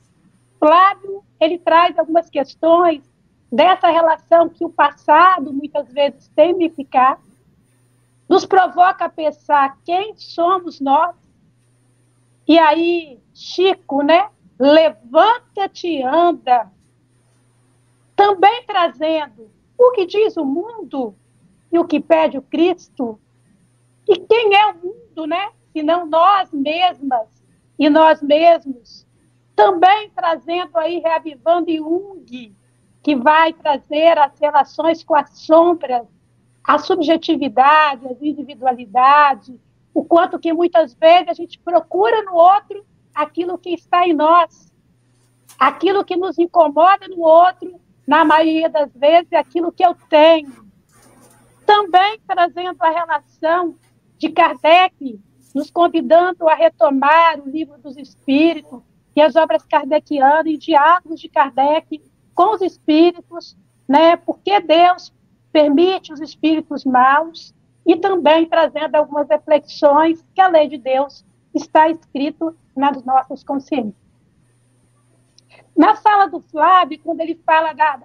Flávio, 0.59 1.23
ele 1.39 1.57
traz 1.57 1.97
algumas 1.97 2.29
questões 2.29 3.03
dessa 3.51 3.87
relação 3.87 4.49
que 4.49 4.65
o 4.65 4.69
passado 4.69 5.53
muitas 5.53 5.91
vezes 5.91 6.27
tem 6.35 6.53
me 6.53 6.69
ficar, 6.69 7.19
nos 8.27 8.45
provoca 8.45 9.05
a 9.05 9.09
pensar 9.09 9.77
quem 9.83 10.15
somos 10.17 10.79
nós. 10.81 11.15
E 12.47 12.59
aí, 12.59 13.19
Chico, 13.33 14.01
né? 14.01 14.29
Levanta-te 14.59 16.01
anda. 16.03 16.71
Também 18.15 18.63
trazendo 18.65 19.49
o 19.77 19.91
que 19.91 20.05
diz 20.05 20.37
o 20.37 20.45
mundo 20.45 21.15
e 21.71 21.77
o 21.77 21.85
que 21.85 21.99
pede 21.99 22.37
o 22.37 22.41
Cristo. 22.41 23.19
E 24.07 24.17
quem 24.17 24.55
é 24.55 24.67
o 24.67 24.75
mundo, 24.75 25.27
né? 25.27 25.51
Senão 25.73 26.05
nós 26.05 26.51
mesmas 26.51 27.27
e 27.77 27.89
nós 27.89 28.21
mesmos 28.21 29.05
também 29.55 30.09
trazendo 30.09 30.77
aí, 30.77 30.99
reavivando 30.99 31.71
Jung, 31.71 32.55
que 33.01 33.15
vai 33.15 33.53
trazer 33.53 34.17
as 34.17 34.37
relações 34.39 35.03
com 35.03 35.15
as 35.15 35.29
sombras, 35.39 36.05
a 36.63 36.77
subjetividade, 36.77 38.07
as 38.07 38.21
individualidade, 38.21 39.59
o 39.95 40.03
quanto 40.03 40.37
que 40.37 40.53
muitas 40.53 40.93
vezes 40.93 41.29
a 41.29 41.33
gente 41.33 41.57
procura 41.57 42.21
no 42.23 42.35
outro 42.35 42.85
aquilo 43.13 43.57
que 43.57 43.73
está 43.73 44.05
em 44.05 44.13
nós, 44.13 44.71
aquilo 45.57 46.03
que 46.03 46.17
nos 46.17 46.37
incomoda 46.37 47.07
no 47.07 47.21
outro, 47.21 47.79
na 48.05 48.25
maioria 48.25 48.69
das 48.69 48.93
vezes, 48.93 49.31
é 49.31 49.37
aquilo 49.37 49.71
que 49.71 49.83
eu 49.83 49.95
tenho. 50.09 50.53
Também 51.65 52.19
trazendo 52.27 52.77
a 52.81 52.89
relação 52.89 53.75
de 54.17 54.29
Kardec, 54.29 55.19
nos 55.55 55.71
convidando 55.71 56.47
a 56.49 56.53
retomar 56.53 57.39
o 57.39 57.49
livro 57.49 57.77
dos 57.79 57.95
Espíritos, 57.95 58.83
e 59.15 59.21
as 59.21 59.35
obras 59.35 59.63
kardecianas 59.65 60.45
e 60.45 60.57
diálogos 60.57 61.21
de 61.21 61.29
Kardec 61.29 62.01
com 62.33 62.53
os 62.53 62.61
espíritos, 62.61 63.57
né? 63.87 64.17
Porque 64.17 64.59
Deus 64.59 65.13
permite 65.53 66.11
os 66.11 66.19
espíritos 66.19 66.83
maus 66.83 67.54
e 67.85 67.95
também 67.95 68.47
trazendo 68.47 68.95
algumas 68.95 69.27
reflexões 69.29 70.25
que 70.33 70.41
a 70.41 70.47
lei 70.47 70.67
de 70.67 70.77
Deus 70.77 71.25
está 71.53 71.89
escrito 71.89 72.55
nas 72.75 73.03
nossas 73.03 73.43
consciências. 73.43 73.95
Na 75.75 75.95
fala 75.95 76.27
do 76.27 76.39
Flávio, 76.39 76.99
quando 77.03 77.21
ele 77.21 77.35
fala 77.45 77.73
da, 77.73 77.99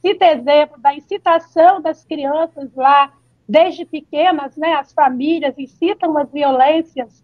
cita 0.00 0.26
exemplo 0.26 0.80
da 0.80 0.94
incitação 0.94 1.80
das 1.80 2.04
crianças 2.04 2.74
lá 2.74 3.12
desde 3.48 3.84
pequenas, 3.84 4.56
né, 4.56 4.74
as 4.74 4.92
famílias 4.92 5.58
incitam 5.58 6.16
as 6.16 6.30
violências 6.30 7.22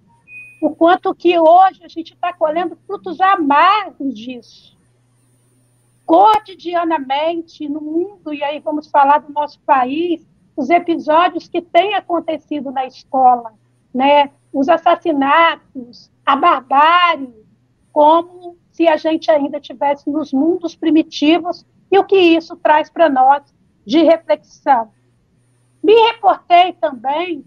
o 0.60 0.74
quanto 0.74 1.14
que 1.14 1.38
hoje 1.38 1.84
a 1.84 1.88
gente 1.88 2.14
está 2.14 2.32
colhendo 2.32 2.76
frutos 2.86 3.20
amargos 3.20 4.14
disso. 4.14 4.76
Cotidianamente, 6.04 7.68
no 7.68 7.80
mundo, 7.80 8.32
e 8.32 8.42
aí 8.42 8.58
vamos 8.60 8.88
falar 8.88 9.18
do 9.18 9.32
nosso 9.32 9.60
país, 9.60 10.26
os 10.56 10.70
episódios 10.70 11.48
que 11.48 11.60
têm 11.60 11.94
acontecido 11.94 12.70
na 12.70 12.86
escola, 12.86 13.52
né? 13.94 14.30
os 14.52 14.68
assassinatos, 14.68 16.10
a 16.24 16.34
barbárie, 16.34 17.44
como 17.92 18.56
se 18.72 18.88
a 18.88 18.96
gente 18.96 19.30
ainda 19.30 19.60
tivesse 19.60 20.08
nos 20.10 20.32
mundos 20.32 20.74
primitivos 20.74 21.66
e 21.90 21.98
o 21.98 22.04
que 22.04 22.16
isso 22.16 22.56
traz 22.56 22.88
para 22.88 23.08
nós 23.08 23.42
de 23.84 24.02
reflexão. 24.02 24.90
Me 25.82 25.94
reportei 26.10 26.72
também 26.72 27.44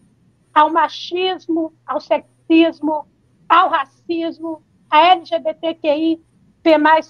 ao 0.54 0.72
machismo, 0.72 1.74
ao 1.86 2.00
sexismo, 2.00 3.08
ao 3.48 3.70
racismo, 3.70 4.62
à 4.90 5.08
LGBTQI, 5.08 6.22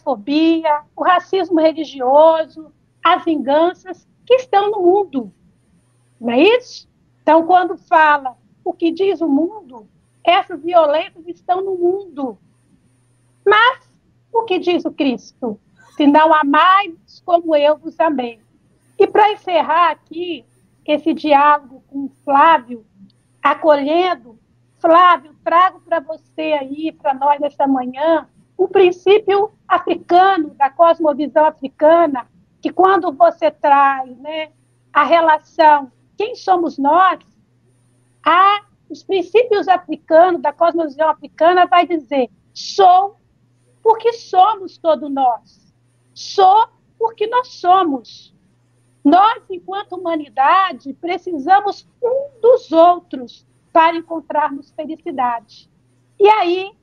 fobia, 0.04 0.84
o 0.95 1.04
racismo 1.04 1.60
religioso, 1.60 2.72
as 3.04 3.24
vinganças 3.26 4.08
que 4.26 4.36
estão 4.36 4.72
no 4.72 4.82
mundo. 4.82 5.34
Não 6.20 6.32
é 6.32 6.42
isso? 6.42 6.88
Então, 7.22 7.46
quando 7.46 7.78
fala 7.78 8.36
o 8.64 8.74
que 8.74 8.92
diz 8.92 9.22
o 9.22 9.28
mundo, 9.28 9.88
essas 10.24 10.62
violências 10.62 11.28
estão 11.28 11.64
no 11.64 11.76
mundo. 11.76 12.38
Mas 13.46 13.90
o 14.32 14.44
que 14.44 14.60
diz 14.60 14.86
o 14.86 14.92
Cristo? 14.92 15.60
Se 15.96 16.06
não 16.06 16.34
amais 16.34 17.22
como 17.26 17.56
eu 17.56 17.78
vos 17.78 18.00
amei. 18.00 18.40
E 18.98 19.08
para 19.08 19.32
encerrar 19.32 19.92
aqui 19.92 20.46
esse 20.86 21.14
diálogo 21.14 21.84
com 21.88 22.06
o 22.06 22.12
Flávio, 22.24 22.86
acolhendo 23.42 24.40
Flávio, 24.80 25.36
trago 25.44 25.82
para 25.82 26.00
você 26.00 26.54
aí, 26.60 26.92
para 26.92 27.14
nós 27.14 27.40
nessa 27.40 27.68
manhã, 27.68 28.28
um 28.58 28.68
princípio 28.68 29.52
africano, 29.68 30.52
da 30.52 30.70
cosmovisão 30.70 31.46
africana, 31.46 32.26
que 32.62 32.72
quando 32.72 33.12
você 33.12 33.52
traz 33.52 34.18
né, 34.18 34.52
a 34.92 35.04
relação, 35.04 35.92
quem 36.20 36.36
somos 36.36 36.78
nós, 36.78 37.18
a, 38.26 38.66
os 38.90 39.02
princípios 39.02 39.70
africanos, 39.70 40.42
da 40.42 40.52
cosmovisão 40.52 41.08
africana, 41.08 41.66
vai 41.66 41.88
dizer, 41.88 42.30
sou 42.54 43.16
porque 43.82 44.12
somos 44.12 44.78
todos 44.78 45.10
nós. 45.10 45.74
Sou 46.14 46.68
porque 46.98 47.26
nós 47.26 47.48
somos. 47.54 48.36
Nós, 49.02 49.42
enquanto 49.50 49.94
humanidade, 49.94 50.92
precisamos 50.96 51.88
um 52.04 52.42
dos 52.42 52.70
outros 52.74 53.48
para 53.72 53.96
encontrarmos 53.96 54.72
felicidade. 54.72 55.72
E 56.20 56.28
aí, 56.28 56.74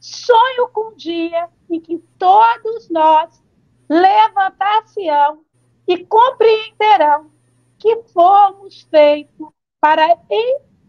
sonho 0.00 0.66
com 0.72 0.92
um 0.92 0.96
dia 0.96 1.50
em 1.68 1.78
que 1.78 1.98
todos 2.18 2.88
nós 2.88 3.44
levantar-se-ão 3.86 5.44
e 5.86 6.06
compreenderão 6.06 7.36
que 7.78 8.02
fomos 8.12 8.82
feitos 8.90 9.48
para 9.80 10.18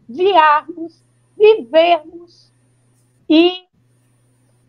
enviarmos, 0.10 1.04
vivermos 1.38 2.52
e 3.30 3.68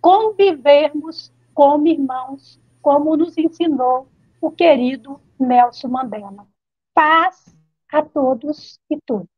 convivermos 0.00 1.32
como 1.54 1.88
irmãos, 1.88 2.60
como 2.82 3.16
nos 3.16 3.36
ensinou 3.36 4.08
o 4.40 4.50
querido 4.50 5.20
Nelson 5.38 5.88
Mandela. 5.88 6.46
Paz 6.94 7.54
a 7.90 8.02
todos 8.02 8.78
e 8.90 8.98
tudo. 9.04 9.28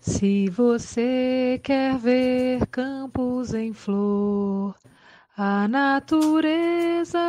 Se 0.00 0.48
você 0.48 1.60
quer 1.62 1.98
ver 1.98 2.66
campos 2.68 3.52
em 3.52 3.72
flor, 3.72 4.74
a 5.38 5.68
natureza 5.68 7.20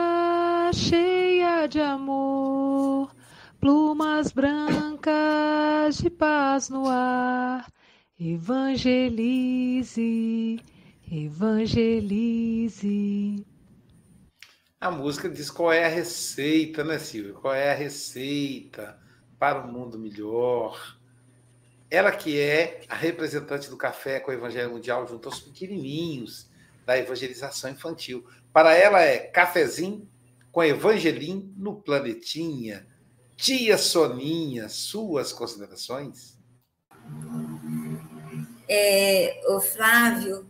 cheia 0.73 1.67
de 1.67 1.81
amor, 1.81 3.13
plumas 3.59 4.31
brancas 4.31 5.97
de 5.97 6.09
paz 6.09 6.69
no 6.69 6.87
ar, 6.87 7.69
evangelize, 8.17 9.91
evangelize. 11.11 12.25
A 14.79 14.89
música 14.89 15.27
diz 15.27 15.51
qual 15.51 15.73
é 15.73 15.83
a 15.83 15.89
receita, 15.89 16.85
né, 16.85 16.97
Silvia? 16.99 17.33
Qual 17.33 17.53
é 17.53 17.73
a 17.73 17.75
receita 17.75 18.97
para 19.37 19.67
um 19.67 19.69
mundo 19.69 19.99
melhor? 19.99 20.97
Ela 21.91 22.13
que 22.13 22.39
é 22.39 22.83
a 22.87 22.95
representante 22.95 23.69
do 23.69 23.75
café 23.75 24.21
com 24.21 24.31
o 24.31 24.33
Evangelho 24.33 24.71
Mundial 24.71 25.05
junto 25.05 25.27
aos 25.27 25.41
pequenininhos 25.41 26.46
da 26.87 26.97
evangelização 26.97 27.69
infantil. 27.69 28.25
Para 28.53 28.73
ela 28.73 29.01
é 29.01 29.17
cafezinho 29.19 30.09
com 30.53 30.63
evangelim 30.63 31.53
no 31.57 31.81
planetinha. 31.81 32.87
Tia 33.35 33.77
Soninha, 33.77 34.69
suas 34.69 35.33
considerações? 35.33 36.37
É, 38.69 39.41
o 39.49 39.59
Flávio, 39.59 40.49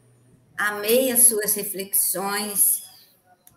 amei 0.56 1.12
as 1.12 1.24
suas 1.24 1.56
reflexões. 1.56 2.84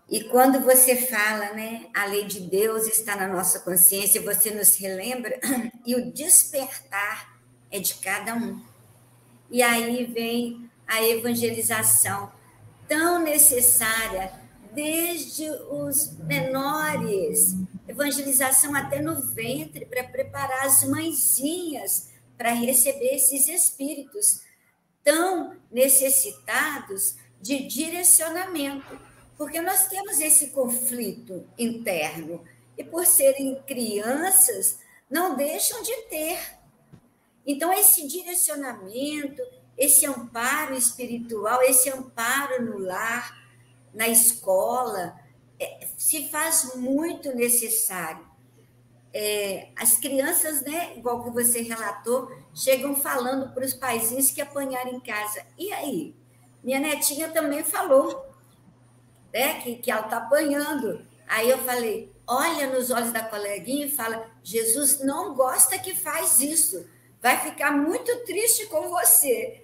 E 0.09 0.25
quando 0.25 0.61
você 0.61 0.97
fala, 0.97 1.53
né, 1.53 1.87
a 1.95 2.07
lei 2.07 2.25
de 2.25 2.41
Deus 2.41 2.87
está 2.87 3.15
na 3.15 3.29
nossa 3.29 3.61
consciência, 3.61 4.23
você 4.23 4.51
nos 4.53 4.75
relembra, 4.77 5.39
e 5.87 5.95
o 5.95 6.11
despertar 6.11 7.39
é 7.71 7.79
de 7.79 7.95
cada 7.97 8.35
um. 8.35 8.65
E 9.51 9.63
aí 9.63 10.07
vem 10.07 10.69
a 10.89 11.05
evangelização 11.05 12.40
tão 12.91 13.23
necessária 13.23 14.33
desde 14.73 15.49
os 15.49 16.19
menores, 16.19 17.55
evangelização 17.87 18.75
até 18.75 19.01
no 19.01 19.15
ventre 19.33 19.87
para 19.87 20.03
preparar 20.03 20.67
as 20.67 20.83
mãezinhas 20.83 22.11
para 22.37 22.51
receber 22.51 23.15
esses 23.15 23.47
espíritos 23.47 24.43
tão 25.05 25.57
necessitados 25.71 27.15
de 27.41 27.65
direcionamento, 27.69 28.99
porque 29.39 29.61
nós 29.61 29.87
temos 29.87 30.19
esse 30.19 30.49
conflito 30.49 31.49
interno. 31.57 32.45
E 32.77 32.83
por 32.83 33.07
serem 33.07 33.63
crianças 33.67 34.79
não 35.09 35.37
deixam 35.37 35.83
de 35.83 35.95
ter. 36.09 36.39
Então, 37.47 37.73
esse 37.73 38.09
direcionamento, 38.09 39.43
esse 39.81 40.05
amparo 40.05 40.75
espiritual, 40.75 41.63
esse 41.63 41.89
amparo 41.89 42.63
no 42.63 42.79
lar, 42.79 43.35
na 43.95 44.07
escola, 44.09 45.19
é, 45.59 45.89
se 45.97 46.29
faz 46.29 46.75
muito 46.77 47.35
necessário. 47.35 48.29
É, 49.13 49.71
as 49.75 49.97
crianças, 49.97 50.61
né, 50.61 50.97
igual 50.97 51.25
que 51.25 51.31
você 51.31 51.63
relatou, 51.63 52.31
chegam 52.55 52.95
falando 52.95 53.53
para 53.55 53.65
os 53.65 53.73
paizinhos 53.73 54.31
que 54.31 54.43
apanharam 54.43 54.93
em 54.93 55.01
casa. 55.01 55.45
E 55.59 55.73
aí? 55.73 56.15
Minha 56.63 56.79
netinha 56.79 57.31
também 57.31 57.65
falou 57.65 58.25
né, 59.33 59.61
que, 59.63 59.77
que 59.77 59.91
ela 59.91 60.03
está 60.03 60.19
apanhando. 60.19 61.05
Aí 61.27 61.49
eu 61.49 61.59
falei: 61.59 62.13
olha 62.27 62.69
nos 62.69 62.91
olhos 62.91 63.13
da 63.13 63.25
coleguinha 63.25 63.87
e 63.87 63.91
fala: 63.91 64.31
Jesus 64.45 65.01
não 65.01 65.35
gosta 65.35 65.79
que 65.79 65.95
faz 65.95 66.39
isso 66.41 66.87
vai 67.21 67.39
ficar 67.41 67.73
muito 67.73 68.25
triste 68.25 68.67
com 68.67 68.89
você. 68.89 69.63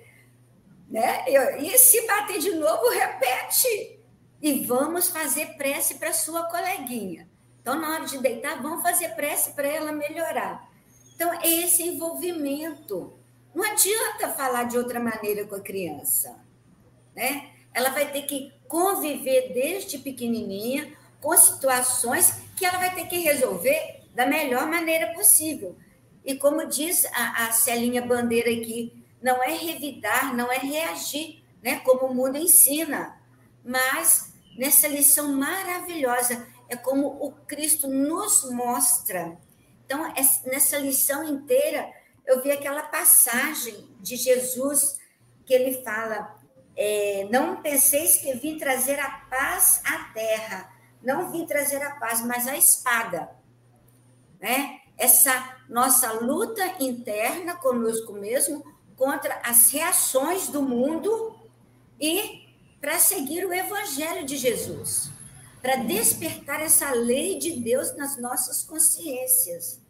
Né? 0.89 1.25
E 1.59 1.77
se 1.79 2.07
bater 2.07 2.39
de 2.39 2.53
novo, 2.53 2.89
repete. 2.91 4.01
E 4.41 4.65
vamos 4.65 5.09
fazer 5.09 5.57
prece 5.57 5.97
para 5.97 6.13
sua 6.13 6.45
coleguinha. 6.45 7.29
Então, 7.61 7.81
na 7.81 7.95
hora 7.95 8.05
de 8.05 8.19
deitar, 8.19 8.63
vamos 8.63 8.83
fazer 8.83 9.09
prece 9.17 9.51
para 9.53 9.67
ela 9.67 9.91
melhorar. 9.91 10.71
Então, 11.15 11.33
é 11.41 11.49
esse 11.49 11.83
envolvimento. 11.83 13.19
Não 13.55 13.65
adianta 13.65 14.29
falar 14.37 14.65
de 14.65 14.79
outra 14.79 15.01
maneira 15.01 15.45
com 15.47 15.57
a 15.57 15.61
criança. 15.61 16.39
Né? 17.15 17.51
Ela 17.75 17.91
vai 17.91 18.13
ter 18.13 18.23
que 18.23 18.53
conviver 18.69 19.53
desde 19.53 19.99
pequenininha 19.99 20.97
com 21.21 21.37
situações 21.37 22.35
que 22.57 22.65
ela 22.65 22.79
vai 22.79 22.95
ter 22.95 23.07
que 23.07 23.19
resolver 23.19 24.03
da 24.15 24.27
melhor 24.27 24.67
maneira 24.67 25.13
possível. 25.13 25.75
E 26.25 26.35
como 26.35 26.67
diz 26.67 27.05
a, 27.07 27.47
a 27.47 27.53
Celinha 27.53 28.03
Bandeira 28.03 28.51
aqui, 28.51 29.05
não 29.27 29.43
é 29.43 29.57
revidar, 29.57 30.37
não 30.37 30.53
é 30.53 30.57
reagir, 30.59 31.43
né, 31.61 31.81
como 31.81 32.07
o 32.07 32.15
mundo 32.15 32.39
ensina, 32.39 33.21
mas 33.65 34.33
nessa 34.57 34.87
lição 34.87 35.33
maravilhosa, 35.33 36.47
é 36.69 36.77
como 36.77 37.09
o 37.09 37.33
Cristo 37.33 37.89
nos 37.89 38.49
mostra. 38.53 39.37
Então, 39.85 40.13
nessa 40.45 40.79
lição 40.79 41.25
inteira, 41.25 41.93
eu 42.25 42.41
vi 42.41 42.53
aquela 42.53 42.85
passagem 42.85 43.89
de 44.01 44.15
Jesus 44.15 45.01
que 45.45 45.53
ele 45.53 45.83
fala: 45.83 46.39
é, 46.77 47.27
Não 47.29 47.61
penseis 47.61 48.19
que 48.19 48.33
vim 48.35 48.57
trazer 48.59 49.01
a 49.01 49.11
paz 49.29 49.83
à 49.85 50.13
terra, 50.13 50.73
não 51.03 51.33
vim 51.33 51.45
trazer 51.47 51.83
a 51.83 51.97
paz, 51.97 52.21
mas 52.25 52.47
a 52.47 52.57
espada. 52.57 53.29
Né? 54.41 54.81
essa 54.97 55.57
nossa 55.69 56.13
luta 56.13 56.65
interna 56.81 57.57
conosco 57.57 58.13
mesmo 58.13 58.65
contra 58.97 59.41
as 59.45 59.71
reações 59.71 60.49
do 60.49 60.63
mundo 60.63 61.39
e 62.01 62.47
para 62.81 62.99
seguir 62.99 63.45
o 63.45 63.53
evangelho 63.53 64.25
de 64.25 64.37
Jesus, 64.37 65.11
para 65.61 65.77
despertar 65.77 66.61
essa 66.61 66.91
lei 66.93 67.39
de 67.39 67.53
Deus 67.53 67.97
nas 67.97 68.17
nossas 68.17 68.63
consciências. 68.63 69.81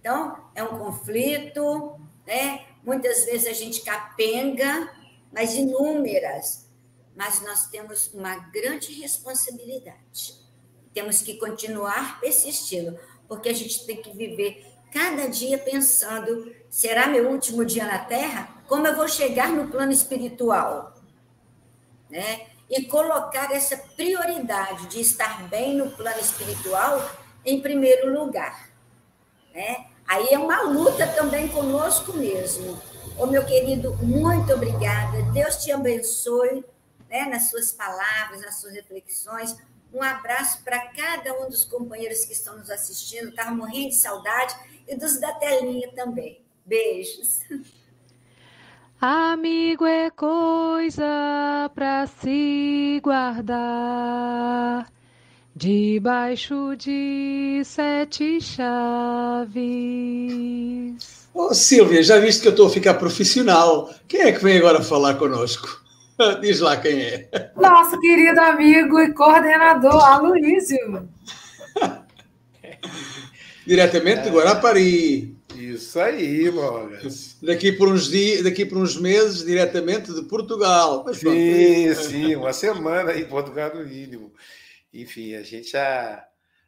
Então, 0.00 0.48
é 0.54 0.62
um 0.62 0.78
conflito, 0.78 2.00
né? 2.26 2.66
Muitas 2.84 3.24
vezes 3.24 3.46
a 3.46 3.52
gente 3.52 3.82
capenga, 3.82 4.92
mas 5.32 5.54
inúmeras. 5.54 6.68
Mas 7.14 7.42
nós 7.42 7.66
temos 7.66 8.14
uma 8.14 8.36
grande 8.36 8.92
responsabilidade. 8.92 10.38
Temos 10.94 11.20
que 11.20 11.34
continuar 11.34 12.20
persistindo 12.20 12.98
porque 13.26 13.48
a 13.48 13.54
gente 13.54 13.84
tem 13.84 14.00
que 14.00 14.16
viver 14.16 14.64
cada 14.92 15.26
dia 15.26 15.58
pensando: 15.58 16.54
será 16.70 17.06
meu 17.06 17.30
último 17.30 17.64
dia 17.64 17.86
na 17.86 17.98
Terra? 17.98 18.48
Como 18.66 18.86
eu 18.86 18.96
vou 18.96 19.08
chegar 19.08 19.48
no 19.50 19.68
plano 19.68 19.92
espiritual? 19.92 20.94
Né? 22.10 22.46
E 22.68 22.84
colocar 22.84 23.50
essa 23.52 23.76
prioridade 23.76 24.86
de 24.88 25.00
estar 25.00 25.48
bem 25.48 25.74
no 25.74 25.90
plano 25.90 26.20
espiritual 26.20 27.10
em 27.44 27.60
primeiro 27.60 28.12
lugar. 28.12 28.68
Né? 29.54 29.86
Aí 30.06 30.28
é 30.30 30.38
uma 30.38 30.62
luta 30.62 31.06
também 31.06 31.48
conosco 31.48 32.12
mesmo. 32.12 32.80
Ô, 33.18 33.26
meu 33.26 33.44
querido, 33.44 33.94
muito 33.96 34.52
obrigada. 34.52 35.22
Deus 35.32 35.56
te 35.56 35.72
abençoe 35.72 36.64
né, 37.08 37.24
nas 37.24 37.50
suas 37.50 37.72
palavras, 37.72 38.42
nas 38.42 38.60
suas 38.60 38.74
reflexões. 38.74 39.56
Um 39.92 40.02
abraço 40.02 40.62
para 40.62 40.78
cada 40.88 41.34
um 41.40 41.48
dos 41.48 41.64
companheiros 41.64 42.24
que 42.24 42.32
estão 42.32 42.58
nos 42.58 42.70
assistindo. 42.70 43.30
Estava 43.30 43.50
morrendo 43.50 43.88
de 43.88 43.96
saudade 43.96 44.54
e 44.86 44.94
dos 44.94 45.18
da 45.18 45.32
telinha 45.32 45.90
também. 45.92 46.40
Beijos. 46.68 47.40
Amigo 49.00 49.86
é 49.86 50.10
coisa 50.10 51.70
para 51.74 52.06
se 52.06 53.00
guardar 53.02 54.86
debaixo 55.56 56.76
de 56.76 57.62
sete 57.64 58.38
chaves. 58.42 59.56
Ô, 61.32 61.54
Silvia, 61.54 62.02
já 62.02 62.18
viste 62.18 62.42
que 62.42 62.48
eu 62.48 62.52
estou 62.52 62.66
a 62.66 62.70
ficar 62.70 62.94
profissional? 62.94 63.88
Quem 64.06 64.20
é 64.20 64.32
que 64.32 64.44
vem 64.44 64.58
agora 64.58 64.82
falar 64.82 65.14
conosco? 65.14 65.82
Diz 66.42 66.60
lá 66.60 66.76
quem 66.76 67.00
é. 67.00 67.30
Nosso 67.56 67.98
querido 67.98 68.40
amigo 68.42 69.00
e 69.00 69.14
coordenador, 69.14 70.04
Aloísio. 70.04 71.08
Diretamente 73.66 74.24
de 74.24 74.30
Guarapari. 74.30 75.37
Isso 75.58 75.98
aí, 75.98 76.50
Mogas. 76.50 77.36
Daqui 77.42 77.72
por 77.72 77.88
uns 77.88 78.08
dias, 78.08 78.44
daqui 78.44 78.64
por 78.64 78.78
uns 78.78 78.96
meses, 78.96 79.44
diretamente 79.44 80.12
de 80.12 80.22
Portugal. 80.22 81.02
Mas, 81.04 81.18
sim, 81.18 81.94
sim, 81.94 82.36
uma 82.36 82.52
semana 82.52 83.12
em 83.18 83.24
Portugal 83.24 83.74
no 83.74 83.84
mínimo. 83.84 84.32
Enfim, 84.92 85.34
a 85.34 85.42
gente 85.42 85.72
já 85.72 86.24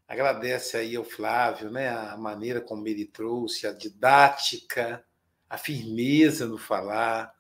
agradece 0.09 0.77
aí 0.77 0.97
ao 0.97 1.05
Flávio, 1.05 1.71
né, 1.71 1.89
a 1.89 2.17
maneira 2.17 2.61
como 2.61 2.87
ele 2.89 3.05
trouxe, 3.05 3.67
a 3.67 3.73
didática, 3.73 5.05
a 5.49 5.57
firmeza 5.57 6.47
no 6.47 6.59
falar, 6.59 7.33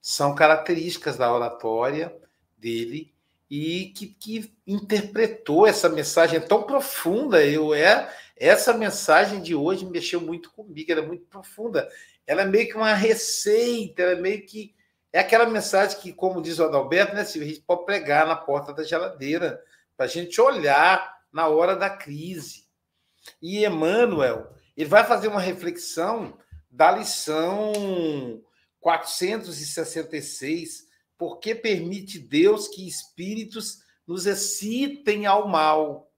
são 0.00 0.34
características 0.34 1.16
da 1.16 1.32
oratória 1.34 2.14
dele 2.56 3.14
e 3.50 3.86
que, 3.96 4.06
que 4.06 4.54
interpretou 4.66 5.66
essa 5.66 5.88
mensagem 5.88 6.40
tão 6.40 6.62
profunda. 6.62 7.44
Eu 7.44 7.74
é 7.74 8.12
essa 8.36 8.72
mensagem 8.72 9.42
de 9.42 9.54
hoje 9.54 9.84
mexeu 9.84 10.20
muito 10.20 10.50
comigo, 10.52 10.92
ela 10.92 11.00
é 11.00 11.06
muito 11.06 11.26
profunda. 11.26 11.88
Ela 12.26 12.42
é 12.42 12.44
meio 12.44 12.68
que 12.68 12.76
uma 12.76 12.94
receita, 12.94 14.02
ela 14.02 14.12
é 14.12 14.20
meio 14.20 14.44
que 14.44 14.74
é 15.12 15.20
aquela 15.20 15.46
mensagem 15.46 15.98
que, 15.98 16.12
como 16.12 16.42
diz 16.42 16.58
o 16.58 16.64
Adalberto, 16.64 17.14
né, 17.14 17.24
Silvia, 17.24 17.48
a 17.48 17.54
gente 17.54 17.64
pode 17.64 17.86
pregar 17.86 18.26
na 18.26 18.36
porta 18.36 18.74
da 18.74 18.84
geladeira 18.84 19.62
para 19.96 20.04
a 20.04 20.08
gente 20.08 20.38
olhar 20.40 21.16
na 21.32 21.48
hora 21.48 21.74
da 21.74 21.88
crise. 21.88 22.68
E 23.40 23.64
Emmanuel, 23.64 24.52
ele 24.76 24.88
vai 24.88 25.04
fazer 25.04 25.28
uma 25.28 25.40
reflexão 25.40 26.36
da 26.70 26.92
lição 26.92 28.42
466, 28.80 30.87
porque 31.18 31.54
permite 31.54 32.18
Deus 32.18 32.68
que 32.68 32.86
espíritos 32.86 33.80
nos 34.06 34.24
excitem 34.24 35.26
ao 35.26 35.48
mal. 35.48 36.10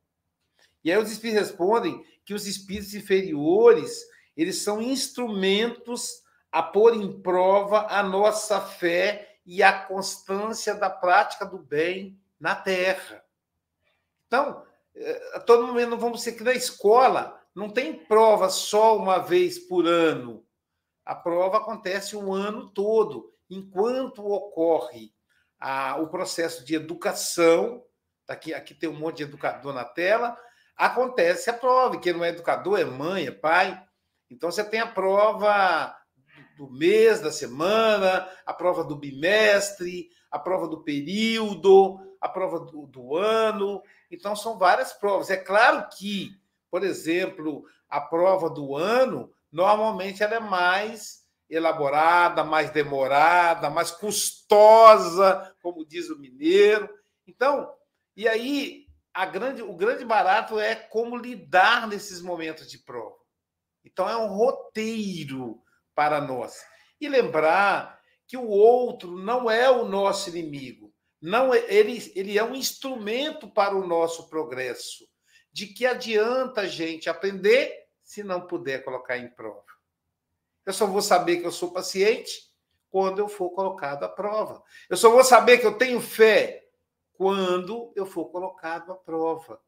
E 0.84 0.92
aí 0.92 0.98
os 0.98 1.10
espíritos 1.10 1.48
respondem 1.48 2.04
que 2.24 2.34
os 2.34 2.46
espíritos 2.46 2.94
inferiores, 2.94 4.04
eles 4.36 4.58
são 4.62 4.80
instrumentos 4.80 6.22
a 6.52 6.62
pôr 6.62 6.94
em 6.94 7.20
prova 7.20 7.86
a 7.88 8.02
nossa 8.02 8.60
fé 8.60 9.38
e 9.44 9.62
a 9.62 9.72
constância 9.72 10.74
da 10.74 10.90
prática 10.90 11.46
do 11.46 11.58
bem 11.58 12.20
na 12.38 12.54
terra. 12.54 13.24
Então, 14.26 14.64
eh, 14.94 15.30
a 15.34 15.40
todo 15.40 15.66
momento 15.66 15.96
vamos 15.96 16.22
ser 16.22 16.32
que 16.32 16.44
na 16.44 16.52
escola 16.52 17.40
não 17.54 17.68
tem 17.68 17.94
prova 17.94 18.48
só 18.48 18.96
uma 18.96 19.18
vez 19.18 19.58
por 19.58 19.86
ano. 19.86 20.44
A 21.04 21.14
prova 21.14 21.58
acontece 21.58 22.14
o 22.14 22.32
ano 22.32 22.70
todo, 22.70 23.29
enquanto 23.50 24.24
ocorre 24.24 25.12
a, 25.58 25.96
o 26.00 26.08
processo 26.08 26.64
de 26.64 26.74
educação. 26.74 27.84
Aqui, 28.28 28.54
aqui 28.54 28.74
tem 28.74 28.88
um 28.88 28.98
monte 28.98 29.18
de 29.18 29.22
educador 29.24 29.74
na 29.74 29.84
tela. 29.84 30.36
Acontece 30.76 31.50
a 31.50 31.52
prova, 31.52 31.98
quem 31.98 32.12
não 32.12 32.24
é 32.24 32.28
educador 32.30 32.78
é 32.78 32.84
mãe, 32.84 33.26
é 33.26 33.32
pai. 33.32 33.82
Então 34.30 34.50
você 34.50 34.64
tem 34.64 34.80
a 34.80 34.86
prova 34.86 35.94
do 36.56 36.70
mês, 36.70 37.20
da 37.20 37.32
semana, 37.32 38.28
a 38.46 38.54
prova 38.54 38.84
do 38.84 38.96
bimestre, 38.96 40.08
a 40.30 40.38
prova 40.38 40.68
do 40.68 40.82
período, 40.82 41.98
a 42.20 42.28
prova 42.28 42.60
do, 42.60 42.86
do 42.86 43.16
ano. 43.16 43.82
Então, 44.10 44.36
são 44.36 44.58
várias 44.58 44.92
provas. 44.92 45.30
É 45.30 45.36
claro 45.36 45.88
que, 45.96 46.30
por 46.70 46.84
exemplo, 46.84 47.64
a 47.88 48.00
prova 48.00 48.50
do 48.50 48.76
ano, 48.76 49.32
normalmente 49.50 50.22
ela 50.22 50.34
é 50.34 50.40
mais 50.40 51.19
elaborada, 51.50 52.44
mais 52.44 52.70
demorada, 52.70 53.68
mais 53.68 53.90
custosa, 53.90 55.54
como 55.60 55.84
diz 55.84 56.08
o 56.08 56.18
mineiro. 56.18 56.88
Então, 57.26 57.70
e 58.16 58.28
aí 58.28 58.86
grande, 59.26 59.62
o 59.62 59.74
grande 59.74 60.04
barato 60.04 60.58
é 60.58 60.74
como 60.74 61.16
lidar 61.16 61.88
nesses 61.88 62.22
momentos 62.22 62.70
de 62.70 62.78
prova. 62.78 63.16
Então, 63.84 64.08
é 64.08 64.16
um 64.16 64.28
roteiro 64.28 65.60
para 65.94 66.20
nós. 66.20 66.62
E 67.00 67.08
lembrar 67.08 68.00
que 68.26 68.36
o 68.36 68.46
outro 68.46 69.18
não 69.18 69.50
é 69.50 69.68
o 69.68 69.84
nosso 69.84 70.28
inimigo. 70.30 70.92
Não, 71.20 71.52
é, 71.52 71.64
ele, 71.68 72.12
ele 72.14 72.38
é 72.38 72.44
um 72.44 72.54
instrumento 72.54 73.48
para 73.50 73.74
o 73.74 73.86
nosso 73.86 74.28
progresso. 74.28 75.08
De 75.52 75.66
que 75.66 75.84
adianta 75.84 76.62
a 76.62 76.66
gente 76.66 77.10
aprender 77.10 77.74
se 78.02 78.22
não 78.22 78.46
puder 78.46 78.84
colocar 78.84 79.18
em 79.18 79.28
prova? 79.28 79.69
Eu 80.70 80.74
só 80.74 80.86
vou 80.86 81.02
saber 81.02 81.36
que 81.38 81.46
eu 81.46 81.52
sou 81.52 81.72
paciente 81.72 82.50
quando 82.90 83.18
eu 83.18 83.28
for 83.28 83.50
colocado 83.50 84.04
à 84.04 84.08
prova. 84.08 84.62
Eu 84.88 84.96
só 84.96 85.10
vou 85.10 85.22
saber 85.22 85.58
que 85.58 85.66
eu 85.66 85.76
tenho 85.76 86.00
fé 86.00 86.64
quando 87.12 87.92
eu 87.94 88.06
for 88.06 88.26
colocado 88.26 88.92
à 88.92 88.96
prova. 88.96 89.60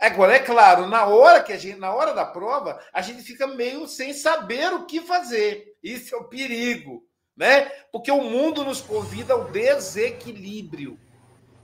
Agora, 0.00 0.34
é 0.34 0.40
claro, 0.40 0.86
na 0.86 1.06
hora 1.06 1.42
que 1.42 1.52
a 1.52 1.56
gente, 1.56 1.78
na 1.78 1.94
hora 1.94 2.12
da 2.12 2.24
prova, 2.24 2.80
a 2.92 3.00
gente 3.00 3.22
fica 3.22 3.46
meio 3.46 3.86
sem 3.86 4.12
saber 4.12 4.72
o 4.74 4.84
que 4.84 5.00
fazer. 5.00 5.76
Isso 5.82 6.14
é 6.14 6.18
o 6.18 6.24
perigo 6.24 7.06
né? 7.36 7.70
Porque 7.90 8.10
o 8.10 8.22
mundo 8.22 8.64
nos 8.64 8.80
convida 8.80 9.34
ao 9.34 9.50
desequilíbrio. 9.50 10.98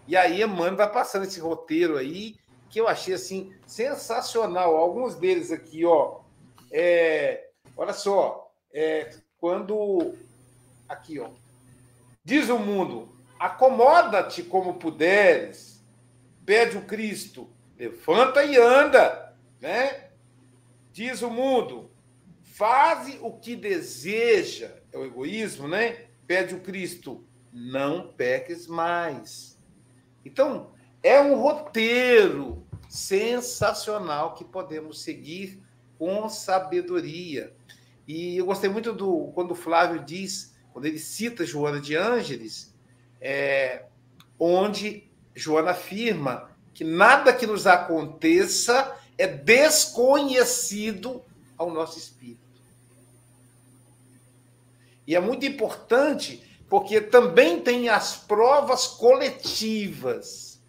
E 0.07 0.17
aí 0.17 0.43
Emmanuel 0.43 0.77
vai 0.77 0.91
passando 0.91 1.25
esse 1.25 1.39
roteiro 1.39 1.97
aí 1.97 2.37
que 2.71 2.81
eu 2.81 2.89
achei 2.89 3.15
assim 3.15 3.53
sensacional. 3.67 4.77
Alguns 4.77 5.15
deles 5.15 5.51
aqui, 5.53 5.85
ó, 5.85 6.21
é, 6.73 7.49
olha 7.77 7.93
só, 7.93 8.48
é, 8.73 9.15
quando 9.39 10.15
aqui, 10.89 11.19
ó, 11.19 11.31
diz 12.25 12.49
o 12.49 12.59
mundo, 12.59 13.09
acomoda-te 13.39 14.43
como 14.43 14.75
puderes, 14.75 15.85
pede 16.45 16.77
o 16.77 16.83
Cristo, 16.83 17.49
levanta 17.79 18.43
e 18.43 18.57
anda, 18.57 19.35
né? 19.61 20.09
Diz 20.93 21.23
o 21.23 21.31
mundo, 21.31 21.91
faze 22.43 23.19
o 23.23 23.33
que 23.33 23.55
deseja, 23.55 24.75
é 24.93 24.99
o 24.99 25.05
egoísmo, 25.05 25.69
né? 25.69 26.07
Pede 26.27 26.55
o 26.55 26.61
Cristo, 26.61 27.25
não 27.53 28.09
peques 28.09 28.67
mais. 28.67 29.59
Então, 30.25 30.73
é 31.03 31.21
um 31.21 31.35
roteiro 31.37 32.67
sensacional 32.89 34.35
que 34.35 34.45
podemos 34.45 35.03
seguir 35.03 35.63
com 35.99 36.29
sabedoria. 36.29 37.55
E 38.09 38.39
eu 38.39 38.47
gostei 38.47 38.71
muito 38.71 38.91
do 38.95 39.31
quando 39.35 39.51
o 39.51 39.55
Flávio 39.55 40.03
diz, 40.03 40.55
quando 40.73 40.87
ele 40.87 40.99
cita 40.99 41.45
Joana 41.45 41.79
de 41.79 41.95
Ângeles, 41.95 42.75
é, 43.21 43.85
onde 44.41 45.07
Joana 45.35 45.73
afirma 45.73 46.51
que 46.73 46.83
nada 46.85 47.35
que 47.35 47.47
nos 47.47 47.67
aconteça 47.67 48.97
é 49.19 49.27
desconhecido 49.27 51.23
ao 51.59 51.71
nosso 51.71 51.99
espírito. 51.99 52.41
E 55.07 55.15
é 55.15 55.21
muito 55.21 55.45
importante 55.45 56.43
porque 56.67 57.03
também 57.03 57.61
tem 57.61 57.91
as 57.91 58.17
provas 58.17 58.87
coletivas. 58.87 60.63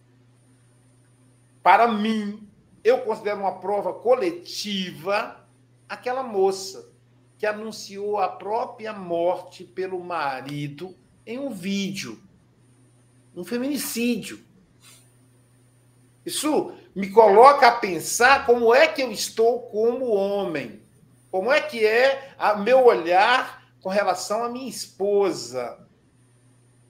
Para 1.64 1.88
mim, 1.88 2.46
eu 2.84 3.00
considero 3.02 3.40
uma 3.40 3.60
prova 3.60 3.94
coletiva 3.94 5.48
aquela 5.88 6.24
moça 6.24 6.89
que 7.40 7.46
anunciou 7.46 8.20
a 8.20 8.28
própria 8.28 8.92
morte 8.92 9.64
pelo 9.64 10.04
marido 10.04 10.94
em 11.26 11.40
um 11.40 11.52
vídeo, 11.52 12.22
um 13.34 13.46
feminicídio. 13.46 14.44
Isso 16.26 16.74
me 16.94 17.10
coloca 17.10 17.70
a 17.70 17.72
pensar 17.72 18.46
como 18.46 18.76
é 18.76 18.90
que 18.90 19.02
eu 19.02 19.10
estou 19.10 19.62
como 19.70 20.08
homem, 20.08 20.82
como 21.32 21.50
é 21.50 21.62
que 21.62 21.86
é 21.86 22.36
meu 22.62 22.84
olhar 22.84 23.64
com 23.82 23.88
relação 23.88 24.44
à 24.44 24.50
minha 24.50 24.70
esposa. 24.70 25.80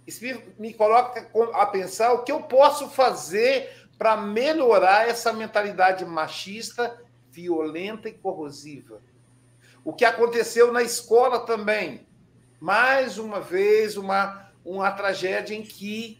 Isso 0.08 0.26
me 0.58 0.74
coloca 0.74 1.30
a 1.54 1.66
pensar 1.68 2.12
o 2.14 2.24
que 2.24 2.32
eu 2.32 2.42
posso 2.42 2.90
fazer 2.90 3.88
para 4.00 4.18
melhorar 4.18 5.08
essa 5.08 5.32
mentalidade 5.32 6.04
machista, 6.06 7.00
violenta 7.30 8.10
e 8.10 8.14
corrosiva. 8.14 9.00
O 9.84 9.94
que 9.94 10.06
aconteceu 10.06 10.72
na 10.72 10.82
escola 10.82 11.40
também. 11.40 12.06
Mais 12.60 13.18
uma 13.18 13.40
vez, 13.40 13.96
uma, 13.98 14.50
uma 14.66 14.92
tragédia 14.92 15.56
em 15.56 15.64
que 15.64 16.20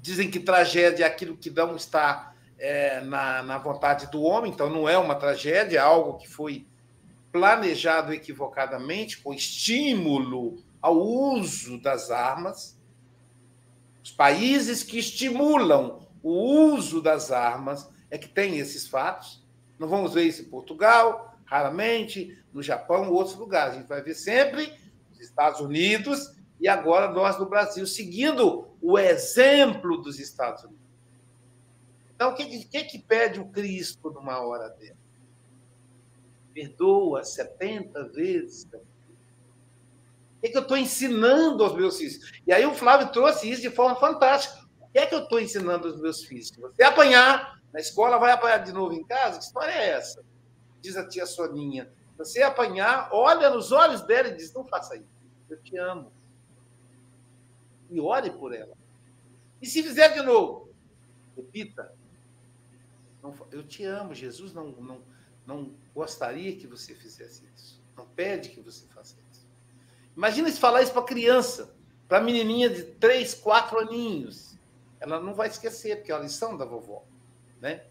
dizem 0.00 0.30
que 0.30 0.38
tragédia 0.40 1.04
é 1.04 1.08
aquilo 1.08 1.36
que 1.36 1.50
não 1.50 1.76
está 1.76 2.32
é, 2.58 3.00
na, 3.00 3.42
na 3.42 3.58
vontade 3.58 4.10
do 4.10 4.22
homem, 4.22 4.52
então 4.52 4.70
não 4.70 4.88
é 4.88 4.96
uma 4.96 5.14
tragédia, 5.14 5.78
é 5.78 5.82
algo 5.82 6.18
que 6.18 6.28
foi 6.28 6.66
planejado 7.32 8.12
equivocadamente, 8.12 9.18
com 9.18 9.34
estímulo 9.34 10.62
ao 10.80 10.96
uso 10.96 11.80
das 11.80 12.10
armas. 12.10 12.76
Os 14.02 14.10
países 14.10 14.82
que 14.82 14.98
estimulam 14.98 16.00
o 16.22 16.72
uso 16.72 17.00
das 17.02 17.30
armas 17.30 17.88
é 18.10 18.18
que 18.18 18.28
tem 18.28 18.58
esses 18.58 18.86
fatos. 18.86 19.44
Não 19.78 19.88
vamos 19.88 20.14
ver 20.14 20.24
isso 20.24 20.42
em 20.42 20.46
Portugal, 20.46 21.27
raramente, 21.48 22.38
no 22.52 22.62
Japão, 22.62 23.10
outros 23.10 23.36
lugares. 23.36 23.74
A 23.74 23.78
gente 23.78 23.88
vai 23.88 24.02
ver 24.02 24.14
sempre 24.14 24.72
os 25.12 25.20
Estados 25.20 25.60
Unidos 25.60 26.34
e 26.60 26.68
agora 26.68 27.10
nós 27.10 27.38
no 27.38 27.48
Brasil, 27.48 27.86
seguindo 27.86 28.68
o 28.80 28.98
exemplo 28.98 29.96
dos 30.02 30.18
Estados 30.18 30.64
Unidos. 30.64 30.86
Então, 32.14 32.30
o 32.30 32.34
que, 32.34 32.64
que, 32.64 32.84
que 32.84 32.98
pede 32.98 33.40
o 33.40 33.46
Cristo 33.46 34.10
numa 34.10 34.40
hora 34.40 34.68
dessa? 34.70 35.08
perdoa 36.52 37.22
70 37.22 38.08
vezes. 38.08 38.64
O 38.64 40.40
que, 40.40 40.48
que 40.48 40.56
eu 40.56 40.62
estou 40.62 40.76
ensinando 40.76 41.62
aos 41.62 41.74
meus 41.74 41.98
filhos? 41.98 42.32
E 42.44 42.52
aí 42.52 42.66
o 42.66 42.74
Flávio 42.74 43.12
trouxe 43.12 43.48
isso 43.48 43.62
de 43.62 43.70
forma 43.70 43.94
fantástica. 43.94 44.66
O 44.80 44.88
que 44.90 44.98
é 44.98 45.06
que 45.06 45.14
eu 45.14 45.22
estou 45.22 45.38
ensinando 45.38 45.86
aos 45.86 46.00
meus 46.00 46.24
filhos? 46.24 46.48
Se 46.48 46.60
você 46.60 46.82
apanhar 46.82 47.60
na 47.72 47.78
escola, 47.78 48.18
vai 48.18 48.32
apanhar 48.32 48.58
de 48.58 48.72
novo 48.72 48.92
em 48.92 49.04
casa? 49.04 49.38
Que 49.38 49.44
história 49.44 49.70
é 49.70 49.90
essa? 49.90 50.24
Diz 50.80 50.96
a 50.96 51.06
tia 51.06 51.26
Soninha. 51.26 51.90
Você 52.16 52.42
apanhar, 52.42 53.10
olha 53.12 53.50
nos 53.50 53.70
olhos 53.72 54.02
dela 54.02 54.28
e 54.28 54.36
diz: 54.36 54.52
Não 54.52 54.64
faça 54.64 54.96
isso. 54.96 55.06
Eu 55.48 55.60
te 55.62 55.76
amo. 55.76 56.12
E 57.90 58.00
ore 58.00 58.30
por 58.30 58.54
ela. 58.54 58.76
E 59.62 59.66
se 59.66 59.82
fizer 59.82 60.12
de 60.14 60.22
novo, 60.22 60.68
repita. 61.36 61.94
Eu 63.50 63.62
te 63.62 63.84
amo, 63.84 64.14
Jesus 64.14 64.52
não, 64.52 64.68
não, 64.72 65.00
não 65.46 65.72
gostaria 65.94 66.56
que 66.56 66.66
você 66.66 66.94
fizesse 66.94 67.44
isso. 67.54 67.80
Não 67.96 68.06
pede 68.06 68.50
que 68.50 68.60
você 68.60 68.86
faça 68.86 69.16
isso. 69.30 69.46
Imagina 70.16 70.50
se 70.50 70.58
falar 70.58 70.82
isso 70.82 70.92
para 70.92 71.02
criança, 71.02 71.74
para 72.08 72.20
menininha 72.20 72.70
de 72.70 72.82
três, 72.82 73.34
quatro 73.34 73.78
aninhos. 73.78 74.56
Ela 75.00 75.20
não 75.20 75.34
vai 75.34 75.48
esquecer, 75.48 75.96
porque 75.96 76.12
é 76.12 76.14
a 76.14 76.20
lição 76.20 76.56
da 76.56 76.64
vovó. 76.64 77.04
Né? 77.60 77.84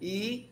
E 0.00 0.50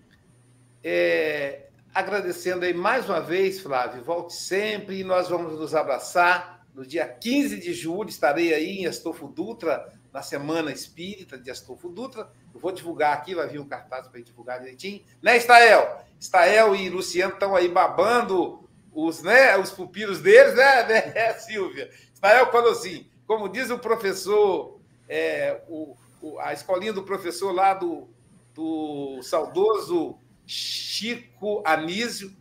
é, 0.89 1.67
agradecendo 1.93 2.65
aí 2.65 2.73
mais 2.73 3.09
uma 3.09 3.21
vez, 3.21 3.59
Flávio, 3.59 4.05
volte 4.05 4.35
sempre 4.35 5.01
e 5.01 5.05
nós 5.05 5.29
vamos 5.29 5.59
nos 5.59 5.75
abraçar. 5.75 6.65
No 6.73 6.87
dia 6.87 7.05
15 7.09 7.59
de 7.59 7.75
julho 7.75 8.09
estarei 8.09 8.55
aí 8.55 8.79
em 8.79 8.87
Astolfo 8.87 9.27
Dutra, 9.27 9.93
na 10.13 10.23
Semana 10.23 10.71
Espírita 10.71 11.37
de 11.37 11.51
Astolfo 11.51 11.89
Dutra. 11.89 12.31
Eu 12.55 12.61
vou 12.61 12.71
divulgar 12.71 13.15
aqui, 13.15 13.35
vai 13.35 13.49
vir 13.49 13.59
um 13.59 13.67
cartaz 13.67 14.07
para 14.07 14.21
divulgar 14.21 14.61
direitinho. 14.61 15.03
Né, 15.21 15.37
Estael? 15.37 16.05
Estael 16.21 16.77
e 16.77 16.89
Luciano 16.89 17.35
estão 17.35 17.57
aí 17.57 17.67
babando 17.67 18.63
os, 18.95 19.23
né, 19.23 19.59
os 19.59 19.73
pupilos 19.73 20.21
deles, 20.21 20.55
né, 20.55 20.85
né 21.13 21.33
Silvia? 21.35 21.91
Estael 22.15 22.53
falou 22.53 22.71
assim, 22.71 23.09
como 23.27 23.49
diz 23.49 23.71
o 23.71 23.79
professor, 23.81 24.79
é, 25.09 25.63
o, 25.67 25.97
o, 26.23 26.39
a 26.39 26.53
escolinha 26.53 26.93
do 26.93 27.03
professor 27.03 27.51
lá 27.51 27.75
do, 27.75 28.09
do 28.55 29.21
saudoso 29.25 30.17
Chico 30.47 31.63
Anísio. 31.65 32.35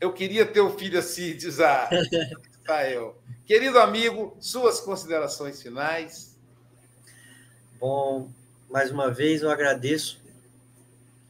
Eu 0.00 0.12
queria 0.12 0.46
ter 0.46 0.60
o 0.60 0.70
filho 0.70 0.98
assim, 0.98 1.34
diz 1.36 1.58
a 1.60 1.88
Estael. 2.52 3.20
Querido 3.46 3.78
amigo, 3.78 4.36
suas 4.40 4.80
considerações 4.80 5.62
finais. 5.62 6.36
Bom, 7.80 8.30
mais 8.68 8.90
uma 8.90 9.10
vez 9.10 9.42
eu 9.42 9.50
agradeço 9.50 10.20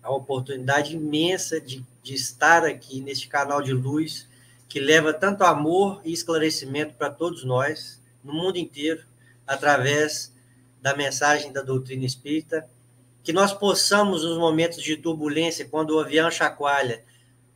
a 0.03 0.11
oportunidade 0.11 0.97
imensa 0.97 1.61
de, 1.61 1.85
de 2.03 2.15
estar 2.15 2.65
aqui 2.65 3.01
neste 3.01 3.29
canal 3.29 3.63
de 3.63 3.73
luz 3.73 4.27
que 4.69 4.81
leva 4.81 5.15
tanto 5.15 5.45
amor 5.45 6.01
e 6.05 6.13
esclarecimento 6.13 6.95
para 6.95 7.11
todos 7.11 7.45
nós, 7.45 8.03
no 8.23 8.33
mundo 8.33 8.59
inteiro, 8.59 9.03
através 9.47 10.33
da 10.83 10.95
mensagem 10.95 11.53
da 11.53 11.63
doutrina 11.63 12.05
espírita, 12.05 12.69
que 13.29 13.33
nós 13.35 13.53
possamos, 13.53 14.25
nos 14.25 14.39
momentos 14.39 14.83
de 14.83 14.97
turbulência, 14.97 15.69
quando 15.69 15.91
o 15.91 16.01
avião 16.01 16.31
chacoalha, 16.31 17.05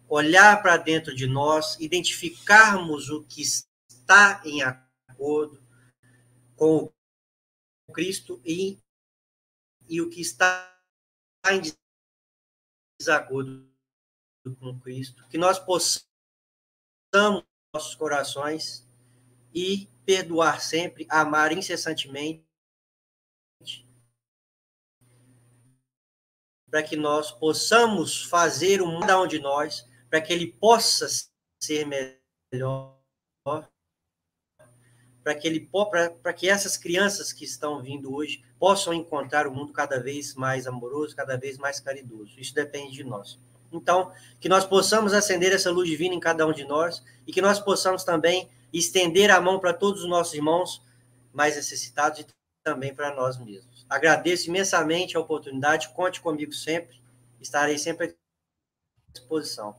olhar 0.07 0.61
para 0.61 0.77
dentro 0.77 1.17
de 1.17 1.27
nós, 1.27 1.81
identificarmos 1.81 3.09
o 3.09 3.25
que 3.25 3.41
está 3.41 4.43
em 4.45 4.61
acordo 4.61 5.67
com 6.55 6.93
o 7.89 7.93
Cristo 7.95 8.39
e, 8.45 8.79
e 9.89 10.03
o 10.03 10.11
que 10.11 10.21
está 10.21 10.79
em 11.51 11.63
desacordo 13.01 13.67
com 14.61 14.79
Cristo, 14.79 15.27
que 15.31 15.39
nós 15.39 15.59
possamos 15.59 16.05
nossos 17.73 17.95
corações 17.95 18.87
e 19.55 19.89
perdoar 20.05 20.61
sempre, 20.61 21.07
amar 21.09 21.51
incessantemente, 21.51 22.45
para 26.73 26.83
que 26.83 26.97
nós 26.97 27.31
possamos 27.31 28.25
fazer 28.25 28.81
o 28.81 28.87
mundo 28.87 29.11
onde 29.19 29.39
nós, 29.39 29.87
para 30.09 30.23
que 30.23 30.33
ele 30.33 30.47
possa 30.47 31.07
ser 31.63 31.87
melhor, 31.87 32.97
para 35.23 35.35
que 35.35 35.47
ele 35.47 35.69
para 35.91 36.33
que 36.33 36.49
essas 36.49 36.79
crianças 36.79 37.31
que 37.31 37.45
estão 37.45 37.83
vindo 37.83 38.15
hoje 38.15 38.43
possam 38.59 38.95
encontrar 38.95 39.47
o 39.47 39.55
mundo 39.55 39.71
cada 39.71 40.01
vez 40.01 40.35
mais 40.35 40.67
amoroso, 40.67 41.15
cada 41.15 41.37
vez 41.37 41.59
mais 41.59 41.79
caridoso. 41.79 42.41
Isso 42.41 42.55
depende 42.55 42.95
de 42.95 43.05
nós. 43.05 43.39
Então, 43.71 44.11
que 44.41 44.49
nós 44.49 44.65
possamos 44.65 45.13
acender 45.13 45.53
essa 45.53 45.71
luz 45.71 45.87
divina 45.87 46.15
em 46.15 46.21
cada 46.21 46.47
um 46.47 46.55
de 46.55 46.65
nós 46.65 47.05
e 47.27 47.33
que 47.35 47.43
nós 47.43 47.61
possamos 47.61 48.03
também 48.03 48.49
estender 48.73 49.31
a 49.31 49.43
mão 49.43 49.61
para 49.61 49.75
todos 49.75 50.05
os 50.05 50.09
nossos 50.09 50.33
irmãos 50.33 50.83
mais 51.35 51.55
necessitados 51.55 52.21
e 52.21 52.27
também 52.65 52.95
para 52.95 53.15
nós 53.15 53.39
mesmos. 53.39 53.72
Agradeço 53.93 54.49
imensamente 54.49 55.19
a 55.19 55.21
oportunidade, 55.21 55.91
conte 55.91 56.19
comigo 56.19 56.51
sempre, 56.55 56.99
estarei 57.39 57.77
sempre 57.77 58.07
à 58.07 59.13
disposição. 59.13 59.77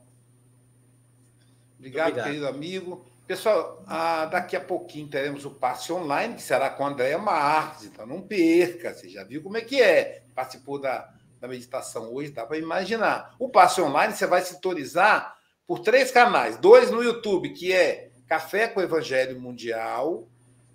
Obrigado, 1.76 2.10
Obrigado. 2.10 2.26
querido 2.26 2.46
amigo. 2.46 3.04
Pessoal, 3.26 3.82
ah, 3.88 4.26
daqui 4.26 4.54
a 4.54 4.60
pouquinho 4.60 5.08
teremos 5.08 5.44
o 5.44 5.50
passe 5.50 5.92
online, 5.92 6.36
que 6.36 6.42
será 6.42 6.70
com 6.70 6.86
a 6.86 6.90
Andréa 6.90 7.18
Marques, 7.18 7.86
então 7.86 8.06
não 8.06 8.22
perca, 8.22 8.94
você 8.94 9.08
já 9.08 9.24
viu 9.24 9.42
como 9.42 9.56
é 9.56 9.62
que 9.62 9.82
é. 9.82 10.22
Participou 10.32 10.78
da, 10.78 11.12
da 11.40 11.48
meditação 11.48 12.14
hoje, 12.14 12.30
dá 12.30 12.46
para 12.46 12.56
imaginar. 12.56 13.34
O 13.36 13.48
passe 13.48 13.80
online 13.80 14.14
você 14.14 14.28
vai 14.28 14.42
sintonizar 14.42 15.36
por 15.66 15.80
três 15.80 16.12
canais: 16.12 16.56
dois 16.56 16.88
no 16.88 17.02
YouTube, 17.02 17.50
que 17.50 17.72
é 17.72 18.12
Café 18.28 18.68
com 18.68 18.80
Evangelho 18.80 19.40
Mundial 19.40 20.28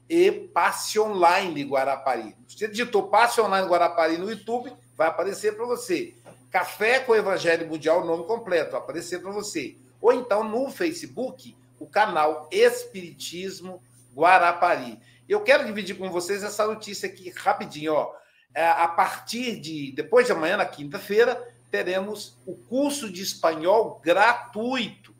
e 0.09 0.31
Passe 0.31 0.99
Online 0.99 1.63
Guarapari. 1.63 2.35
Você 2.47 2.67
digitou 2.67 3.09
Passe 3.09 3.39
Online 3.39 3.67
Guarapari 3.67 4.17
no 4.17 4.29
YouTube, 4.29 4.73
vai 4.97 5.07
aparecer 5.07 5.55
para 5.55 5.65
você. 5.65 6.15
Café 6.49 6.99
com 6.99 7.15
Evangelho 7.15 7.67
Mundial, 7.67 8.01
o 8.01 8.05
nome 8.05 8.25
completo, 8.25 8.71
vai 8.71 8.81
aparecer 8.81 9.21
para 9.21 9.31
você. 9.31 9.77
Ou 10.01 10.11
então 10.11 10.43
no 10.43 10.71
Facebook, 10.71 11.55
o 11.79 11.85
canal 11.85 12.49
Espiritismo 12.51 13.83
Guarapari. 14.15 14.99
Eu 15.27 15.41
quero 15.41 15.65
dividir 15.65 15.95
com 15.95 16.09
vocês 16.09 16.43
essa 16.43 16.65
notícia 16.65 17.07
aqui 17.07 17.29
rapidinho, 17.29 17.93
ó. 17.93 18.15
É, 18.51 18.67
a 18.67 18.87
partir 18.87 19.59
de 19.59 19.91
depois 19.91 20.25
de 20.25 20.31
amanhã, 20.31 20.57
na 20.57 20.65
quinta-feira, 20.65 21.39
teremos 21.69 22.35
o 22.47 22.55
curso 22.55 23.11
de 23.11 23.21
espanhol 23.21 24.01
gratuito 24.03 25.13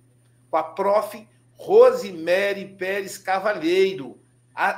com 0.50 0.58
a 0.58 0.64
prof. 0.64 1.28
Rosemary 1.60 2.74
Pérez 2.78 3.18
Cavalheiro, 3.18 4.18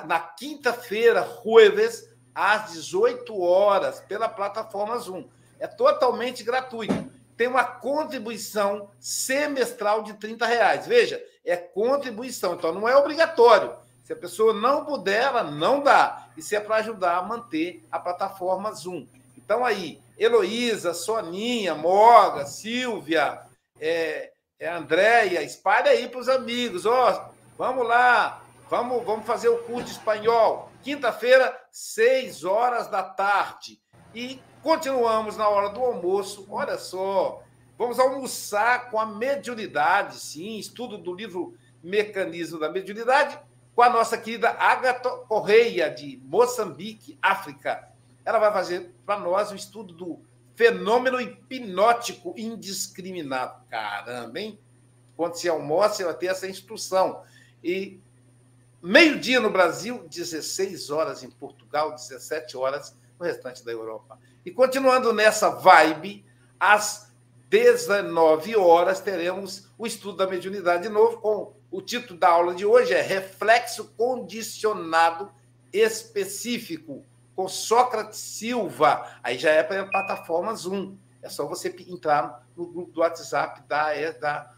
na 0.06 0.20
quinta-feira, 0.20 1.28
jueves, 1.44 2.08
às 2.34 2.72
18 2.74 3.41
horas, 3.41 3.99
pela 4.02 4.30
plataforma 4.30 4.98
Zoom. 4.98 5.28
É 5.60 5.68
totalmente 5.68 6.44
gratuito. 6.44 7.12
Tem 7.36 7.48
uma 7.48 7.64
contribuição 7.64 8.91
semestral 8.99 10.03
de 10.03 10.14
30 10.14 10.45
reais. 10.45 10.88
Veja, 10.88 11.24
é 11.44 11.58
contribuição, 11.58 12.53
então 12.53 12.72
não 12.72 12.88
é 12.88 12.95
obrigatório. 12.95 13.74
Se 14.03 14.14
a 14.14 14.16
pessoa 14.16 14.53
não 14.53 14.86
puder, 14.86 15.24
ela 15.24 15.44
não 15.44 15.82
dá. 15.82 16.28
Isso 16.38 16.56
é 16.56 16.60
para 16.60 16.78
ajudar 16.78 17.18
a 17.18 17.24
manter 17.24 17.84
a 17.91 17.99
plataforma 17.99 18.72
Zoom. 18.74 19.08
Então, 19.38 19.66
aí, 19.66 19.99
Heloísa, 20.18 20.94
Soninha, 20.94 21.74
Morga, 21.74 22.45
Silvia, 22.45 23.41
é, 23.80 24.32
é 24.60 24.70
Andréia, 24.70 25.41
espalha 25.41 25.91
aí 25.91 26.08
para 26.08 26.20
os 26.20 26.30
amigos. 26.30 26.86
Ó, 26.86 27.32
vamos 27.58 27.88
lá, 27.88 28.41
vamos, 28.72 29.03
vamos 29.03 29.26
fazer 29.26 29.49
o 29.49 29.57
curso 29.57 29.88
de 29.88 29.91
espanhol. 29.91 30.72
Quinta-feira, 30.81 31.61
seis 31.69 32.45
horas 32.45 32.88
da 32.88 33.03
tarde. 33.03 33.81
E 34.15 34.39
continuamos 34.64 35.35
na 35.35 35.49
hora 35.49 35.68
do 35.68 35.81
almoço. 35.81 36.48
Olha 36.49 36.77
só, 36.77 37.43
vamos 37.77 37.99
almoçar 37.99 38.89
com 38.89 38.98
a 38.98 39.06
mediunidade, 39.06 40.15
sim, 40.15 40.57
estudo 40.57 40.98
do 40.98 41.14
livro 41.14 41.53
Mecanismo 41.84 42.57
da 42.57 42.72
Mediunidade 42.72 43.38
com 43.76 43.81
a 43.81 43.89
nossa 43.89 44.18
querida 44.18 44.52
Agatha 44.52 45.10
Correia, 45.10 45.89
de 45.89 46.22
Moçambique, 46.23 47.18
África. 47.22 47.89
Ela 48.23 48.39
vai 48.39 48.53
fazer 48.53 48.93
para 49.06 49.19
nós 49.19 49.52
um 49.52 49.56
estudo 49.56 49.93
do 49.93 50.19
fenômeno 50.56 51.19
hipnótico 51.19 52.34
indiscriminado. 52.38 53.65
Caramba, 53.69 54.39
hein? 54.39 54.57
Quando 55.18 55.35
se 55.35 55.49
almoça, 55.49 56.06
vai 56.06 56.14
ter 56.14 56.27
essa 56.27 56.48
instrução. 56.48 57.23
E 57.64 57.99
meio-dia 58.82 59.40
no 59.40 59.49
Brasil, 59.49 60.08
16 60.10 60.90
horas 60.90 61.24
em 61.24 61.30
Portugal, 61.30 61.94
17 61.94 62.58
horas 62.58 62.95
no 63.20 63.26
restante 63.26 63.64
da 63.64 63.72
Europa. 63.72 64.20
E 64.45 64.52
continuando 64.52 65.14
nessa 65.14 65.49
vibe, 65.49 66.26
às 66.60 67.12
19 67.49 68.56
horas 68.56 68.99
teremos 68.99 69.70
o 69.78 69.86
estudo 69.86 70.18
da 70.18 70.28
mediunidade 70.28 70.84
de 70.84 70.90
novo 70.90 71.18
com 71.18 71.53
o 71.72 71.82
título 71.82 72.20
da 72.20 72.28
aula 72.28 72.53
de 72.53 72.66
hoje 72.66 72.94
é 72.94 73.02
Reflexo 73.02 73.94
Condicionado 73.95 75.32
Específico, 75.72 77.06
com 77.34 77.48
Sócrates 77.48 78.20
Silva. 78.20 79.08
Aí 79.24 79.38
já 79.38 79.52
é 79.52 79.64
para 79.64 79.82
a 79.82 79.88
plataforma 79.88 80.53
Zoom. 80.53 80.98
É 81.22 81.30
só 81.30 81.48
você 81.48 81.74
entrar 81.88 82.45
no 82.58 82.68
grupo 82.68 82.91
do 82.91 82.99
WhatsApp 82.99 83.62
da, 83.70 83.94
da, 84.12 84.53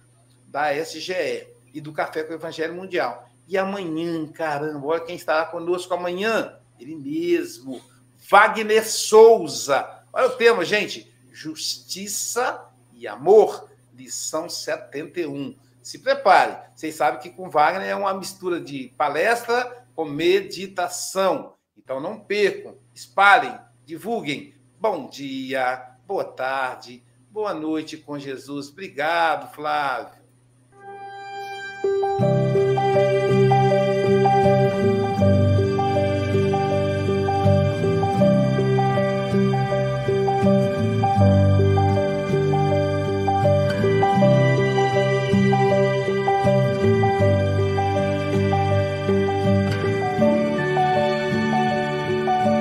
da 0.48 0.74
SGE 0.84 1.48
e 1.72 1.80
do 1.80 1.94
Café 1.94 2.24
com 2.24 2.32
o 2.32 2.36
Evangelho 2.36 2.74
Mundial. 2.74 3.30
E 3.48 3.57
amanhã, 3.57 4.26
caramba, 4.28 4.88
olha 4.88 5.02
quem 5.02 5.15
estará 5.15 5.45
conosco 5.45 5.94
amanhã. 5.94 6.57
Ele 6.80 6.95
mesmo, 6.95 7.82
Wagner 8.30 8.88
Souza. 8.88 10.03
Olha 10.11 10.28
o 10.28 10.38
tema, 10.38 10.64
gente: 10.64 11.14
Justiça 11.32 12.65
e 12.94 13.07
Amor, 13.07 13.70
lição 13.94 14.49
71 14.49 15.56
se 15.84 15.99
prepare. 15.99 16.57
Vocês 16.74 16.95
sabem 16.95 17.20
que 17.20 17.30
com 17.30 17.49
Wagner 17.49 17.90
é 17.90 17.95
uma 17.95 18.14
mistura 18.14 18.60
de 18.60 18.94
palestra 18.98 19.86
com 19.95 20.06
meditação. 20.06 21.53
Então 21.78 21.99
não 21.99 22.20
percam, 22.20 22.78
espalhem, 22.94 23.60
divulguem. 23.86 24.56
Bom 24.80 25.07
dia, 25.07 25.98
boa 26.07 26.24
tarde, 26.24 27.03
boa 27.30 27.53
noite 27.53 27.98
com 27.98 28.18
Jesus. 28.18 28.70
Obrigado, 28.70 29.53
Flávio. 29.53 30.24